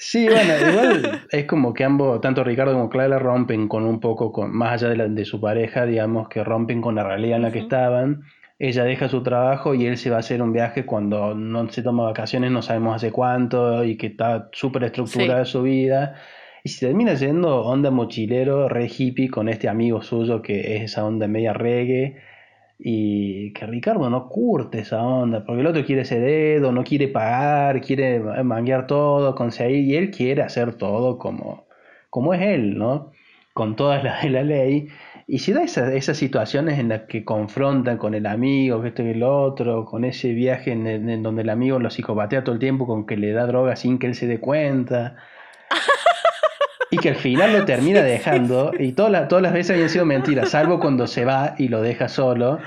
Sí, 0.00 0.28
bueno, 0.28 0.70
igual 0.70 1.26
es 1.30 1.46
como 1.46 1.74
que 1.74 1.82
ambos, 1.82 2.20
tanto 2.20 2.44
Ricardo 2.44 2.72
como 2.72 2.88
Clara, 2.88 3.18
rompen 3.18 3.66
con 3.66 3.84
un 3.84 3.98
poco, 3.98 4.30
con, 4.30 4.54
más 4.56 4.74
allá 4.74 4.94
de, 4.94 5.08
de 5.08 5.24
su 5.24 5.40
pareja, 5.40 5.86
digamos, 5.86 6.28
que 6.28 6.44
rompen 6.44 6.80
con 6.80 6.94
la 6.94 7.02
realidad 7.02 7.38
en 7.38 7.42
la 7.42 7.50
que 7.50 7.58
estaban 7.58 8.22
ella 8.58 8.84
deja 8.84 9.08
su 9.08 9.22
trabajo 9.22 9.74
y 9.74 9.86
él 9.86 9.96
se 9.96 10.10
va 10.10 10.16
a 10.16 10.20
hacer 10.20 10.42
un 10.42 10.52
viaje 10.52 10.84
cuando 10.84 11.34
no 11.34 11.68
se 11.70 11.82
toma 11.82 12.04
vacaciones, 12.04 12.50
no 12.50 12.60
sabemos 12.62 12.96
hace 12.96 13.12
cuánto 13.12 13.84
y 13.84 13.96
que 13.96 14.08
está 14.08 14.48
súper 14.52 14.84
estructurada 14.84 15.44
su 15.44 15.62
vida. 15.62 16.16
Y 16.64 16.70
se 16.70 16.86
termina 16.86 17.14
yendo 17.14 17.62
onda 17.62 17.90
mochilero, 17.90 18.68
re 18.68 18.88
hippie 18.88 19.30
con 19.30 19.48
este 19.48 19.68
amigo 19.68 20.02
suyo 20.02 20.42
que 20.42 20.76
es 20.76 20.82
esa 20.82 21.04
onda 21.04 21.28
media 21.28 21.52
reggae. 21.52 22.16
Y 22.80 23.52
que 23.54 23.66
Ricardo 23.66 24.08
no 24.08 24.28
curte 24.28 24.80
esa 24.80 25.02
onda, 25.02 25.44
porque 25.44 25.60
el 25.62 25.66
otro 25.66 25.84
quiere 25.84 26.02
ese 26.02 26.20
dedo, 26.20 26.70
no 26.70 26.84
quiere 26.84 27.08
pagar, 27.08 27.80
quiere 27.80 28.20
manguear 28.20 28.86
todo, 28.86 29.34
conseguir, 29.34 29.84
y 29.84 29.96
él 29.96 30.10
quiere 30.12 30.42
hacer 30.42 30.74
todo 30.74 31.18
como, 31.18 31.66
como 32.08 32.34
es 32.34 32.42
él, 32.42 32.78
¿no? 32.78 33.10
Con 33.52 33.74
todas 33.74 34.04
las 34.04 34.22
de 34.22 34.30
la 34.30 34.42
ley. 34.44 34.88
Y 35.30 35.40
si 35.40 35.52
da 35.52 35.62
esas, 35.62 36.16
situaciones 36.16 36.78
en 36.78 36.88
las 36.88 37.02
que 37.02 37.22
confrontan 37.22 37.98
con 37.98 38.14
el 38.14 38.24
amigo, 38.24 38.80
que 38.80 38.88
esto 38.88 39.02
y 39.02 39.10
el 39.10 39.22
otro, 39.22 39.84
con 39.84 40.06
ese 40.06 40.32
viaje 40.32 40.72
en, 40.72 41.22
donde 41.22 41.42
el 41.42 41.50
amigo 41.50 41.78
lo 41.78 41.90
psicopatea 41.90 42.44
todo 42.44 42.54
el 42.54 42.58
tiempo 42.58 42.86
con 42.86 43.04
que 43.04 43.18
le 43.18 43.32
da 43.32 43.46
droga 43.46 43.76
sin 43.76 43.98
que 43.98 44.06
él 44.06 44.14
se 44.14 44.26
dé 44.26 44.40
cuenta. 44.40 45.16
y 46.98 47.00
que 47.00 47.10
al 47.10 47.16
final 47.16 47.52
lo 47.52 47.64
termina 47.64 48.02
dejando, 48.02 48.72
y 48.78 48.92
todas, 48.92 49.28
todas 49.28 49.42
las 49.42 49.52
veces 49.52 49.72
habían 49.72 49.88
sido 49.88 50.04
mentiras, 50.04 50.50
salvo 50.50 50.80
cuando 50.80 51.06
se 51.06 51.24
va 51.24 51.54
y 51.58 51.68
lo 51.68 51.82
deja 51.82 52.08
solo, 52.08 52.58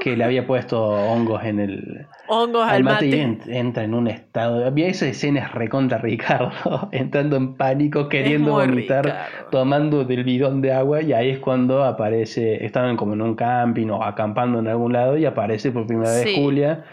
que 0.00 0.16
le 0.16 0.24
había 0.24 0.46
puesto 0.46 0.82
hongos 0.82 1.44
en 1.44 1.60
el, 1.60 2.06
hongos 2.28 2.66
al 2.68 2.82
mate, 2.82 3.06
y 3.06 3.56
entra 3.56 3.84
en 3.84 3.94
un 3.94 4.08
estado. 4.08 4.66
Había 4.66 4.88
esas 4.88 5.10
escenas 5.10 5.52
recontra 5.52 5.98
Ricardo, 5.98 6.88
entrando 6.92 7.36
en 7.36 7.54
pánico, 7.54 8.08
queriendo 8.08 8.52
vomitar, 8.52 9.28
tomando 9.50 10.04
del 10.04 10.24
bidón 10.24 10.60
de 10.60 10.72
agua, 10.72 11.02
y 11.02 11.12
ahí 11.12 11.30
es 11.30 11.38
cuando 11.38 11.84
aparece, 11.84 12.64
estaban 12.64 12.96
como 12.96 13.14
en 13.14 13.22
un 13.22 13.34
camping 13.34 13.88
o 13.88 14.02
acampando 14.02 14.58
en 14.58 14.68
algún 14.68 14.92
lado, 14.92 15.16
y 15.16 15.24
aparece 15.24 15.70
por 15.70 15.86
primera 15.86 16.12
vez 16.12 16.34
Julia 16.34 16.84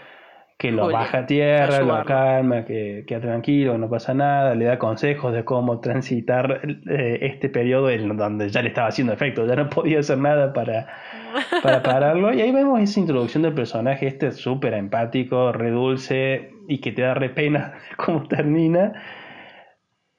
que 0.56 0.70
lo 0.70 0.90
baja 0.90 1.18
a 1.18 1.26
tierra, 1.26 1.80
lo 1.80 2.04
calma, 2.04 2.64
que 2.64 3.04
queda 3.06 3.20
tranquilo, 3.20 3.76
no 3.76 3.90
pasa 3.90 4.14
nada, 4.14 4.54
le 4.54 4.66
da 4.66 4.78
consejos 4.78 5.32
de 5.32 5.44
cómo 5.44 5.80
transitar 5.80 6.60
eh, 6.88 7.18
este 7.22 7.48
periodo 7.48 7.90
en 7.90 8.16
donde 8.16 8.48
ya 8.48 8.62
le 8.62 8.68
estaba 8.68 8.88
haciendo 8.88 9.12
efecto, 9.12 9.46
ya 9.46 9.56
no 9.56 9.68
podía 9.68 9.98
hacer 9.98 10.18
nada 10.18 10.52
para, 10.52 10.86
para 11.62 11.82
pararlo. 11.82 12.32
Y 12.32 12.40
ahí 12.40 12.52
vemos 12.52 12.80
esa 12.80 13.00
introducción 13.00 13.42
del 13.42 13.52
personaje, 13.52 14.06
este 14.06 14.30
súper 14.30 14.74
empático, 14.74 15.52
redulce 15.52 16.52
y 16.68 16.78
que 16.80 16.92
te 16.92 17.02
da 17.02 17.14
re 17.14 17.30
pena 17.30 17.74
cómo 17.96 18.22
termina. 18.28 18.92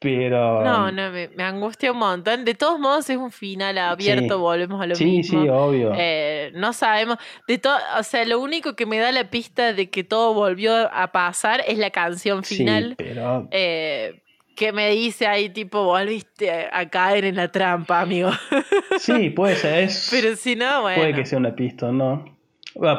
Pero. 0.06 0.64
No, 0.64 0.92
no, 0.92 1.10
me, 1.12 1.30
angustia 1.44 1.92
un 1.92 1.98
montón. 1.98 2.46
De 2.46 2.54
todos 2.54 2.80
modos, 2.80 3.10
es 3.10 3.18
un 3.18 3.32
final 3.32 3.76
abierto, 3.80 4.38
volvemos 4.38 4.80
a 4.80 4.86
lo 4.86 4.96
mismo. 4.96 5.08
Sí, 5.08 5.24
sí, 5.24 5.50
obvio. 5.50 5.94
Eh, 5.98 6.52
no 6.54 6.74
sabemos. 6.74 7.18
De 7.48 7.58
todo, 7.58 7.76
o 7.98 8.04
sea, 8.04 8.24
lo 8.26 8.40
único 8.40 8.76
que 8.76 8.86
me 8.86 9.00
da 9.00 9.12
la 9.12 9.32
pista 9.32 9.74
de 9.74 9.90
que 9.90 10.04
todo 10.04 10.36
volvió 10.36 10.76
a 10.94 11.12
pasar 11.12 11.64
es 11.68 11.80
la 11.80 11.90
canción 11.90 12.44
final. 12.44 12.94
pero. 12.98 13.48
Eh, 13.50 14.22
que 14.56 14.72
me 14.72 14.92
dice 14.92 15.28
ahí, 15.28 15.50
tipo, 15.50 15.84
volviste 15.84 16.70
a 16.72 16.88
caer 16.90 17.26
en 17.26 17.36
la 17.36 17.52
trampa, 17.52 18.02
amigo. 18.02 18.30
Sí, 19.00 19.30
puede 19.32 19.56
ser. 19.56 19.90
pero 20.12 20.36
si 20.38 20.56
no, 20.56 20.84
bueno. 20.84 21.02
Puede 21.02 21.14
que 21.14 21.26
sea 21.26 21.40
una 21.40 21.56
pista, 21.56 21.92
¿no? 21.92 22.34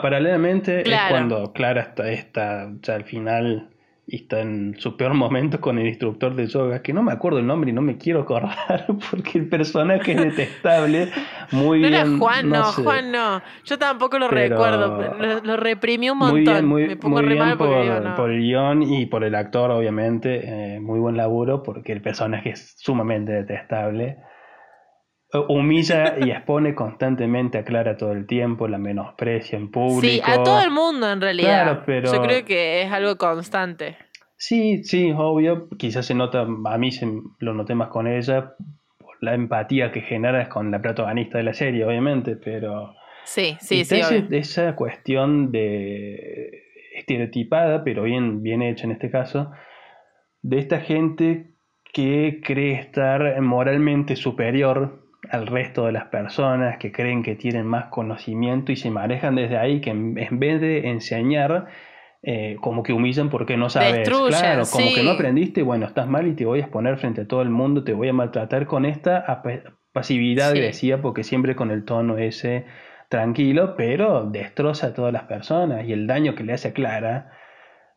paralelamente 0.02 0.80
es 0.80 1.00
cuando 1.08 1.52
Clara 1.52 1.82
está, 1.82 2.10
está 2.10 2.70
ya 2.82 2.94
al 2.94 3.04
final 3.04 3.68
y 4.08 4.22
está 4.22 4.40
en 4.40 4.76
su 4.78 4.96
peor 4.96 5.14
momento 5.14 5.60
con 5.60 5.78
el 5.78 5.88
instructor 5.88 6.36
de 6.36 6.46
yoga, 6.46 6.80
que 6.80 6.92
no 6.92 7.02
me 7.02 7.10
acuerdo 7.10 7.40
el 7.40 7.46
nombre 7.46 7.70
y 7.70 7.72
no 7.72 7.82
me 7.82 7.98
quiero 7.98 8.20
acordar 8.20 8.86
porque 9.10 9.38
el 9.38 9.48
personaje 9.48 10.12
es 10.12 10.18
detestable. 10.18 11.10
Muy 11.50 11.80
no 11.80 11.88
bien. 11.88 11.94
Era 11.94 12.18
Juan, 12.18 12.48
no, 12.48 12.62
Juan 12.64 13.10
no. 13.10 13.42
Yo 13.64 13.78
tampoco 13.78 14.20
lo 14.20 14.28
recuerdo. 14.28 15.12
Lo, 15.18 15.40
lo, 15.42 15.56
reprimí 15.56 16.08
un 16.08 16.18
montón. 16.18 16.36
Muy 16.36 16.52
bien, 16.52 16.66
muy, 16.66 16.82
bien 16.86 16.98
por, 17.58 18.30
el 18.30 18.40
guion 18.40 18.82
y 18.84 19.06
por 19.06 19.24
el 19.24 19.34
actor, 19.34 19.72
obviamente. 19.72 20.76
Eh, 20.76 20.80
muy 20.80 21.00
buen 21.00 21.16
laburo 21.16 21.64
porque 21.64 21.92
el 21.92 22.00
personaje 22.00 22.50
es 22.50 22.76
sumamente 22.78 23.32
detestable 23.32 24.18
humilla 25.48 26.16
y 26.24 26.30
expone 26.30 26.74
constantemente 26.74 27.58
a 27.58 27.64
Clara 27.64 27.96
todo 27.96 28.12
el 28.12 28.26
tiempo, 28.26 28.68
la 28.68 28.78
menosprecia 28.78 29.58
en 29.58 29.70
público. 29.70 30.00
Sí, 30.00 30.20
a 30.24 30.42
todo 30.42 30.60
el 30.62 30.70
mundo 30.70 31.10
en 31.10 31.20
realidad. 31.20 31.82
pero... 31.86 32.12
Yo 32.12 32.22
creo 32.22 32.44
que 32.44 32.82
es 32.82 32.92
algo 32.92 33.16
constante. 33.16 33.96
Sí, 34.36 34.84
sí, 34.84 35.12
obvio. 35.16 35.68
Quizás 35.78 36.06
se 36.06 36.14
nota, 36.14 36.42
a 36.42 36.78
mí 36.78 36.92
se, 36.92 37.06
lo 37.38 37.54
noté 37.54 37.74
más 37.74 37.88
con 37.88 38.06
ella, 38.06 38.54
por 38.98 39.16
la 39.20 39.34
empatía 39.34 39.92
que 39.92 40.02
genera 40.02 40.48
con 40.48 40.70
la 40.70 40.80
protagonista 40.80 41.38
de 41.38 41.44
la 41.44 41.54
serie, 41.54 41.84
obviamente, 41.84 42.36
pero... 42.36 42.94
Sí, 43.24 43.56
sí, 43.60 43.84
sí. 43.84 44.00
esa 44.30 44.76
cuestión 44.76 45.50
de 45.50 46.62
estereotipada, 46.94 47.82
pero 47.82 48.04
bien, 48.04 48.42
bien 48.42 48.62
hecha 48.62 48.84
en 48.84 48.92
este 48.92 49.10
caso, 49.10 49.50
de 50.42 50.58
esta 50.58 50.80
gente 50.80 51.56
que 51.92 52.40
cree 52.44 52.74
estar 52.74 53.40
moralmente 53.40 54.16
superior 54.16 55.06
al 55.30 55.46
resto 55.46 55.86
de 55.86 55.92
las 55.92 56.04
personas 56.04 56.78
que 56.78 56.92
creen 56.92 57.22
que 57.22 57.34
tienen 57.34 57.66
más 57.66 57.86
conocimiento 57.86 58.72
y 58.72 58.76
se 58.76 58.90
manejan 58.90 59.34
desde 59.34 59.56
ahí, 59.56 59.80
que 59.80 59.90
en, 59.90 60.14
vez 60.38 60.60
de 60.60 60.88
enseñar, 60.88 61.66
eh, 62.22 62.56
como 62.60 62.82
que 62.82 62.92
humillan 62.92 63.30
porque 63.30 63.56
no 63.56 63.68
sabes. 63.70 64.08
claro, 64.08 64.64
como 64.70 64.94
que 64.94 65.02
no 65.02 65.10
aprendiste, 65.10 65.62
bueno, 65.62 65.86
estás 65.86 66.08
mal 66.08 66.26
y 66.26 66.34
te 66.34 66.44
voy 66.44 66.60
a 66.60 66.62
exponer 66.62 66.98
frente 66.98 67.22
a 67.22 67.28
todo 67.28 67.42
el 67.42 67.50
mundo, 67.50 67.84
te 67.84 67.92
voy 67.92 68.08
a 68.08 68.12
maltratar 68.12 68.66
con 68.66 68.84
esta 68.84 69.42
pasividad 69.92 70.50
agresiva, 70.50 71.00
porque 71.00 71.24
siempre 71.24 71.56
con 71.56 71.70
el 71.70 71.84
tono 71.84 72.18
ese 72.18 72.66
tranquilo, 73.08 73.76
pero 73.76 74.24
destroza 74.24 74.88
a 74.88 74.94
todas 74.94 75.12
las 75.12 75.24
personas 75.24 75.86
y 75.86 75.92
el 75.92 76.06
daño 76.06 76.34
que 76.34 76.44
le 76.44 76.52
hace 76.52 76.68
a 76.68 76.72
Clara. 76.72 77.32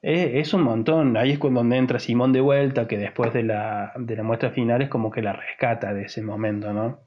Es, 0.01 0.53
un 0.53 0.61
montón. 0.61 1.17
Ahí 1.17 1.31
es 1.31 1.39
cuando 1.39 1.61
entra 1.75 1.99
Simón 1.99 2.31
de 2.31 2.39
vuelta, 2.39 2.87
que 2.87 2.97
después 2.97 3.33
de 3.33 3.43
la, 3.43 3.91
de 3.97 4.15
la 4.15 4.23
muestra 4.23 4.51
final 4.51 4.81
es 4.81 4.87
como 4.87 5.11
que 5.11 5.21
la 5.21 5.33
rescata 5.33 5.93
de 5.93 6.03
ese 6.03 6.21
momento, 6.21 6.71
¿no? 6.71 7.01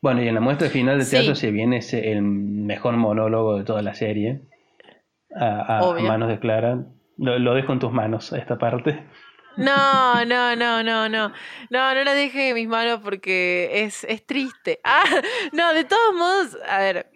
Bueno, 0.00 0.22
y 0.22 0.28
en 0.28 0.34
la 0.34 0.40
muestra 0.40 0.68
final 0.68 0.98
de 0.98 1.06
teatro 1.06 1.34
se 1.34 1.50
viene 1.50 1.78
ese, 1.78 2.12
el 2.12 2.22
mejor 2.22 2.96
monólogo 2.96 3.56
de 3.56 3.64
toda 3.64 3.82
la 3.82 3.94
serie, 3.94 4.42
a, 5.34 5.94
manos 6.02 6.28
de 6.28 6.38
Clara. 6.38 6.84
Lo, 7.16 7.54
dejo 7.54 7.72
en 7.72 7.78
tus 7.78 7.92
manos, 7.92 8.32
esta 8.32 8.58
parte. 8.58 9.06
No, 9.56 10.24
no, 10.24 10.56
no, 10.56 10.82
no, 10.82 11.08
no. 11.08 11.28
No, 11.70 11.94
no 11.94 12.04
la 12.04 12.14
deje 12.14 12.48
en 12.48 12.54
mis 12.56 12.68
manos 12.68 13.00
porque 13.02 13.84
es, 13.84 14.04
es 14.04 14.26
triste. 14.26 14.80
Ah, 14.84 15.04
no, 15.52 15.72
de 15.72 15.84
todos 15.84 16.14
modos, 16.14 16.58
a 16.68 16.78
ver, 16.78 17.10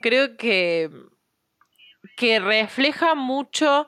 creo 0.00 0.36
que, 0.36 0.90
que 2.16 2.40
refleja 2.40 3.14
mucho 3.14 3.86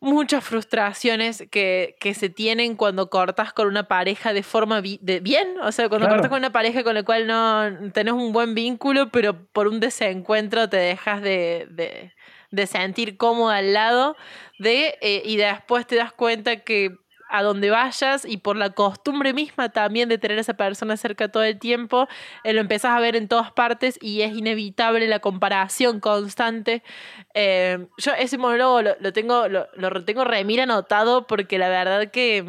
muchas 0.00 0.42
frustraciones 0.42 1.44
que, 1.50 1.96
que, 2.00 2.14
se 2.14 2.30
tienen 2.30 2.74
cuando 2.74 3.10
cortas 3.10 3.52
con 3.52 3.68
una 3.68 3.86
pareja 3.86 4.32
de 4.32 4.42
forma 4.42 4.80
de 4.80 5.20
bien, 5.20 5.60
o 5.62 5.70
sea, 5.72 5.88
cuando 5.90 6.08
cortas 6.08 6.30
con 6.30 6.38
una 6.38 6.52
pareja 6.52 6.82
con 6.82 6.94
la 6.94 7.02
cual 7.02 7.26
no 7.26 7.90
tenés 7.92 8.14
un 8.14 8.32
buen 8.32 8.54
vínculo, 8.54 9.10
pero 9.10 9.46
por 9.52 9.68
un 9.68 9.78
desencuentro 9.78 10.70
te 10.70 10.78
dejas 10.78 11.20
de, 11.20 11.66
de, 11.70 12.14
de 12.50 12.66
sentir 12.66 13.16
cómodo 13.16 13.50
al 13.50 13.72
lado 13.72 14.16
de, 14.58 14.98
eh, 15.00 15.22
y 15.24 15.36
después 15.36 15.86
te 15.86 15.96
das 15.96 16.12
cuenta 16.12 16.56
que 16.56 16.96
a 17.30 17.42
donde 17.42 17.70
vayas 17.70 18.24
y 18.24 18.38
por 18.38 18.56
la 18.56 18.70
costumbre 18.70 19.32
misma 19.32 19.68
también 19.68 20.08
de 20.08 20.18
tener 20.18 20.38
a 20.38 20.40
esa 20.40 20.54
persona 20.54 20.96
cerca 20.96 21.28
todo 21.28 21.44
el 21.44 21.58
tiempo, 21.58 22.08
eh, 22.42 22.52
lo 22.52 22.60
empezás 22.60 22.90
a 22.90 23.00
ver 23.00 23.14
en 23.14 23.28
todas 23.28 23.52
partes 23.52 23.98
y 24.02 24.22
es 24.22 24.36
inevitable 24.36 25.06
la 25.06 25.20
comparación 25.20 26.00
constante. 26.00 26.82
Eh, 27.34 27.86
yo 27.98 28.12
ese 28.14 28.36
monólogo 28.36 28.82
lo, 28.82 29.12
tengo, 29.12 29.48
lo, 29.48 29.68
lo 29.74 30.04
tengo 30.04 30.24
remira 30.24 30.64
anotado 30.64 31.26
porque 31.26 31.58
la 31.58 31.68
verdad 31.68 32.10
que, 32.10 32.44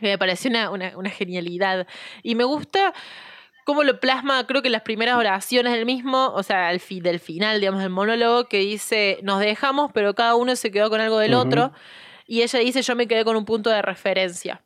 me 0.00 0.18
pareció 0.18 0.50
una, 0.50 0.70
una, 0.70 0.96
una 0.96 1.10
genialidad. 1.10 1.86
Y 2.22 2.34
me 2.34 2.44
gusta 2.44 2.92
cómo 3.66 3.82
lo 3.82 3.98
plasma, 3.98 4.46
creo 4.46 4.62
que 4.62 4.70
las 4.70 4.82
primeras 4.82 5.16
oraciones 5.16 5.72
del 5.72 5.86
mismo, 5.86 6.28
o 6.28 6.44
sea, 6.44 6.68
al 6.68 6.78
fin, 6.78 7.02
del 7.02 7.18
final, 7.18 7.58
digamos, 7.58 7.80
del 7.82 7.90
monólogo, 7.90 8.48
que 8.48 8.58
dice, 8.58 9.18
nos 9.24 9.40
dejamos, 9.40 9.90
pero 9.92 10.14
cada 10.14 10.36
uno 10.36 10.54
se 10.54 10.70
quedó 10.70 10.88
con 10.88 11.00
algo 11.00 11.18
del 11.18 11.34
otro. 11.34 11.72
Y 12.28 12.42
ella 12.42 12.60
dice, 12.60 12.82
yo 12.82 12.94
me 12.94 13.08
quedé 13.08 13.24
con 13.24 13.36
un 13.36 13.44
punto 13.44 13.68
de 13.68 13.82
referencia. 13.82 14.62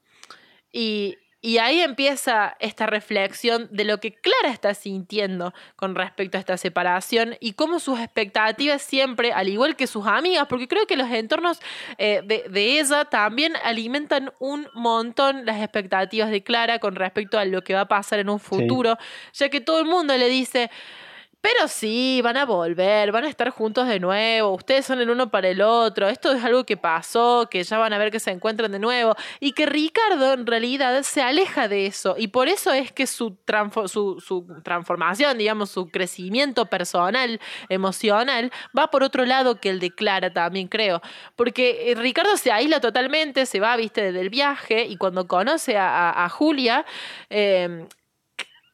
Y, 0.71 1.17
y 1.43 1.57
ahí 1.59 1.81
empieza 1.81 2.55
esta 2.61 2.87
reflexión 2.87 3.69
de 3.71 3.85
lo 3.85 3.99
que 3.99 4.13
Clara 4.13 4.51
está 4.51 4.75
sintiendo 4.75 5.55
con 5.75 5.95
respecto 5.95 6.37
a 6.37 6.41
esta 6.41 6.59
separación 6.59 7.37
y 7.41 7.55
cómo 7.55 7.81
sus 7.81 7.99
expectativas 7.99 8.83
siempre, 8.83 9.33
al 9.33 9.49
igual 9.49 9.75
que 9.75 9.87
sus 9.87 10.07
amigas, 10.07 10.47
porque 10.49 10.69
creo 10.69 10.87
que 10.87 10.99
los 10.99 11.11
entornos 11.11 11.61
eh, 11.97 12.21
de, 12.27 12.79
ella 12.79 13.07
también 13.07 13.55
alimentan 13.65 14.33
un 14.39 14.69
montón 14.75 15.47
las 15.47 15.63
expectativas 15.63 16.31
de 16.31 16.43
Clara 16.43 16.79
con 16.79 16.95
respecto 16.95 17.39
a 17.39 17.47
lo 17.47 17.65
que 17.65 17.73
va 17.75 17.83
a 17.83 17.89
pasar 17.89 18.19
en 18.19 18.29
un 18.29 18.39
futuro, 18.39 18.99
ya 19.33 19.49
que 19.49 19.63
todo 19.63 19.81
el 19.81 19.87
mundo 19.87 20.17
le 20.19 20.29
dice, 20.29 20.71
pero 21.41 21.69
sí, 21.69 22.21
van 22.23 22.37
a 22.37 22.45
volver, 22.45 23.13
van 23.13 23.25
a 23.25 23.29
estar 23.29 23.49
juntos 23.51 23.89
de 23.89 23.99
nuevo, 23.99 24.51
ustedes 24.51 24.85
son 24.85 25.01
el 25.01 25.09
uno 25.09 25.31
para 25.31 25.49
el 25.49 25.63
otro, 25.63 26.09
esto 26.09 26.33
es 26.33 26.45
algo 26.45 26.65
que 26.65 26.77
pasó, 26.77 27.49
que 27.51 27.63
ya 27.65 27.79
van 27.79 27.93
a 27.95 27.99
ver 27.99 28.11
que 28.11 28.21
se 28.21 28.31
encuentran 28.31 28.73
de 28.73 28.79
nuevo, 28.79 29.15
y 29.41 29.53
que 29.53 29.65
Ricardo 29.65 30.35
en 30.35 30.47
realidad 30.47 31.03
se 31.03 31.23
aleja 31.23 31.67
de 31.67 31.87
eso, 31.87 32.15
y 32.19 32.29
por 32.29 32.49
eso 32.49 32.73
es 32.73 32.93
que 32.93 33.07
su, 33.07 33.39
su, 33.87 34.21
su 34.21 34.47
transformación, 34.63 35.39
digamos, 35.39 35.71
su 35.71 35.89
crecimiento 35.89 36.67
personal, 36.67 37.41
emocional, 37.71 38.53
va 38.79 38.91
por 38.91 39.03
otro 39.03 39.25
lado 39.25 39.61
que 39.61 39.71
el 39.71 39.81
de 39.81 39.91
Clara 39.91 40.33
también 40.33 40.69
creo, 40.69 41.01
porque 41.37 41.91
eh, 41.91 41.95
Ricardo 41.95 42.37
se 42.37 42.53
aísla 42.53 42.81
totalmente, 42.81 43.47
se 43.47 43.61
va, 43.61 43.77
viste, 43.77 44.13
del 44.13 44.29
viaje, 44.29 44.85
y 44.85 44.97
cuando 44.97 45.27
conoce 45.27 45.77
a, 45.79 46.29
Julia, 46.31 46.85
eh, 47.31 47.87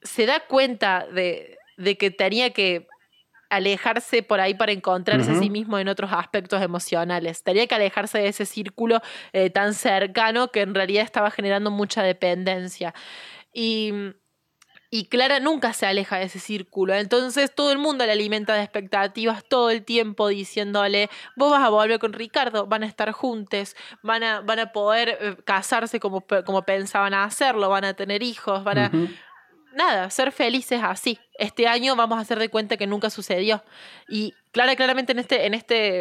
se 0.03 0.27
da 0.27 0.41
cuenta 0.41 1.07
de 1.07 1.56
de 1.77 1.97
que 1.97 2.11
tenía 2.11 2.51
que 2.51 2.87
alejarse 3.51 4.22
por 4.22 4.41
ahí 4.41 4.55
para 4.55 4.72
encontrarse 4.72 5.31
a 5.31 5.39
sí 5.39 5.51
mismo 5.51 5.79
en 5.79 5.89
otros 5.89 6.11
aspectos 6.12 6.62
emocionales. 6.62 7.43
Tenía 7.43 7.66
que 7.66 7.74
alejarse 7.74 8.18
de 8.18 8.29
ese 8.29 8.47
círculo 8.47 9.01
eh, 9.33 9.51
tan 9.51 9.74
cercano 9.74 10.49
que 10.49 10.62
en 10.62 10.74
realidad 10.74 11.05
estaba 11.05 11.31
generando 11.31 11.70
mucha 11.70 12.03
dependencia. 12.03 12.95
Y, 13.53 13.93
y, 14.91 15.07
Clara 15.07 15.41
nunca 15.41 15.72
se 15.72 15.87
aleja 15.87 16.18
de 16.18 16.24
ese 16.24 16.41
círculo. 16.41 16.95
Entonces 16.95 17.55
todo 17.55 17.70
el 17.70 17.79
mundo 17.79 18.05
le 18.05 18.12
alimenta 18.12 18.55
de 18.55 18.62
expectativas 18.62 19.45
todo 19.49 19.70
el 19.70 19.85
tiempo 19.85 20.29
diciéndole, 20.29 21.09
vos 21.37 21.51
vas 21.51 21.62
a 21.62 21.68
volver 21.68 21.99
con 21.99 22.12
Ricardo, 22.12 22.66
van 22.66 22.83
a 22.83 22.87
estar 22.87 23.12
juntos, 23.12 23.77
van 24.03 24.24
a, 24.24 24.41
van 24.41 24.59
a 24.59 24.72
poder 24.72 25.18
eh, 25.20 25.37
casarse 25.45 26.01
como, 26.01 26.27
como 26.45 26.62
pensaban 26.62 27.14
hacerlo, 27.14 27.68
van 27.68 27.85
a 27.85 27.95
tener 27.95 28.22
hijos, 28.22 28.64
van 28.64 28.79
a 28.79 28.91
nada, 29.77 30.11
ser 30.11 30.33
felices 30.33 30.81
así. 30.83 31.20
Este 31.39 31.68
año 31.68 31.95
vamos 31.95 32.18
a 32.18 32.22
hacer 32.22 32.39
de 32.39 32.49
cuenta 32.49 32.77
que 32.77 32.87
nunca 32.87 33.11
sucedió. 33.11 33.62
Y 34.09 34.35
clara, 34.51 34.74
claramente 34.74 35.12
en 35.12 35.18
este, 35.18 35.47
en 35.47 35.55
este, 35.55 36.01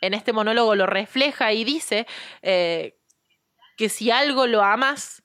en 0.00 0.14
este 0.14 0.32
monólogo 0.32 0.74
lo 0.74 0.86
refleja 0.86 1.52
y 1.52 1.64
dice 1.64 2.06
eh, 2.42 2.98
que 3.76 3.88
si 3.88 4.10
algo 4.10 4.46
lo 4.46 4.62
amas 4.62 5.22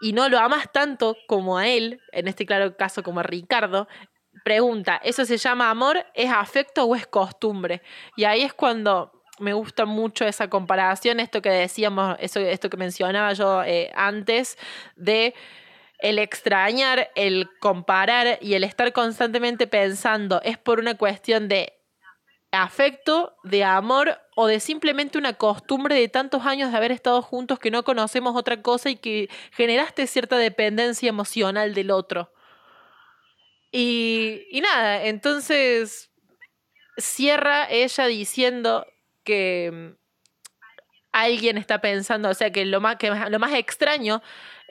y 0.00 0.12
no 0.12 0.28
lo 0.28 0.38
amas 0.38 0.70
tanto 0.72 1.16
como 1.26 1.58
a 1.58 1.66
él, 1.66 2.00
en 2.12 2.28
este 2.28 2.44
claro 2.44 2.76
caso 2.76 3.02
como 3.02 3.20
a 3.20 3.22
Ricardo, 3.22 3.88
pregunta, 4.44 5.00
¿eso 5.02 5.24
se 5.24 5.38
llama 5.38 5.70
amor? 5.70 6.04
¿Es 6.14 6.30
afecto 6.30 6.84
o 6.84 6.94
es 6.94 7.06
costumbre? 7.06 7.82
Y 8.16 8.24
ahí 8.24 8.42
es 8.42 8.52
cuando 8.52 9.22
me 9.38 9.54
gusta 9.54 9.86
mucho 9.86 10.26
esa 10.26 10.48
comparación, 10.48 11.18
esto 11.18 11.40
que 11.40 11.50
decíamos, 11.50 12.16
eso, 12.20 12.40
esto 12.40 12.68
que 12.68 12.76
mencionaba 12.76 13.32
yo 13.32 13.62
eh, 13.64 13.90
antes, 13.94 14.58
de 14.96 15.34
el 16.02 16.18
extrañar, 16.18 17.10
el 17.14 17.48
comparar 17.60 18.38
y 18.40 18.54
el 18.54 18.64
estar 18.64 18.92
constantemente 18.92 19.68
pensando 19.68 20.42
es 20.42 20.58
por 20.58 20.80
una 20.80 20.96
cuestión 20.96 21.48
de 21.48 21.74
afecto, 22.50 23.36
de 23.44 23.64
amor 23.64 24.18
o 24.34 24.46
de 24.46 24.60
simplemente 24.60 25.16
una 25.16 25.34
costumbre 25.34 25.94
de 25.94 26.08
tantos 26.08 26.44
años 26.44 26.70
de 26.70 26.76
haber 26.76 26.90
estado 26.90 27.22
juntos 27.22 27.58
que 27.58 27.70
no 27.70 27.84
conocemos 27.84 28.36
otra 28.36 28.60
cosa 28.62 28.90
y 28.90 28.96
que 28.96 29.30
generaste 29.52 30.06
cierta 30.06 30.36
dependencia 30.36 31.08
emocional 31.08 31.72
del 31.72 31.92
otro. 31.92 32.32
Y, 33.70 34.60
nada, 34.60 35.04
entonces 35.04 36.10
cierra 36.98 37.70
ella 37.70 38.06
diciendo 38.06 38.86
que 39.24 39.94
alguien 41.12 41.58
está 41.58 41.80
pensando, 41.80 42.28
o 42.28 42.34
sea, 42.34 42.50
que 42.50 42.66
lo 42.66 42.80
más, 42.80 42.96
que 42.96 43.08
lo 43.08 43.38
más 43.38 43.54
extraño 43.54 44.20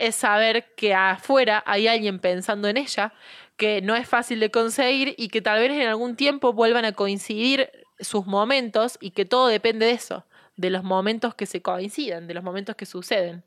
es 0.01 0.15
saber 0.15 0.73
que 0.75 0.95
afuera 0.95 1.63
hay 1.67 1.87
alguien 1.87 2.19
pensando 2.19 2.67
en 2.67 2.77
ella, 2.77 3.13
que 3.55 3.81
no 3.81 3.95
es 3.95 4.09
fácil 4.09 4.39
de 4.39 4.49
conseguir 4.49 5.13
y 5.15 5.27
que 5.29 5.41
tal 5.41 5.59
vez 5.59 5.71
en 5.71 5.87
algún 5.87 6.15
tiempo 6.15 6.53
vuelvan 6.53 6.85
a 6.85 6.93
coincidir 6.93 7.69
sus 7.99 8.25
momentos 8.25 8.97
y 8.99 9.11
que 9.11 9.25
todo 9.25 9.47
depende 9.47 9.85
de 9.85 9.91
eso, 9.91 10.25
de 10.55 10.71
los 10.71 10.83
momentos 10.83 11.35
que 11.35 11.45
se 11.45 11.61
coinciden, 11.61 12.25
de 12.25 12.33
los 12.33 12.43
momentos 12.43 12.75
que 12.75 12.87
suceden. 12.87 13.43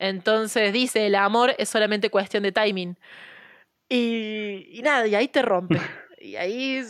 Entonces 0.00 0.72
dice, 0.72 1.06
el 1.06 1.14
amor 1.14 1.54
es 1.56 1.68
solamente 1.68 2.10
cuestión 2.10 2.42
de 2.42 2.50
timing. 2.50 2.98
Y, 3.88 4.66
y 4.72 4.82
nada, 4.82 5.06
y 5.06 5.14
ahí 5.14 5.28
te 5.28 5.42
rompe. 5.42 5.80
y 6.22 6.36
ahí 6.36 6.82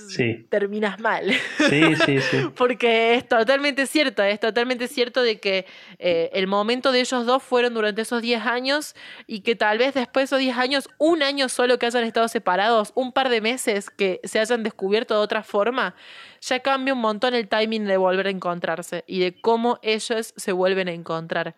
terminas 0.50 1.00
mal. 1.00 1.32
Sí, 1.68 1.96
sí, 2.04 2.20
sí. 2.20 2.36
Porque 2.56 3.14
es 3.14 3.26
totalmente 3.26 3.86
cierto, 3.86 4.22
es 4.22 4.38
totalmente 4.38 4.88
cierto 4.88 5.22
de 5.22 5.40
que 5.40 5.66
eh, 5.98 6.30
el 6.34 6.46
momento 6.46 6.92
de 6.92 7.00
ellos 7.00 7.24
dos 7.24 7.42
fueron 7.42 7.72
durante 7.72 8.02
esos 8.02 8.20
10 8.20 8.44
años 8.44 8.94
y 9.26 9.40
que 9.40 9.56
tal 9.56 9.78
vez 9.78 9.94
después 9.94 10.22
de 10.22 10.24
esos 10.24 10.38
10 10.38 10.58
años, 10.58 10.88
un 10.98 11.22
año 11.22 11.48
solo 11.48 11.78
que 11.78 11.86
hayan 11.86 12.04
estado 12.04 12.28
separados, 12.28 12.92
un 12.94 13.12
par 13.12 13.30
de 13.30 13.40
meses 13.40 13.88
que 13.88 14.20
se 14.24 14.38
hayan 14.38 14.62
descubierto 14.62 15.14
de 15.14 15.20
otra 15.20 15.42
forma, 15.42 15.94
ya 16.42 16.60
cambia 16.60 16.92
un 16.92 17.00
montón 17.00 17.34
el 17.34 17.48
timing 17.48 17.86
de 17.86 17.96
volver 17.96 18.26
a 18.26 18.30
encontrarse 18.30 19.04
y 19.06 19.20
de 19.20 19.40
cómo 19.40 19.78
ellos 19.82 20.34
se 20.36 20.52
vuelven 20.52 20.88
a 20.88 20.92
encontrar. 20.92 21.54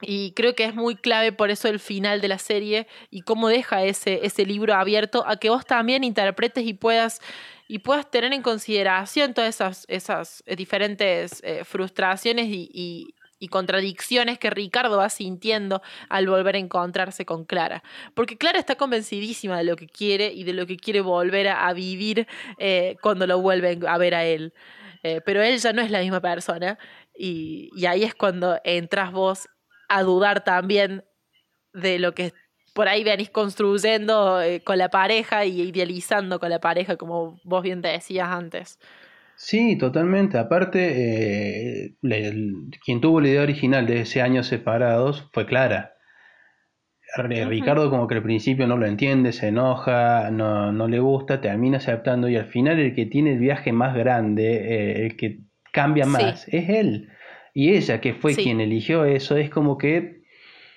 Y 0.00 0.32
creo 0.32 0.54
que 0.54 0.64
es 0.64 0.74
muy 0.74 0.96
clave 0.96 1.32
por 1.32 1.50
eso 1.50 1.68
el 1.68 1.78
final 1.78 2.20
de 2.20 2.28
la 2.28 2.38
serie 2.38 2.86
y 3.10 3.22
cómo 3.22 3.48
deja 3.48 3.84
ese, 3.84 4.20
ese 4.24 4.46
libro 4.46 4.74
abierto 4.74 5.24
a 5.26 5.36
que 5.36 5.50
vos 5.50 5.66
también 5.66 6.04
interpretes 6.04 6.64
y 6.66 6.74
puedas, 6.74 7.20
y 7.68 7.80
puedas 7.80 8.10
tener 8.10 8.32
en 8.32 8.42
consideración 8.42 9.34
todas 9.34 9.54
esas, 9.54 9.84
esas 9.88 10.42
eh, 10.46 10.56
diferentes 10.56 11.42
eh, 11.44 11.64
frustraciones 11.64 12.46
y, 12.46 12.68
y, 12.72 13.14
contradicciones 13.48 14.38
que 14.38 14.50
Ricardo 14.50 14.98
va 14.98 15.08
sintiendo 15.08 15.80
al 16.10 16.28
volver 16.28 16.56
a 16.56 16.58
encontrarse 16.58 17.24
con 17.24 17.46
Clara. 17.46 17.82
Porque 18.14 18.36
Clara 18.36 18.58
está 18.58 18.74
convencidísima 18.76 19.56
de 19.56 19.64
lo 19.64 19.76
que 19.76 19.86
quiere 19.86 20.30
y 20.30 20.44
de 20.44 20.52
lo 20.52 20.66
que 20.66 20.76
quiere 20.76 21.00
volver 21.00 21.48
a, 21.48 21.72
vivir 21.72 22.28
eh, 22.58 22.96
cuando 23.00 23.26
lo 23.26 23.40
vuelven 23.40 23.86
a 23.88 23.96
ver 23.96 24.14
a 24.14 24.26
él. 24.26 24.52
pero 25.24 25.42
él 25.42 25.58
ya 25.58 25.72
no 25.72 25.80
es 25.80 25.90
la 25.90 26.00
misma 26.00 26.20
persona. 26.20 26.78
Y, 27.22 27.70
ahí 27.86 28.02
es 28.02 28.14
cuando 28.14 28.58
entras 28.64 29.12
vos 29.12 29.48
a 29.90 30.02
dudar 30.02 30.44
también 30.44 31.04
de 31.74 31.98
lo 31.98 32.14
que 32.14 32.32
por 32.72 32.88
ahí 32.88 33.04
venís 33.04 33.28
construyendo 33.28 34.40
eh, 34.40 34.60
con 34.60 34.78
la 34.78 34.88
pareja 34.88 35.44
y 35.44 35.60
idealizando 35.60 36.38
con 36.38 36.48
la 36.48 36.60
pareja, 36.60 36.96
como 36.96 37.38
vos 37.44 37.62
bien 37.62 37.82
te 37.82 37.88
decías 37.88 38.28
antes. 38.28 38.78
Sí, 39.36 39.76
totalmente. 39.76 40.38
Aparte, 40.38 41.88
eh, 41.88 41.96
quien 42.84 43.00
tuvo 43.00 43.20
la 43.20 43.28
idea 43.28 43.42
original 43.42 43.86
de 43.86 44.02
ese 44.02 44.22
año 44.22 44.42
separados 44.42 45.28
fue 45.32 45.46
Clara. 45.46 45.94
Ricardo 47.16 47.90
como 47.90 48.06
que 48.06 48.14
al 48.14 48.22
principio 48.22 48.68
no 48.68 48.76
lo 48.76 48.86
entiende, 48.86 49.32
se 49.32 49.48
enoja, 49.48 50.30
no, 50.30 50.70
no, 50.72 50.86
le 50.86 51.00
gusta, 51.00 51.40
termina 51.40 51.78
aceptando 51.78 52.28
y 52.28 52.36
al 52.36 52.46
final 52.46 52.78
el 52.78 52.94
que 52.94 53.06
tiene 53.06 53.32
el 53.32 53.40
viaje 53.40 53.72
más 53.72 53.96
grande, 53.96 54.54
eh, 54.54 55.06
el 55.06 55.16
que 55.16 55.40
cambia 55.72 56.06
más, 56.06 56.46
es 56.48 56.68
él. 56.68 57.08
Y 57.54 57.74
ella, 57.74 58.00
que 58.00 58.14
fue 58.14 58.34
quien 58.34 58.60
eligió 58.60 59.04
eso, 59.04 59.36
es 59.36 59.50
como 59.50 59.76
que 59.78 60.22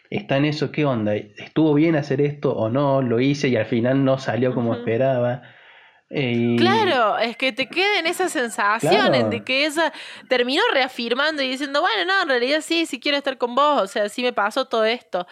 está 0.10 0.38
en 0.38 0.46
eso, 0.46 0.72
¿qué 0.72 0.86
onda? 0.86 1.16
¿Estuvo 1.16 1.74
bien 1.74 1.96
hacer 1.96 2.22
esto 2.22 2.54
o 2.54 2.70
no? 2.70 3.02
Lo 3.02 3.20
hice 3.20 3.48
y 3.48 3.56
al 3.56 3.66
final 3.66 4.04
no 4.04 4.18
salió 4.18 4.54
como 4.54 4.76
esperaba. 4.76 5.42
Eh, 6.10 6.56
claro, 6.60 7.18
es 7.18 7.36
que 7.38 7.52
te 7.52 7.68
queden 7.68 8.06
esas 8.06 8.32
sensaciones 8.32 9.30
de 9.32 9.44
que 9.44 9.66
ella 9.66 9.92
terminó 10.30 10.62
reafirmando 10.72 11.42
y 11.42 11.50
diciendo, 11.50 11.82
bueno, 11.82 12.06
no, 12.06 12.22
en 12.22 12.30
realidad 12.30 12.62
sí, 12.62 12.86
sí 12.86 13.00
quiero 13.00 13.18
estar 13.18 13.38
con 13.40 13.56
vos, 13.56 13.82
o 13.82 13.88
sea, 13.88 14.10
sí 14.10 14.22
me 14.22 14.32
pasó 14.32 14.66
todo 14.66 14.86
esto. 14.86 15.26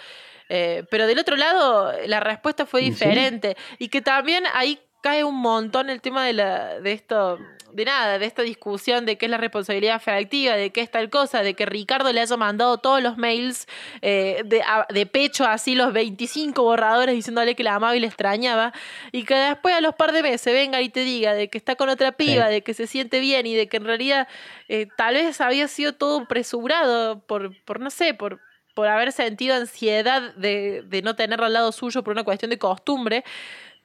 Eh, 0.50 0.84
pero 0.90 1.06
del 1.08 1.20
otro 1.20 1.36
lado, 1.36 1.94
la 2.08 2.20
respuesta 2.20 2.66
fue 2.66 2.82
diferente. 2.82 3.56
Y 3.78 3.90
que 3.90 4.02
también 4.02 4.44
ahí 4.54 4.80
cae 5.02 5.24
un 5.24 5.36
montón 5.36 5.90
el 5.90 6.02
tema 6.02 6.26
de, 6.26 6.34
la, 6.34 6.80
de 6.80 6.92
esto, 6.92 7.40
de 7.74 7.86
nada, 7.86 8.20
de 8.20 8.26
esta 8.26 8.42
discusión 8.42 9.06
de 9.06 9.18
qué 9.18 9.26
es 9.26 9.32
la 9.32 9.38
responsabilidad 9.38 9.96
afectiva, 9.96 10.56
de 10.56 10.72
qué 10.72 10.82
es 10.82 10.92
tal 10.92 11.10
cosa, 11.10 11.44
de 11.44 11.54
que 11.54 11.66
Ricardo 11.66 12.12
le 12.12 12.22
haya 12.22 12.38
mandado 12.38 12.78
todos 12.78 13.02
los 13.02 13.18
mails 13.18 13.68
eh, 14.02 14.42
de, 14.46 14.64
de, 14.90 15.06
pecho, 15.06 15.46
así 15.46 15.76
los 15.76 15.94
25 15.94 16.62
borradores 16.64 17.16
diciéndole 17.16 17.56
que 17.56 17.64
la 17.64 17.76
amaba 17.76 17.96
y 17.96 18.00
le 18.00 18.08
extrañaba, 18.08 18.74
y 19.12 19.24
que 19.24 19.36
después 19.36 19.76
a 19.76 19.82
los 19.82 19.96
par 19.96 20.12
de 20.12 20.24
meses 20.24 20.54
venga 20.54 20.82
y 20.82 20.90
te 20.90 21.02
diga 21.02 21.34
de 21.34 21.50
que 21.50 21.58
está 21.58 21.76
con 21.76 21.90
otra 21.90 22.12
piba, 22.12 22.48
de 22.48 22.62
que 22.62 22.74
se 22.74 22.88
siente 22.88 23.20
bien 23.20 23.46
y 23.46 23.56
de 23.56 23.68
que 23.68 23.78
en 23.78 23.86
realidad 23.86 24.28
eh, 24.68 24.88
tal 24.98 25.16
vez 25.16 25.42
había 25.42 25.68
sido 25.68 25.94
todo 25.94 26.28
presurado 26.28 27.20
por, 27.26 27.56
por 27.64 27.80
no 27.80 27.90
sé, 27.90 28.14
por 28.14 28.40
por 28.74 28.88
haber 28.88 29.12
sentido 29.12 29.56
ansiedad 29.56 30.34
de, 30.36 30.84
de 30.86 31.02
no 31.02 31.16
tenerlo 31.16 31.46
al 31.46 31.54
lado 31.54 31.72
suyo 31.72 32.04
por 32.04 32.14
una 32.14 32.24
cuestión 32.24 32.50
de 32.52 32.58
costumbre, 32.58 33.24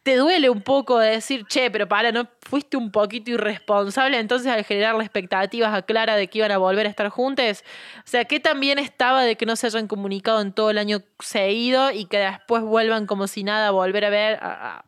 te 0.07 0.15
duele 0.15 0.51
un 0.51 0.63
poco 0.63 1.01
de 1.01 1.11
decir, 1.11 1.47
che, 1.49 1.69
pero 1.69 1.89
para, 1.89 2.13
¿no 2.13 2.29
fuiste 2.41 2.77
un 2.77 2.93
poquito 2.93 3.33
irresponsable 3.33 4.21
entonces 4.21 4.47
al 4.47 4.65
generar 4.65 4.95
las 4.95 5.03
expectativas 5.03 5.75
a 5.75 5.83
Clara 5.83 6.15
de 6.15 6.29
que 6.29 6.39
iban 6.39 6.53
a 6.53 6.59
volver 6.59 6.87
a 6.87 6.91
estar 6.91 7.09
juntos? 7.09 7.65
O 7.99 8.09
sea, 8.09 8.25
¿qué 8.25 8.39
también 8.39 8.79
estaba 8.79 9.25
de 9.25 9.35
que 9.35 9.47
no 9.47 9.57
se 9.57 9.67
hayan 9.67 9.89
comunicado 9.89 10.41
en 10.41 10.53
todo 10.53 10.71
el 10.71 10.79
año 10.79 11.03
seguido 11.19 11.91
y 11.91 12.05
que 12.05 12.19
después 12.19 12.63
vuelvan 12.63 13.09
como 13.09 13.27
si 13.27 13.43
nada 13.43 13.67
a 13.67 13.71
volver 13.73 14.05
a 14.05 14.11
ver, 14.11 14.39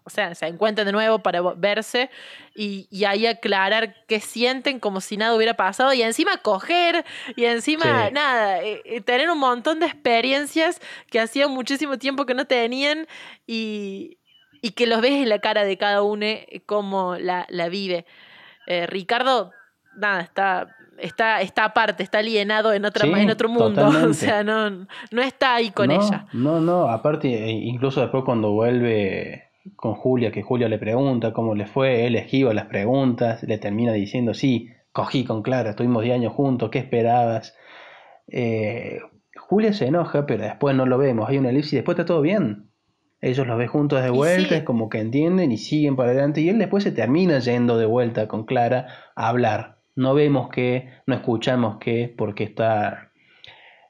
o 0.04 0.10
sea, 0.10 0.36
se 0.36 0.46
encuentren 0.46 0.86
de 0.86 0.92
nuevo 0.92 1.18
para 1.18 1.42
verse 1.56 2.10
y, 2.54 2.86
y, 2.88 3.02
ahí 3.02 3.26
aclarar 3.26 3.96
qué 4.06 4.20
sienten 4.20 4.78
como 4.78 5.00
si 5.00 5.16
nada 5.16 5.34
hubiera 5.34 5.54
pasado 5.54 5.92
y 5.94 6.02
encima 6.02 6.36
coger 6.36 7.04
y 7.34 7.46
encima 7.46 8.10
nada, 8.10 8.62
eh, 8.62 8.82
eh, 8.84 9.00
tener 9.00 9.28
un 9.30 9.38
montón 9.40 9.80
de 9.80 9.86
experiencias 9.86 10.80
que 11.10 11.18
hacía 11.18 11.48
muchísimo 11.48 11.98
tiempo 11.98 12.24
que 12.24 12.34
no 12.34 12.44
tenían 12.44 13.08
y 13.48 14.18
y 14.61 14.70
que 14.70 14.86
los 14.86 15.00
ves 15.00 15.12
en 15.12 15.28
la 15.28 15.38
cara 15.38 15.64
de 15.64 15.76
cada 15.76 16.02
uno 16.02 16.24
eh, 16.26 16.62
cómo 16.66 17.16
la, 17.16 17.46
la 17.48 17.68
vive. 17.68 18.06
Eh, 18.66 18.86
Ricardo, 18.86 19.52
nada, 19.96 20.20
está, 20.20 20.76
está, 20.98 21.40
está 21.40 21.64
aparte, 21.64 22.02
está 22.02 22.18
alienado 22.18 22.72
en, 22.72 22.84
otra, 22.84 23.06
en 23.06 23.30
otro 23.30 23.48
mundo, 23.48 23.88
o 24.09 24.12
sea, 24.12 24.44
no, 24.44 24.70
no 24.70 25.22
está 25.22 25.54
ahí 25.54 25.70
con 25.70 25.90
ella. 25.90 26.26
No, 26.32 26.61
no, 26.61 26.88
aparte, 26.88 27.28
e 27.28 27.50
incluso 27.50 28.00
después 28.00 28.24
cuando 28.24 28.52
vuelve 28.52 29.44
con 29.76 29.94
Julia, 29.94 30.32
que 30.32 30.42
Julia 30.42 30.68
le 30.68 30.78
pregunta 30.78 31.32
cómo 31.32 31.54
le 31.54 31.66
fue, 31.66 32.06
él 32.06 32.16
esquiva 32.16 32.54
las 32.54 32.66
preguntas, 32.66 33.42
le 33.42 33.59
termina 33.59 33.92
diciendo, 33.92 34.34
sí, 34.34 34.70
cogí 34.92 35.24
con 35.24 35.42
Clara, 35.42 35.70
estuvimos 35.70 36.02
10 36.02 36.16
años 36.16 36.32
juntos, 36.32 36.70
¿qué 36.70 36.78
esperabas? 36.78 37.56
Eh, 38.28 39.00
Julia 39.36 39.72
se 39.72 39.86
enoja, 39.86 40.26
pero 40.26 40.44
después 40.44 40.74
no 40.74 40.86
lo 40.86 40.98
vemos, 40.98 41.28
hay 41.28 41.38
una 41.38 41.50
elipsis 41.50 41.74
y 41.74 41.76
después 41.76 41.96
está 41.96 42.06
todo 42.06 42.20
bien 42.20 42.67
ellos 43.20 43.46
los 43.46 43.58
ven 43.58 43.68
juntos 43.68 44.02
de 44.02 44.10
vuelta, 44.10 44.56
es 44.56 44.62
como 44.62 44.88
que 44.88 45.00
entienden 45.00 45.50
y 45.50 45.58
siguen 45.58 45.96
para 45.96 46.10
adelante. 46.10 46.40
Y 46.40 46.48
él 46.48 46.58
después 46.58 46.84
se 46.84 46.92
termina 46.92 47.38
yendo 47.40 47.76
de 47.76 47.86
vuelta 47.86 48.28
con 48.28 48.44
Clara 48.44 48.86
a 49.16 49.28
hablar. 49.28 49.78
No 49.96 50.14
vemos 50.14 50.48
que, 50.50 50.88
no 51.06 51.14
escuchamos 51.16 51.78
que, 51.78 52.14
porque 52.16 52.44
está. 52.44 53.10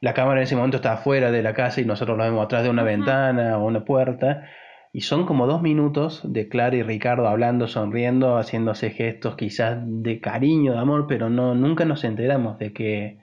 La 0.00 0.14
cámara 0.14 0.40
en 0.40 0.44
ese 0.44 0.56
momento 0.56 0.76
está 0.76 0.94
afuera 0.94 1.30
de 1.30 1.42
la 1.42 1.54
casa 1.54 1.80
y 1.80 1.84
nosotros 1.84 2.16
lo 2.16 2.24
vemos 2.24 2.44
atrás 2.44 2.62
de 2.62 2.70
una 2.70 2.84
ventana 2.84 3.58
o 3.58 3.66
una 3.66 3.84
puerta. 3.84 4.48
Y 4.92 5.02
son 5.02 5.26
como 5.26 5.46
dos 5.46 5.60
minutos 5.60 6.22
de 6.24 6.48
Clara 6.48 6.76
y 6.76 6.82
Ricardo 6.82 7.28
hablando, 7.28 7.66
sonriendo, 7.66 8.38
haciéndose 8.38 8.90
gestos 8.90 9.36
quizás 9.36 9.78
de 9.84 10.20
cariño, 10.20 10.72
de 10.72 10.78
amor, 10.78 11.06
pero 11.06 11.28
no, 11.28 11.54
nunca 11.54 11.84
nos 11.84 12.04
enteramos 12.04 12.58
de 12.58 12.72
que, 12.72 13.18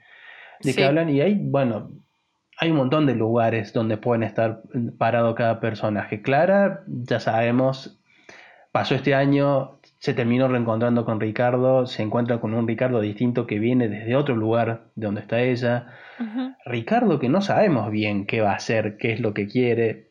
de 0.60 0.74
que 0.74 0.84
hablan. 0.84 1.08
Y 1.08 1.20
ahí, 1.22 1.36
bueno, 1.40 1.90
hay 2.58 2.70
un 2.70 2.78
montón 2.78 3.06
de 3.06 3.14
lugares 3.14 3.72
donde 3.72 3.96
pueden 3.98 4.22
estar 4.22 4.62
parado 4.98 5.34
cada 5.34 5.60
personaje. 5.60 6.22
Clara, 6.22 6.84
ya 6.86 7.20
sabemos, 7.20 8.00
pasó 8.72 8.94
este 8.94 9.14
año, 9.14 9.78
se 9.98 10.14
terminó 10.14 10.48
reencontrando 10.48 11.04
con 11.04 11.20
Ricardo, 11.20 11.86
se 11.86 12.02
encuentra 12.02 12.40
con 12.40 12.54
un 12.54 12.66
Ricardo 12.66 13.00
distinto 13.00 13.46
que 13.46 13.58
viene 13.58 13.88
desde 13.88 14.16
otro 14.16 14.36
lugar 14.36 14.84
de 14.94 15.06
donde 15.06 15.20
está 15.20 15.40
ella. 15.40 15.88
Ricardo 16.64 17.18
que 17.18 17.28
no 17.28 17.42
sabemos 17.42 17.90
bien 17.90 18.26
qué 18.26 18.40
va 18.40 18.52
a 18.52 18.56
hacer, 18.56 18.96
qué 18.96 19.12
es 19.12 19.20
lo 19.20 19.34
que 19.34 19.46
quiere. 19.46 20.06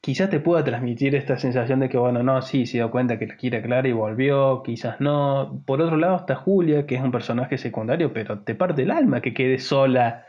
Quizás 0.00 0.30
te 0.30 0.40
pueda 0.40 0.64
transmitir 0.64 1.14
esta 1.14 1.36
sensación 1.36 1.78
de 1.78 1.90
que, 1.90 1.98
bueno, 1.98 2.22
no, 2.22 2.40
sí, 2.40 2.64
se 2.64 2.78
dio 2.78 2.90
cuenta 2.90 3.18
que 3.18 3.26
la 3.26 3.36
quiere 3.36 3.62
Clara 3.62 3.86
y 3.86 3.92
volvió, 3.92 4.62
quizás 4.64 4.98
no. 5.00 5.62
Por 5.66 5.80
otro 5.82 5.96
lado 5.96 6.16
está 6.16 6.34
Julia, 6.34 6.86
que 6.86 6.96
es 6.96 7.02
un 7.02 7.12
personaje 7.12 7.58
secundario, 7.58 8.12
pero 8.12 8.40
te 8.40 8.54
parte 8.54 8.82
el 8.82 8.90
alma 8.90 9.20
que 9.20 9.34
quede 9.34 9.58
sola 9.58 10.24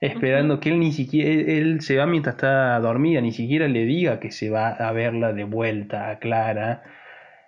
esperando 0.00 0.60
que 0.60 0.70
él 0.70 0.78
ni 0.78 0.92
siquiera, 0.92 1.30
él, 1.30 1.80
se 1.80 1.96
va 1.96 2.06
mientras 2.06 2.36
está 2.36 2.78
dormida, 2.80 3.20
ni 3.20 3.32
siquiera 3.32 3.68
le 3.68 3.84
diga 3.84 4.20
que 4.20 4.30
se 4.30 4.50
va 4.50 4.68
a 4.68 4.92
verla 4.92 5.32
de 5.32 5.44
vuelta 5.44 6.10
a 6.10 6.18
Clara. 6.18 6.82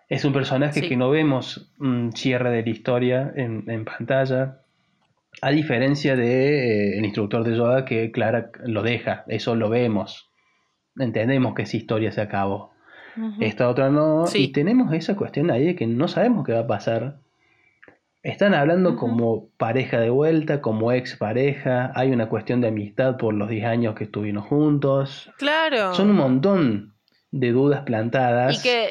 Es 0.09 0.24
un 0.24 0.32
personaje 0.32 0.82
que 0.82 0.96
no 0.96 1.11
vemos 1.11 1.72
un 1.78 2.12
cierre 2.12 2.51
de 2.51 2.62
la 2.62 2.70
historia 2.70 3.32
en, 3.36 3.84
pantalla, 3.84 4.59
a 5.40 5.51
diferencia 5.51 6.16
de 6.16 6.94
eh, 6.94 6.98
el 6.98 7.05
instructor 7.05 7.44
de 7.44 7.57
Yoda 7.57 7.84
que 7.84 8.11
Clara 8.11 8.51
lo 8.64 8.82
deja, 8.82 9.24
eso 9.28 9.55
lo 9.55 9.70
vemos, 9.70 10.28
entendemos 10.98 11.55
que 11.55 11.62
esa 11.62 11.76
historia 11.76 12.11
se 12.11 12.20
acabó. 12.20 12.72
Esta 13.40 13.68
otra 13.68 13.90
no, 13.90 14.24
y 14.32 14.53
tenemos 14.53 14.92
esa 14.94 15.16
cuestión 15.16 15.51
ahí 15.51 15.66
de 15.66 15.74
que 15.74 15.86
no 15.86 16.09
sabemos 16.09 16.46
qué 16.46 16.53
va 16.53 16.61
a 16.61 16.66
pasar 16.66 17.18
están 18.23 18.55
hablando 18.55 18.97
como 18.97 19.51
pareja 19.57 19.99
de 19.99 20.11
vuelta, 20.11 20.61
como 20.61 20.93
ex 20.93 21.16
pareja, 21.16 21.91
hay 21.95 22.11
una 22.11 22.29
cuestión 22.29 22.61
de 22.61 22.68
amistad 22.68 23.16
por 23.16 23.33
los 23.35 23.49
10 23.49 23.64
años 23.64 23.95
que 23.95 24.05
estuvieron 24.05 24.43
juntos. 24.43 25.31
Claro. 25.39 25.95
Son 25.95 26.11
un 26.11 26.16
montón 26.16 26.95
de 27.31 27.53
dudas 27.53 27.83
plantadas. 27.83 28.59
Y 28.59 28.62
que, 28.62 28.91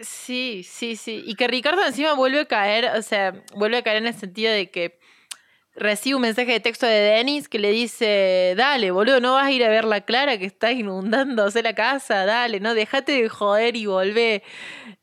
sí, 0.00 0.62
sí, 0.64 0.96
sí. 0.96 1.22
Y 1.26 1.34
que 1.34 1.46
Ricardo 1.48 1.84
encima 1.84 2.14
vuelve 2.14 2.40
a 2.40 2.46
caer, 2.46 2.86
o 2.96 3.02
sea, 3.02 3.34
vuelve 3.54 3.76
a 3.76 3.82
caer 3.82 3.98
en 3.98 4.06
el 4.06 4.14
sentido 4.14 4.52
de 4.52 4.70
que 4.70 4.98
recibe 5.74 6.16
un 6.16 6.22
mensaje 6.22 6.52
de 6.52 6.60
texto 6.60 6.86
de 6.86 7.00
Dennis 7.00 7.48
que 7.48 7.58
le 7.58 7.70
dice, 7.70 8.54
dale, 8.56 8.90
boludo, 8.90 9.20
no 9.20 9.34
vas 9.34 9.46
a 9.46 9.52
ir 9.52 9.64
a 9.64 9.68
ver 9.68 9.84
la 9.84 10.00
Clara 10.02 10.38
que 10.38 10.46
está 10.46 10.72
inundándose 10.72 11.62
la 11.62 11.74
casa, 11.74 12.24
dale, 12.24 12.60
no, 12.60 12.74
déjate 12.74 13.12
de 13.12 13.28
joder 13.28 13.76
y 13.76 13.86
volvé. 13.86 14.42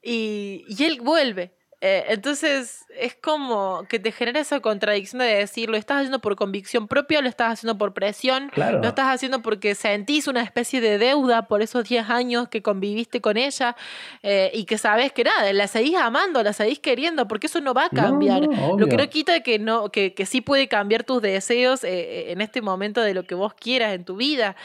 Y, 0.01 0.65
y 0.67 0.83
él 0.83 0.99
vuelve. 1.01 1.56
Eh, 1.79 2.05
entonces 2.09 2.85
es 2.99 3.13
como 3.13 3.85
que 3.87 3.99
te 3.99 4.11
genera 4.11 4.39
esa 4.39 4.59
contradicción 4.61 5.19
de 5.19 5.25
decir, 5.25 5.69
lo 5.69 5.77
estás 5.77 5.97
haciendo 5.97 6.17
por 6.19 6.35
convicción 6.35 6.87
propia, 6.87 7.21
lo 7.21 7.29
estás 7.29 7.53
haciendo 7.53 7.77
por 7.77 7.93
presión, 7.93 8.51
lo 8.55 8.87
estás 8.87 9.13
haciendo 9.13 9.43
porque 9.43 9.75
sentís 9.75 10.27
una 10.27 10.41
especie 10.41 10.81
de 10.81 10.97
deuda 10.97 11.43
por 11.43 11.61
esos 11.61 11.87
10 11.87 12.09
años 12.09 12.47
que 12.49 12.63
conviviste 12.63 13.21
con 13.21 13.37
ella 13.37 13.75
eh, 14.23 14.49
y 14.55 14.65
que 14.65 14.79
sabes 14.79 15.11
que 15.11 15.23
nada, 15.23 15.53
la 15.53 15.67
seguís 15.67 15.97
amando, 15.97 16.41
la 16.41 16.53
seguís 16.53 16.79
queriendo, 16.79 17.27
porque 17.27 17.45
eso 17.45 17.61
no 17.61 17.75
va 17.75 17.85
a 17.85 17.89
cambiar. 17.89 18.41
lo 18.41 18.87
que 18.87 18.97
no 18.97 19.07
quita 19.09 19.41
que, 19.41 19.59
no, 19.59 19.91
que, 19.91 20.15
que 20.15 20.25
sí 20.25 20.41
puede 20.41 20.67
cambiar 20.67 21.03
tus 21.03 21.21
deseos 21.21 21.83
eh, 21.83 22.31
en 22.31 22.41
este 22.41 22.61
momento 22.61 23.01
de 23.01 23.13
lo 23.13 23.23
que 23.23 23.35
vos 23.35 23.53
quieras 23.53 23.93
en 23.93 24.03
tu 24.03 24.15
vida. 24.15 24.55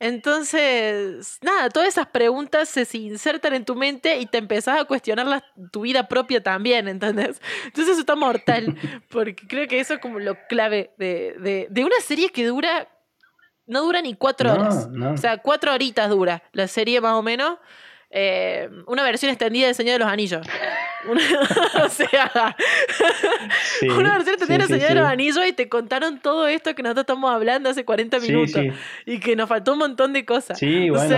Entonces, 0.00 1.38
nada, 1.42 1.68
todas 1.68 1.88
esas 1.88 2.06
preguntas 2.06 2.70
se 2.70 2.86
insertan 2.96 3.52
en 3.52 3.66
tu 3.66 3.76
mente 3.76 4.18
y 4.18 4.24
te 4.24 4.38
empezás 4.38 4.80
a 4.80 4.84
cuestionar 4.86 5.44
tu 5.70 5.82
vida 5.82 6.08
propia 6.08 6.42
también, 6.42 6.88
¿entendés? 6.88 7.38
Entonces 7.66 7.92
eso 7.92 8.00
está 8.00 8.16
mortal, 8.16 8.74
porque 9.10 9.46
creo 9.46 9.68
que 9.68 9.78
eso 9.78 9.94
es 9.94 10.00
como 10.00 10.18
lo 10.18 10.38
clave 10.48 10.94
de, 10.96 11.68
de, 11.70 11.84
una 11.84 12.00
serie 12.00 12.30
que 12.30 12.46
dura, 12.46 12.88
no 13.66 13.82
dura 13.82 14.00
ni 14.00 14.14
cuatro 14.14 14.54
horas, 14.54 14.88
o 15.12 15.16
sea, 15.18 15.36
cuatro 15.36 15.74
horitas 15.74 16.08
dura 16.08 16.44
la 16.52 16.66
serie 16.66 17.02
más 17.02 17.12
o 17.12 17.22
menos, 17.22 17.58
eh, 18.12 18.68
una 18.86 19.04
versión 19.04 19.30
extendida 19.30 19.68
de 19.68 19.74
Señor 19.74 19.92
de 19.94 19.98
los 20.00 20.08
Anillos. 20.08 20.44
o 21.84 21.88
sea, 21.88 22.56
una 23.96 24.14
versión 24.14 24.36
te 24.36 24.46
tiene 24.46 24.66
sí, 24.66 24.80
Señor 24.80 24.98
Anillo 24.98 25.46
y 25.46 25.52
te 25.52 25.68
contaron 25.68 26.18
todo 26.18 26.48
esto 26.48 26.74
que 26.74 26.82
nosotros 26.82 27.04
estamos 27.04 27.30
hablando 27.30 27.70
hace 27.70 27.84
40 27.84 28.18
minutos 28.18 28.62
y 29.06 29.20
que 29.20 29.36
nos 29.36 29.48
faltó 29.48 29.74
un 29.74 29.78
montón 29.78 30.12
de 30.12 30.24
cosas. 30.24 30.58
Sí, 30.58 30.90
bueno, 30.90 31.16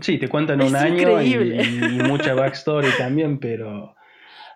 sí, 0.00 0.18
te 0.18 0.28
cuentan 0.28 0.62
un 0.62 0.74
año 0.74 1.20
y, 1.20 1.34
y, 1.34 2.02
mucha 2.02 2.32
backstory 2.32 2.88
también, 2.96 3.38
pero 3.38 3.94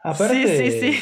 aparte, 0.02 0.98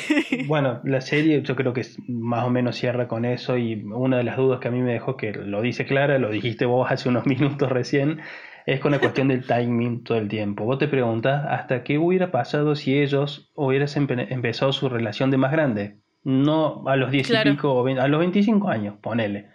bueno, 0.46 0.80
la 0.82 1.00
serie 1.00 1.40
yo 1.42 1.54
creo 1.54 1.72
que 1.72 1.82
más 2.08 2.44
o 2.44 2.50
menos 2.50 2.76
cierra 2.76 3.06
con 3.06 3.24
eso 3.24 3.56
y 3.56 3.82
una 3.84 4.18
de 4.18 4.24
las 4.24 4.36
dudas 4.36 4.58
que 4.60 4.68
a 4.68 4.70
mí 4.72 4.80
me 4.80 4.92
dejó, 4.92 5.16
que 5.16 5.32
lo 5.32 5.62
dice 5.62 5.86
Clara, 5.86 6.18
lo 6.18 6.30
dijiste 6.30 6.64
vos 6.64 6.90
hace 6.90 7.08
unos 7.08 7.26
minutos 7.28 7.70
recién, 7.70 8.20
es 8.66 8.80
con 8.80 8.92
la 8.92 8.98
cuestión 8.98 9.28
del 9.28 9.46
timing 9.46 10.04
todo 10.04 10.18
el 10.18 10.28
tiempo. 10.28 10.64
Vos 10.64 10.78
te 10.78 10.88
preguntas 10.88 11.44
hasta 11.48 11.82
qué 11.84 11.98
hubiera 11.98 12.30
pasado 12.30 12.74
si 12.74 12.98
ellos 12.98 13.50
hubieran 13.54 13.88
empezado 14.30 14.72
su 14.72 14.88
relación 14.88 15.30
de 15.30 15.36
más 15.36 15.52
grande. 15.52 15.96
No 16.22 16.84
a 16.86 16.96
los 16.96 17.10
10 17.10 17.30
y 17.30 17.50
pico, 17.50 17.86
a 17.86 18.08
los 18.08 18.20
25 18.20 18.68
años, 18.68 18.94
ponele. 19.02 19.50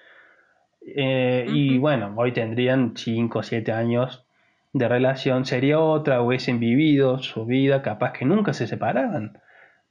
Eh, 0.82 1.48
y 1.50 1.80
bueno, 1.80 2.14
hoy 2.16 2.32
tendrían 2.32 2.94
5 2.96 3.40
o 3.40 3.44
7 3.44 3.72
años 3.72 4.26
de 4.74 4.88
relación, 4.88 5.46
sería 5.46 5.80
otra, 5.80 6.22
hubiesen 6.22 6.60
vivido 6.60 7.18
su 7.20 7.46
vida, 7.46 7.82
capaz 7.82 8.14
que 8.14 8.26
nunca 8.26 8.54
se 8.54 8.68
separaban. 8.68 9.40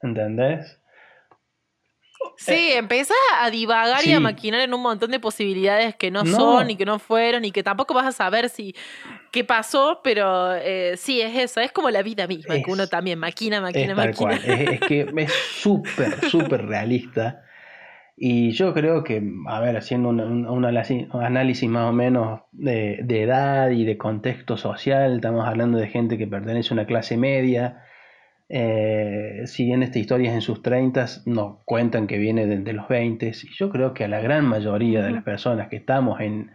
¿Entendés? 0.01 0.78
Sí, 2.35 2.53
eh, 2.53 2.77
empiezas 2.77 3.17
a 3.39 3.49
divagar 3.49 4.05
y 4.05 4.13
a 4.13 4.19
maquinar 4.19 4.61
en 4.61 4.73
un 4.73 4.81
montón 4.81 5.11
de 5.11 5.19
posibilidades 5.19 5.95
que 5.95 6.09
no, 6.09 6.25
son 6.25 6.69
y 6.69 6.75
que 6.75 6.85
no 6.85 6.99
fueron 6.99 7.45
y 7.45 7.51
que 7.51 7.63
tampoco 7.63 7.93
vas 7.93 8.07
a 8.07 8.11
saber 8.11 8.49
si 8.49 8.75
qué 9.31 9.43
pasó, 9.43 10.01
pero 10.03 10.55
eh, 10.55 10.95
sí, 10.97 11.21
es 11.21 11.35
eso, 11.37 11.59
es 11.59 11.71
como 11.71 11.89
la 11.89 12.01
vida 12.01 12.27
misma, 12.27 12.55
que 12.55 12.71
uno 12.71 12.87
también 12.87 13.19
maquina, 13.19 13.61
maquina, 13.61 13.93
maquina. 13.93 14.35
Es, 14.35 14.79
que 14.81 15.11
es 15.15 15.33
súper, 15.33 16.25
súper 16.29 16.65
realista. 16.65 17.43
Y 18.21 18.51
yo 18.51 18.73
creo 18.73 19.03
que, 19.03 19.23
a 19.47 19.61
ver, 19.61 19.77
haciendo 19.77 20.09
un, 20.09 20.65
análisis 21.13 21.69
más 21.69 21.89
o 21.89 21.93
menos 21.93 22.41
de, 22.51 22.99
de 23.03 23.23
edad 23.23 23.69
y 23.69 23.85
de 23.85 23.97
contexto 23.97 24.57
social, 24.57 25.15
estamos 25.15 25.47
hablando 25.47 25.77
de 25.77 25.87
gente 25.87 26.17
que 26.17 26.27
pertenece 26.27 26.73
a 26.73 26.73
una 26.73 26.85
clase 26.85 27.15
media, 27.15 27.83
eh, 28.51 29.43
si 29.45 29.65
bien 29.65 29.83
esta 29.83 29.99
historia 29.99 30.29
es 30.31 30.35
en 30.35 30.41
sus 30.41 30.63
30, 30.63 31.05
nos 31.27 31.57
cuentan 31.65 32.07
que 32.07 32.17
viene 32.17 32.47
desde 32.47 32.73
los 32.73 32.87
20 32.87 33.27
y 33.27 33.53
yo 33.55 33.69
creo 33.69 33.93
que 33.93 34.05
a 34.05 34.07
la 34.07 34.19
gran 34.21 34.45
mayoría 34.45 35.03
de 35.03 35.11
las 35.11 35.23
personas 35.23 35.67
que 35.67 35.75
estamos 35.75 36.19
en, 36.19 36.51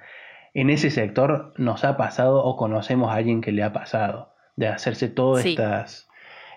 en 0.54 0.70
ese 0.70 0.90
sector 0.90 1.54
nos 1.56 1.84
ha 1.84 1.96
pasado 1.96 2.42
o 2.42 2.56
conocemos 2.56 3.12
a 3.12 3.14
alguien 3.14 3.40
que 3.40 3.52
le 3.52 3.62
ha 3.62 3.72
pasado, 3.72 4.34
de 4.56 4.66
hacerse 4.66 5.08
todos 5.08 5.44
estas, 5.44 6.08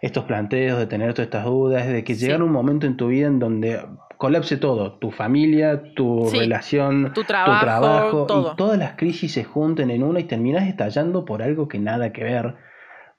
estos 0.02 0.24
planteos, 0.24 0.80
de 0.80 0.88
tener 0.88 1.14
todas 1.14 1.28
estas 1.28 1.46
dudas, 1.46 1.88
de 1.88 2.04
que 2.04 2.16
llegar 2.16 2.42
un 2.42 2.52
momento 2.52 2.88
en 2.88 2.98
tu 2.98 3.10
vida 3.10 3.28
en 3.28 3.38
donde 3.38 3.80
colapse 4.18 4.58
todo, 4.58 4.94
tu 4.94 5.12
familia, 5.12 5.94
tu 5.94 6.32
relación, 6.32 7.14
tu 7.14 7.24
trabajo, 7.24 8.26
y 8.28 8.56
todas 8.58 8.80
las 8.80 8.94
crisis 8.94 9.34
se 9.34 9.44
junten 9.44 9.92
en 9.92 10.02
una 10.02 10.20
y 10.20 10.24
terminas 10.24 10.68
estallando 10.68 11.26
por 11.26 11.44
algo 11.44 11.68
que 11.68 11.78
nada 11.78 12.12
que 12.12 12.24
ver 12.24 12.56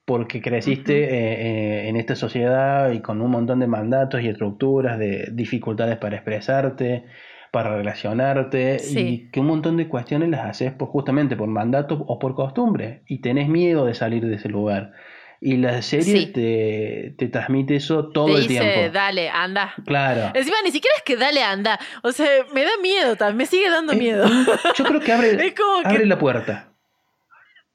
porque 0.09 0.40
creciste 0.40 1.04
eh, 1.04 1.09
eh, 1.11 1.88
en 1.90 1.96
esta 1.96 2.16
sociedad 2.16 2.92
y 2.92 3.00
con 3.00 3.20
un 3.20 3.30
montón 3.30 3.61
de 3.61 3.66
mandatos 3.66 4.22
y 4.22 4.28
estructuras, 4.28 4.98
de 4.98 5.28
dificultades 5.32 5.98
para 5.98 6.16
expresarte, 6.16 7.04
para 7.52 7.76
relacionarte, 7.76 8.78
y 8.88 9.30
que 9.30 9.40
un 9.40 9.48
montón 9.48 9.76
de 9.76 9.86
cuestiones 9.86 10.30
las 10.30 10.46
haces 10.46 10.72
pues, 10.72 10.90
justamente 10.90 11.36
por 11.36 11.48
mandato 11.48 12.06
o 12.09 12.18
por 12.18 12.34
costumbre, 12.34 13.02
y 13.06 13.20
tenés 13.20 13.50
miedo 13.50 13.84
de 13.84 13.92
salir 13.92 14.24
de 14.24 14.36
ese 14.36 14.48
lugar. 14.48 14.92
Y 15.42 15.59
la 15.59 15.82
serie 15.82 16.28
te, 16.28 17.14
te, 17.18 17.28
transmite 17.28 17.76
eso 17.76 18.09
todo 18.09 18.28
el 18.28 18.48
dice, 18.48 18.61
tiempo. 18.61 18.90
Dale, 18.94 19.28
anda. 19.28 19.74
Claro. 19.84 20.32
Encima 20.32 20.56
ni 20.64 20.70
siquiera 20.70 20.96
es 20.96 21.02
que 21.02 21.18
dale, 21.18 21.42
anda. 21.42 21.78
O 22.02 22.12
sea, 22.12 22.26
me 22.54 22.64
da 22.64 22.70
miedo 22.80 23.14
me 23.34 23.44
sigue 23.44 23.68
dando 23.68 23.92
miedo. 23.92 24.26
Yo 24.74 24.84
creo 24.86 25.00
que 25.00 25.12
abre, 25.12 25.54
abre 25.84 26.06
la 26.06 26.18
puerta. 26.18 26.72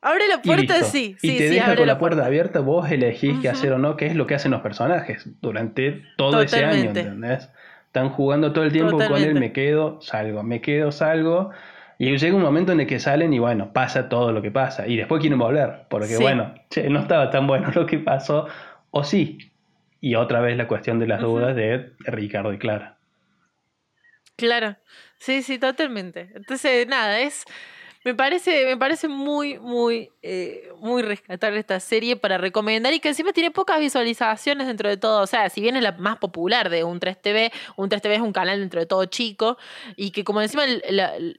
Abre 0.04 0.28
la 0.28 0.42
puerta, 0.42 0.84
sí. 0.84 1.16
Y 1.22 1.38
te 1.38 1.50
deja 1.50 1.78
con 1.78 1.88
la, 1.88 1.98
puerta, 1.98 2.26
abierta, 2.26 2.60
vos 2.60 2.92
elegís 2.92 3.40
qué 3.40 3.48
hacer 3.48 3.72
o 3.72 3.78
no, 3.78 3.96
qué 3.96 4.08
es 4.08 4.16
lo 4.16 4.28
que 4.28 4.36
hacen 4.36 4.52
los 4.52 4.60
personajes 4.60 5.26
durante 5.42 6.04
todo 6.18 6.42
ese 6.42 6.66
año, 6.66 6.90
¿entendés? 6.90 7.50
Están 7.86 8.10
jugando 8.10 8.52
todo 8.52 8.66
el 8.66 8.74
tiempo 8.74 8.98
con 8.98 9.16
él, 9.16 9.36
me 9.36 9.54
quedo, 9.54 10.02
salgo, 10.02 10.44
me 10.44 10.60
quedo, 10.60 10.92
salgo. 10.92 11.52
Y 11.98 12.18
llega 12.18 12.36
un 12.36 12.42
momento 12.42 12.74
en 12.74 12.82
el 12.82 12.88
que 12.88 13.00
salen 13.00 13.34
y 13.34 13.40
bueno, 13.40 13.72
pasa 13.72 14.10
todo 14.10 14.34
lo 14.34 14.42
que 14.42 14.52
pasa. 14.52 14.88
Y 14.88 14.98
después 14.98 15.22
quieren 15.22 15.40
volver, 15.40 15.86
porque 15.90 16.18
bueno, 16.18 16.54
no 16.90 17.00
estaba 17.00 17.30
tan 17.30 17.48
bueno 17.48 17.72
lo 17.74 17.86
que 17.86 18.00
pasó, 18.00 18.48
o 18.92 19.06
sí. 19.06 19.38
Y 20.02 20.16
otra 20.16 20.42
vez 20.42 20.58
la 20.58 20.68
cuestión 20.68 21.00
de 21.00 21.08
las 21.08 21.22
dudas 21.22 21.56
de 21.56 21.94
Ricardo 22.00 22.52
y 22.52 22.58
Clara. 22.58 22.98
Claro, 24.36 24.76
sí, 25.18 25.44
sí, 25.44 25.60
totalmente. 25.60 26.30
Entonces, 26.36 26.88
nada, 26.88 27.22
es 27.22 27.46
me 28.04 28.14
parece, 28.14 28.66
me 28.66 28.78
parece 28.78 29.08
muy, 29.08 29.60
muy, 29.60 30.12
eh, 30.22 30.72
muy 30.80 31.02
rescatable 31.02 31.60
esta 31.60 31.80
serie 31.80 32.16
para 32.18 32.38
recomendar 32.38 32.94
y 32.94 33.00
que 33.00 33.10
encima 33.10 33.32
tiene 33.32 33.52
pocas 33.52 33.80
visualizaciones 33.80 34.68
dentro 34.68 34.90
de 34.90 34.98
todo. 34.98 35.22
O 35.22 35.28
sea, 35.28 35.50
si 35.50 35.62
bien 35.62 35.78
es 35.78 35.84
la 35.84 35.94
más 35.94 36.18
popular 36.18 36.70
de 36.70 36.84
un 36.84 37.00
3TV, 37.00 37.52
un 37.78 37.90
3TV 37.90 38.16
es 38.16 38.22
un 38.22 38.34
canal 38.34 38.60
dentro 38.60 38.80
de 38.80 38.86
todo 38.86 39.06
chico 39.06 39.58
y 39.96 40.12
que 40.12 40.24
como 40.24 40.42
encima 40.42 40.64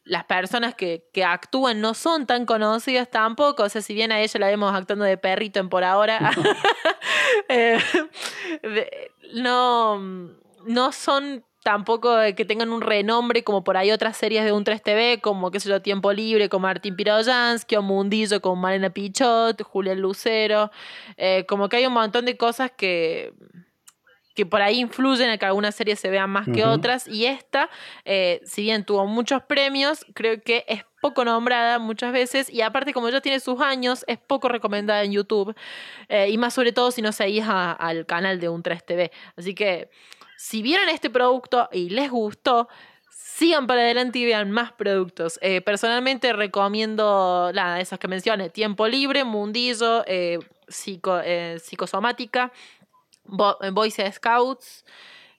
las 0.04 0.24
personas 0.24 0.74
que, 0.74 1.04
que, 1.12 1.24
actúan 1.24 1.80
no 1.80 1.94
son 1.94 2.26
tan 2.26 2.46
conocidas 2.46 3.10
tampoco. 3.10 3.64
O 3.64 3.68
sea, 3.68 3.82
si 3.82 3.94
bien 3.94 4.12
a 4.12 4.20
ella 4.20 4.40
la 4.40 4.46
vemos 4.46 4.74
actuando 4.74 5.04
de 5.04 5.18
perrito 5.18 5.60
en 5.60 5.68
por 5.68 5.84
ahora, 5.84 6.32
eh, 7.48 7.78
no, 9.34 9.98
no 10.66 10.92
son 10.92 11.44
tampoco 11.64 12.14
que 12.36 12.44
tengan 12.44 12.70
un 12.70 12.82
renombre 12.82 13.42
como 13.42 13.64
por 13.64 13.78
ahí 13.78 13.90
otras 13.90 14.18
series 14.18 14.44
de 14.44 14.52
un 14.52 14.64
3TV, 14.64 15.22
como, 15.22 15.50
qué 15.50 15.60
sé 15.60 15.70
yo, 15.70 15.80
Tiempo 15.80 16.12
Libre 16.12 16.50
con 16.50 16.60
Martín 16.60 16.94
Piroyansky, 16.94 17.76
o 17.76 17.82
Mundillo 17.82 18.40
con 18.42 18.60
Marina 18.60 18.90
Pichot, 18.90 19.62
Julián 19.62 19.98
Lucero, 19.98 20.70
eh, 21.16 21.46
como 21.48 21.70
que 21.70 21.78
hay 21.78 21.86
un 21.86 21.94
montón 21.94 22.26
de 22.26 22.36
cosas 22.36 22.70
que, 22.70 23.32
que 24.34 24.44
por 24.44 24.60
ahí 24.60 24.78
influyen 24.78 25.30
en 25.30 25.38
que 25.38 25.46
algunas 25.46 25.74
series 25.74 25.98
se 25.98 26.10
vean 26.10 26.28
más 26.28 26.46
que 26.46 26.66
otras, 26.66 27.08
y 27.08 27.24
esta, 27.24 27.70
eh, 28.04 28.42
si 28.44 28.60
bien 28.60 28.84
tuvo 28.84 29.06
muchos 29.06 29.42
premios, 29.42 30.04
creo 30.12 30.42
que 30.42 30.66
es 30.68 30.84
poco 31.00 31.24
nombrada 31.24 31.78
muchas 31.78 32.12
veces. 32.12 32.50
Y 32.50 32.60
aparte 32.60 32.92
como 32.92 33.08
ya 33.08 33.20
tiene 33.20 33.40
sus 33.40 33.60
años 33.60 34.04
es 34.06 34.18
poco 34.18 34.48
recomendada 34.48 35.02
en 35.04 35.12
YouTube. 35.12 35.54
Eh, 36.08 36.30
y 36.30 36.38
más 36.38 36.54
sobre 36.54 36.72
todo 36.72 36.90
si 36.90 37.02
no 37.02 37.12
seguís 37.12 37.44
al 37.46 38.06
canal 38.06 38.40
de 38.40 38.48
un 38.48 38.62
3TV 38.62 39.10
así 39.36 39.54
que 39.54 39.90
si 40.44 40.60
vieron 40.60 40.90
este 40.90 41.08
producto 41.08 41.70
y 41.72 41.88
les 41.88 42.10
gustó, 42.10 42.68
sigan 43.08 43.66
para 43.66 43.80
adelante 43.80 44.18
y 44.18 44.26
vean 44.26 44.50
más 44.50 44.72
productos. 44.72 45.38
Eh, 45.40 45.62
personalmente 45.62 46.34
recomiendo 46.34 47.50
la, 47.54 47.80
esas 47.80 47.98
que 47.98 48.08
mencioné, 48.08 48.50
Tiempo 48.50 48.86
Libre, 48.86 49.24
Mundillo, 49.24 50.04
eh, 50.06 50.38
psico, 50.68 51.18
eh, 51.24 51.58
Psicosomática, 51.60 52.52
Voice 53.24 54.12
Scouts. 54.12 54.84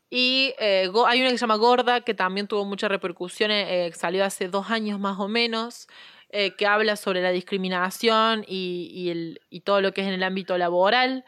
Y 0.09 0.55
hay 0.57 0.89
una 0.89 1.29
que 1.29 1.37
se 1.37 1.41
llama 1.41 1.57
Gorda, 1.57 2.01
que 2.01 2.15
también 2.15 2.47
tuvo 2.47 2.65
muchas 2.65 2.89
repercusiones, 2.89 3.95
salió 3.95 4.25
hace 4.25 4.47
dos 4.47 4.71
años 4.71 4.99
más 4.99 5.19
o 5.19 5.27
menos, 5.27 5.87
que 6.31 6.65
habla 6.65 6.95
sobre 6.95 7.21
la 7.21 7.29
discriminación 7.29 8.43
y 8.47 9.61
todo 9.65 9.81
lo 9.81 9.93
que 9.93 10.01
es 10.01 10.07
en 10.07 10.13
el 10.13 10.23
ámbito 10.23 10.57
laboral. 10.57 11.25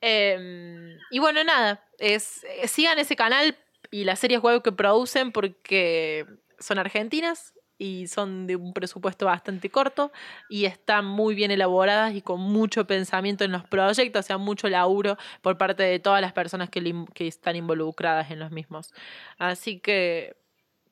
Em, 0.00 0.98
y 1.10 1.18
bueno, 1.18 1.44
nada, 1.44 1.84
es, 1.98 2.44
eh, 2.44 2.68
sigan 2.68 2.98
ese 2.98 3.16
canal 3.16 3.56
y 3.90 4.04
las 4.04 4.18
series 4.18 4.40
web 4.40 4.62
que 4.62 4.72
producen 4.72 5.32
porque 5.32 6.26
son 6.58 6.78
argentinas 6.78 7.54
y 7.76 8.08
son 8.08 8.46
de 8.46 8.56
un 8.56 8.74
presupuesto 8.74 9.26
bastante 9.26 9.70
corto 9.70 10.12
y 10.50 10.66
están 10.66 11.06
muy 11.06 11.34
bien 11.34 11.50
elaboradas 11.50 12.14
y 12.14 12.20
con 12.20 12.40
mucho 12.40 12.86
pensamiento 12.86 13.42
en 13.44 13.52
los 13.52 13.64
proyectos, 13.64 14.24
o 14.24 14.26
sea, 14.26 14.38
mucho 14.38 14.68
laburo 14.68 15.16
por 15.40 15.56
parte 15.56 15.82
de 15.82 15.98
todas 15.98 16.20
las 16.20 16.34
personas 16.34 16.68
que, 16.68 17.04
que 17.14 17.26
están 17.26 17.56
involucradas 17.56 18.30
en 18.30 18.38
los 18.38 18.50
mismos. 18.50 18.92
Así 19.38 19.80
que 19.80 20.36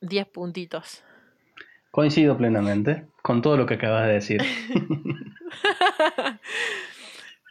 10 0.01 0.27
puntitos. 0.27 1.03
Coincido 1.91 2.37
plenamente 2.37 3.07
con 3.21 3.41
todo 3.41 3.57
lo 3.57 3.65
que 3.65 3.75
acabas 3.75 4.07
de 4.07 4.13
decir. 4.13 4.41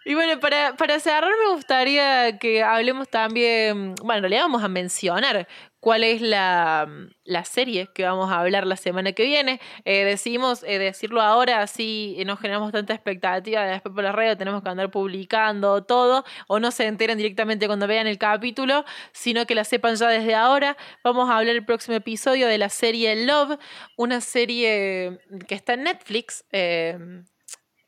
Y 0.09 0.15
bueno, 0.15 0.41
para, 0.41 0.75
para 0.75 0.99
cerrar 1.01 1.31
me 1.47 1.55
gustaría 1.55 2.39
que 2.39 2.63
hablemos 2.63 3.11
también, 3.11 3.95
bueno, 3.97 4.15
en 4.15 4.23
realidad 4.23 4.41
vamos 4.45 4.65
a 4.65 4.69
mencionar 4.69 5.47
cuál 5.81 6.03
es 6.03 6.23
la, 6.23 6.89
la 7.25 7.45
serie 7.45 7.91
que 7.95 8.05
vamos 8.05 8.33
a 8.33 8.41
hablar 8.41 8.67
la 8.67 8.77
semana 8.77 9.13
que 9.13 9.25
viene. 9.25 9.61
Eh, 9.85 10.07
decidimos 10.07 10.63
eh, 10.63 10.79
decirlo 10.79 11.21
ahora, 11.21 11.61
así 11.61 12.17
no 12.25 12.39
generamos 12.39 12.73
tanta 12.73 12.95
expectativa, 12.95 13.67
después 13.67 13.95
por 13.95 14.03
la 14.03 14.13
radio 14.13 14.35
tenemos 14.39 14.63
que 14.63 14.71
andar 14.71 14.91
publicando 14.91 15.85
todo, 15.85 16.25
o 16.47 16.59
no 16.59 16.71
se 16.71 16.87
enteren 16.87 17.19
directamente 17.19 17.67
cuando 17.67 17.87
vean 17.87 18.07
el 18.07 18.17
capítulo, 18.17 18.87
sino 19.13 19.45
que 19.45 19.55
la 19.55 19.65
sepan 19.65 19.97
ya 19.97 20.09
desde 20.09 20.35
ahora. 20.35 20.79
Vamos 21.05 21.29
a 21.29 21.37
hablar 21.37 21.55
el 21.55 21.67
próximo 21.67 21.99
episodio 21.99 22.49
de 22.49 22.57
la 22.57 22.71
serie 22.71 23.27
Love, 23.27 23.59
una 23.99 24.23
serie 24.23 25.19
que 25.47 25.55
está 25.55 25.75
en 25.75 25.83
Netflix. 25.83 26.47
Eh, 26.51 26.97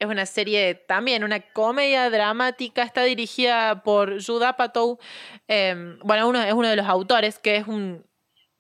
Es 0.01 0.09
una 0.09 0.25
serie 0.25 0.75
también, 0.75 1.25
una 1.25 1.41
comedia 1.41 2.09
dramática. 2.09 2.83
Está 2.83 3.05
dirigida 3.05 3.83
por 3.83 4.25
Judd 4.25 4.43
Apatow. 4.43 4.99
Em, 5.47 5.99
bueno, 6.01 6.43
es 6.43 6.55
uno 6.55 6.69
de 6.69 6.77
los 6.77 6.87
autores, 6.87 7.39
que 7.39 7.57
es 7.57 7.69
un, 7.69 8.03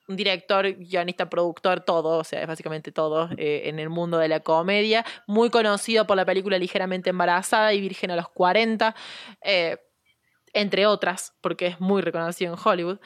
director, 0.06 0.70
guionista, 0.74 1.30
productor, 1.30 1.80
todo, 1.80 2.18
o 2.18 2.24
sea, 2.24 2.42
es 2.42 2.46
básicamente 2.46 2.92
todo 2.92 3.30
eh, 3.36 3.62
en 3.66 3.78
el 3.78 3.88
mundo 3.88 4.18
de 4.18 4.28
la 4.28 4.40
comedia. 4.40 5.04
Muy 5.26 5.48
conocido 5.50 6.06
por 6.06 6.16
la 6.16 6.26
película 6.26 6.58
Ligeramente 6.58 7.10
Embarazada 7.10 7.72
y 7.72 7.80
Virgen 7.80 8.10
a 8.10 8.16
los 8.16 8.28
40, 8.28 8.94
eh, 9.42 9.78
entre 10.52 10.86
otras, 10.86 11.32
porque 11.40 11.68
es 11.68 11.80
muy 11.80 12.02
reconocido 12.02 12.52
en 12.52 12.58
Hollywood. 12.62 12.98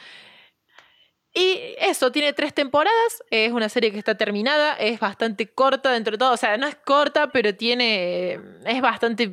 Y 1.37 1.75
eso, 1.79 2.13
tiene 2.13 2.33
tres 2.33 2.55
temporadas, 2.55 3.25
es 3.29 3.51
una 3.51 3.69
serie 3.69 3.91
que 3.91 3.99
está 3.99 4.17
terminada, 4.17 4.75
es 4.75 5.01
bastante 5.01 5.49
corta 5.49 5.91
dentro 5.91 6.13
de 6.13 6.19
todo, 6.19 6.33
o 6.33 6.37
sea, 6.37 6.57
no 6.57 6.69
es 6.69 6.77
corta, 6.77 7.33
pero 7.33 7.57
tiene, 7.57 8.39
es 8.65 8.81
bastante 8.81 9.29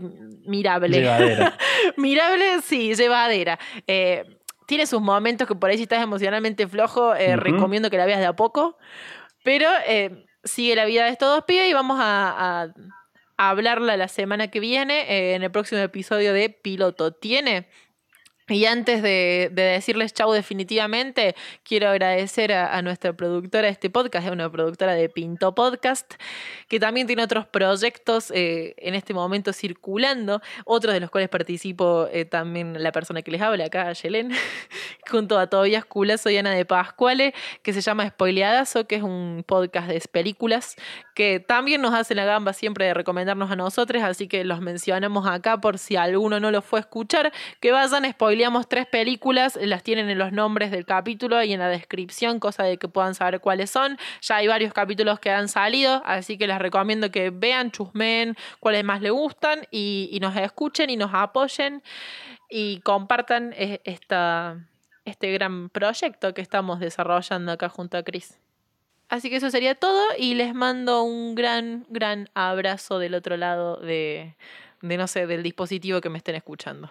mirable. 0.48 0.98
Llevadera. 0.98 1.56
mirable, 1.98 2.62
sí, 2.64 2.96
llevadera. 2.96 3.60
Eh, 3.86 4.26
tiene 4.66 4.88
sus 4.88 5.00
momentos 5.00 5.48
que 5.48 5.54
por 5.54 5.70
ahí 5.70 5.78
si 5.78 5.84
estás 5.84 6.02
emocionalmente 6.02 6.68
flojo, 6.68 7.14
eh, 7.14 7.36
recomiendo 7.36 7.92
que 7.92 7.98
la 7.98 8.08
veas 8.08 8.20
de 8.20 8.26
a 8.26 8.36
poco, 8.36 8.80
pero 9.44 9.70
eh, 9.86 10.26
sigue 10.44 10.76
la 10.76 10.86
vida 10.86 11.06
de 11.06 11.12
estos 11.12 11.30
dos 11.30 11.44
pibes 11.46 11.70
y 11.70 11.74
vamos 11.74 12.00
a, 12.02 12.74
a 13.38 13.50
hablarla 13.50 13.96
la 13.96 14.08
semana 14.08 14.48
que 14.48 14.60
viene 14.60 15.36
en 15.36 15.44
el 15.44 15.52
próximo 15.52 15.82
episodio 15.82 16.34
de 16.34 16.50
Piloto. 16.50 17.12
Tiene 17.12 17.68
y 18.48 18.66
antes 18.66 19.02
de, 19.02 19.50
decirles 19.54 20.14
chau 20.14 20.32
definitivamente, 20.32 21.36
quiero 21.64 21.90
agradecer 21.90 22.52
a, 22.52 22.82
nuestra 22.82 23.14
productora 23.14 23.68
de 23.68 23.70
este 23.70 23.90
podcast, 23.90 24.26
es 24.26 24.32
una 24.32 24.52
productora 24.52 24.94
de 24.94 25.08
Pinto 25.10 25.54
Podcast, 25.56 26.16
que 26.68 26.80
también 26.80 27.08
tiene 27.08 27.24
otros 27.24 27.46
proyectos 27.46 28.32
eh, 28.32 28.74
en 28.78 28.96
este 28.96 29.14
momento 29.14 29.54
circulando, 29.54 30.42
otros 30.66 30.94
de 30.94 31.00
los 31.00 31.10
cuales 31.10 31.30
participo 31.30 32.08
eh, 32.12 32.26
también 32.26 32.82
la 32.82 32.92
persona 32.92 33.22
que 33.22 33.32
les 33.32 33.42
habla 33.42 33.66
acá, 33.66 33.94
Yelén, 33.94 34.32
junto 35.10 35.38
a 35.38 35.48
Tobias 35.48 35.86
Culazo 35.86 36.30
y 36.30 36.38
Ana 36.38 36.52
de 36.52 36.66
Pascuale, 36.66 37.34
que 37.62 37.74
se 37.74 37.82
llama 37.82 38.08
Spoileadazo, 38.10 38.86
que 38.88 38.96
es 38.96 39.04
un 39.04 39.44
podcast 39.48 39.88
de 39.88 40.02
películas, 40.12 40.76
que 41.16 41.40
también 41.40 41.82
nos 41.82 41.94
hace 41.94 42.16
la 42.16 42.26
gamba 42.26 42.54
siempre 42.54 42.86
de 42.86 42.94
recomendarnos 42.94 43.52
a 43.52 43.56
nosotros, 43.56 44.04
así 44.04 44.28
que 44.28 44.44
los 44.44 44.62
mencionamos 44.62 45.28
acá 45.28 45.62
por 45.62 45.78
si 45.78 45.96
alguno 45.96 46.40
no 46.40 46.52
lo 46.52 46.62
fue 46.62 46.80
a 46.80 46.82
escuchar, 46.82 47.32
que 47.60 47.72
vayan 47.72 48.06
a 48.06 48.08
spoilear 48.32 48.66
tres 48.66 48.88
películas, 48.88 49.60
las 49.62 49.84
tienen 49.84 50.10
en 50.10 50.18
los 50.18 50.32
nombres 50.32 50.72
del 50.72 50.86
capítulo 50.86 51.44
y 51.44 51.52
en 51.52 51.60
la 51.60 51.68
descripción, 51.68 52.40
cosa 52.40 52.64
de 52.64 52.78
que 52.78 52.88
puedan 52.88 53.14
saber 53.14 53.42
cuáles 53.42 53.70
son. 53.70 53.98
Ya 54.22 54.38
hay 54.38 54.48
varios 54.48 54.72
capítulos 54.72 55.20
que 55.20 55.32
han 55.32 55.50
salido, 55.50 56.02
así 56.06 56.38
que 56.38 56.48
les 56.48 56.58
recomiendo 56.58 57.12
que 57.12 57.30
vean, 57.30 57.72
chusmen 57.72 58.38
cuáles 58.62 58.86
más 58.86 59.02
les 59.02 59.12
gustan 59.12 59.68
y, 59.70 60.18
nos 60.22 60.36
escuchen 60.38 60.90
y 60.90 60.96
nos 60.96 61.12
apoyen 61.14 61.84
y 62.50 62.80
compartan 62.82 63.54
e, 63.58 63.82
esta, 63.84 64.66
este 65.04 65.34
gran 65.34 65.70
proyecto 65.70 66.34
que 66.34 66.42
estamos 66.42 66.80
desarrollando 66.80 67.52
acá 67.52 67.68
junto 67.68 67.98
a 67.98 68.04
Chris. 68.04 68.40
Así 69.10 69.30
que 69.30 69.36
eso 69.36 69.52
sería 69.52 69.76
todo 69.76 70.02
y 70.18 70.36
les 70.36 70.54
mando 70.54 71.04
un 71.04 71.36
gran, 71.36 71.86
gran 71.90 72.30
abrazo 72.34 72.98
del 72.98 73.16
otro 73.16 73.36
lado 73.36 73.76
de, 73.76 74.38
de 74.82 74.98
no 74.98 75.08
sé, 75.08 75.28
del 75.28 75.44
dispositivo 75.44 76.00
que 76.00 76.10
me 76.10 76.18
estén 76.18 76.36
escuchando. 76.36 76.90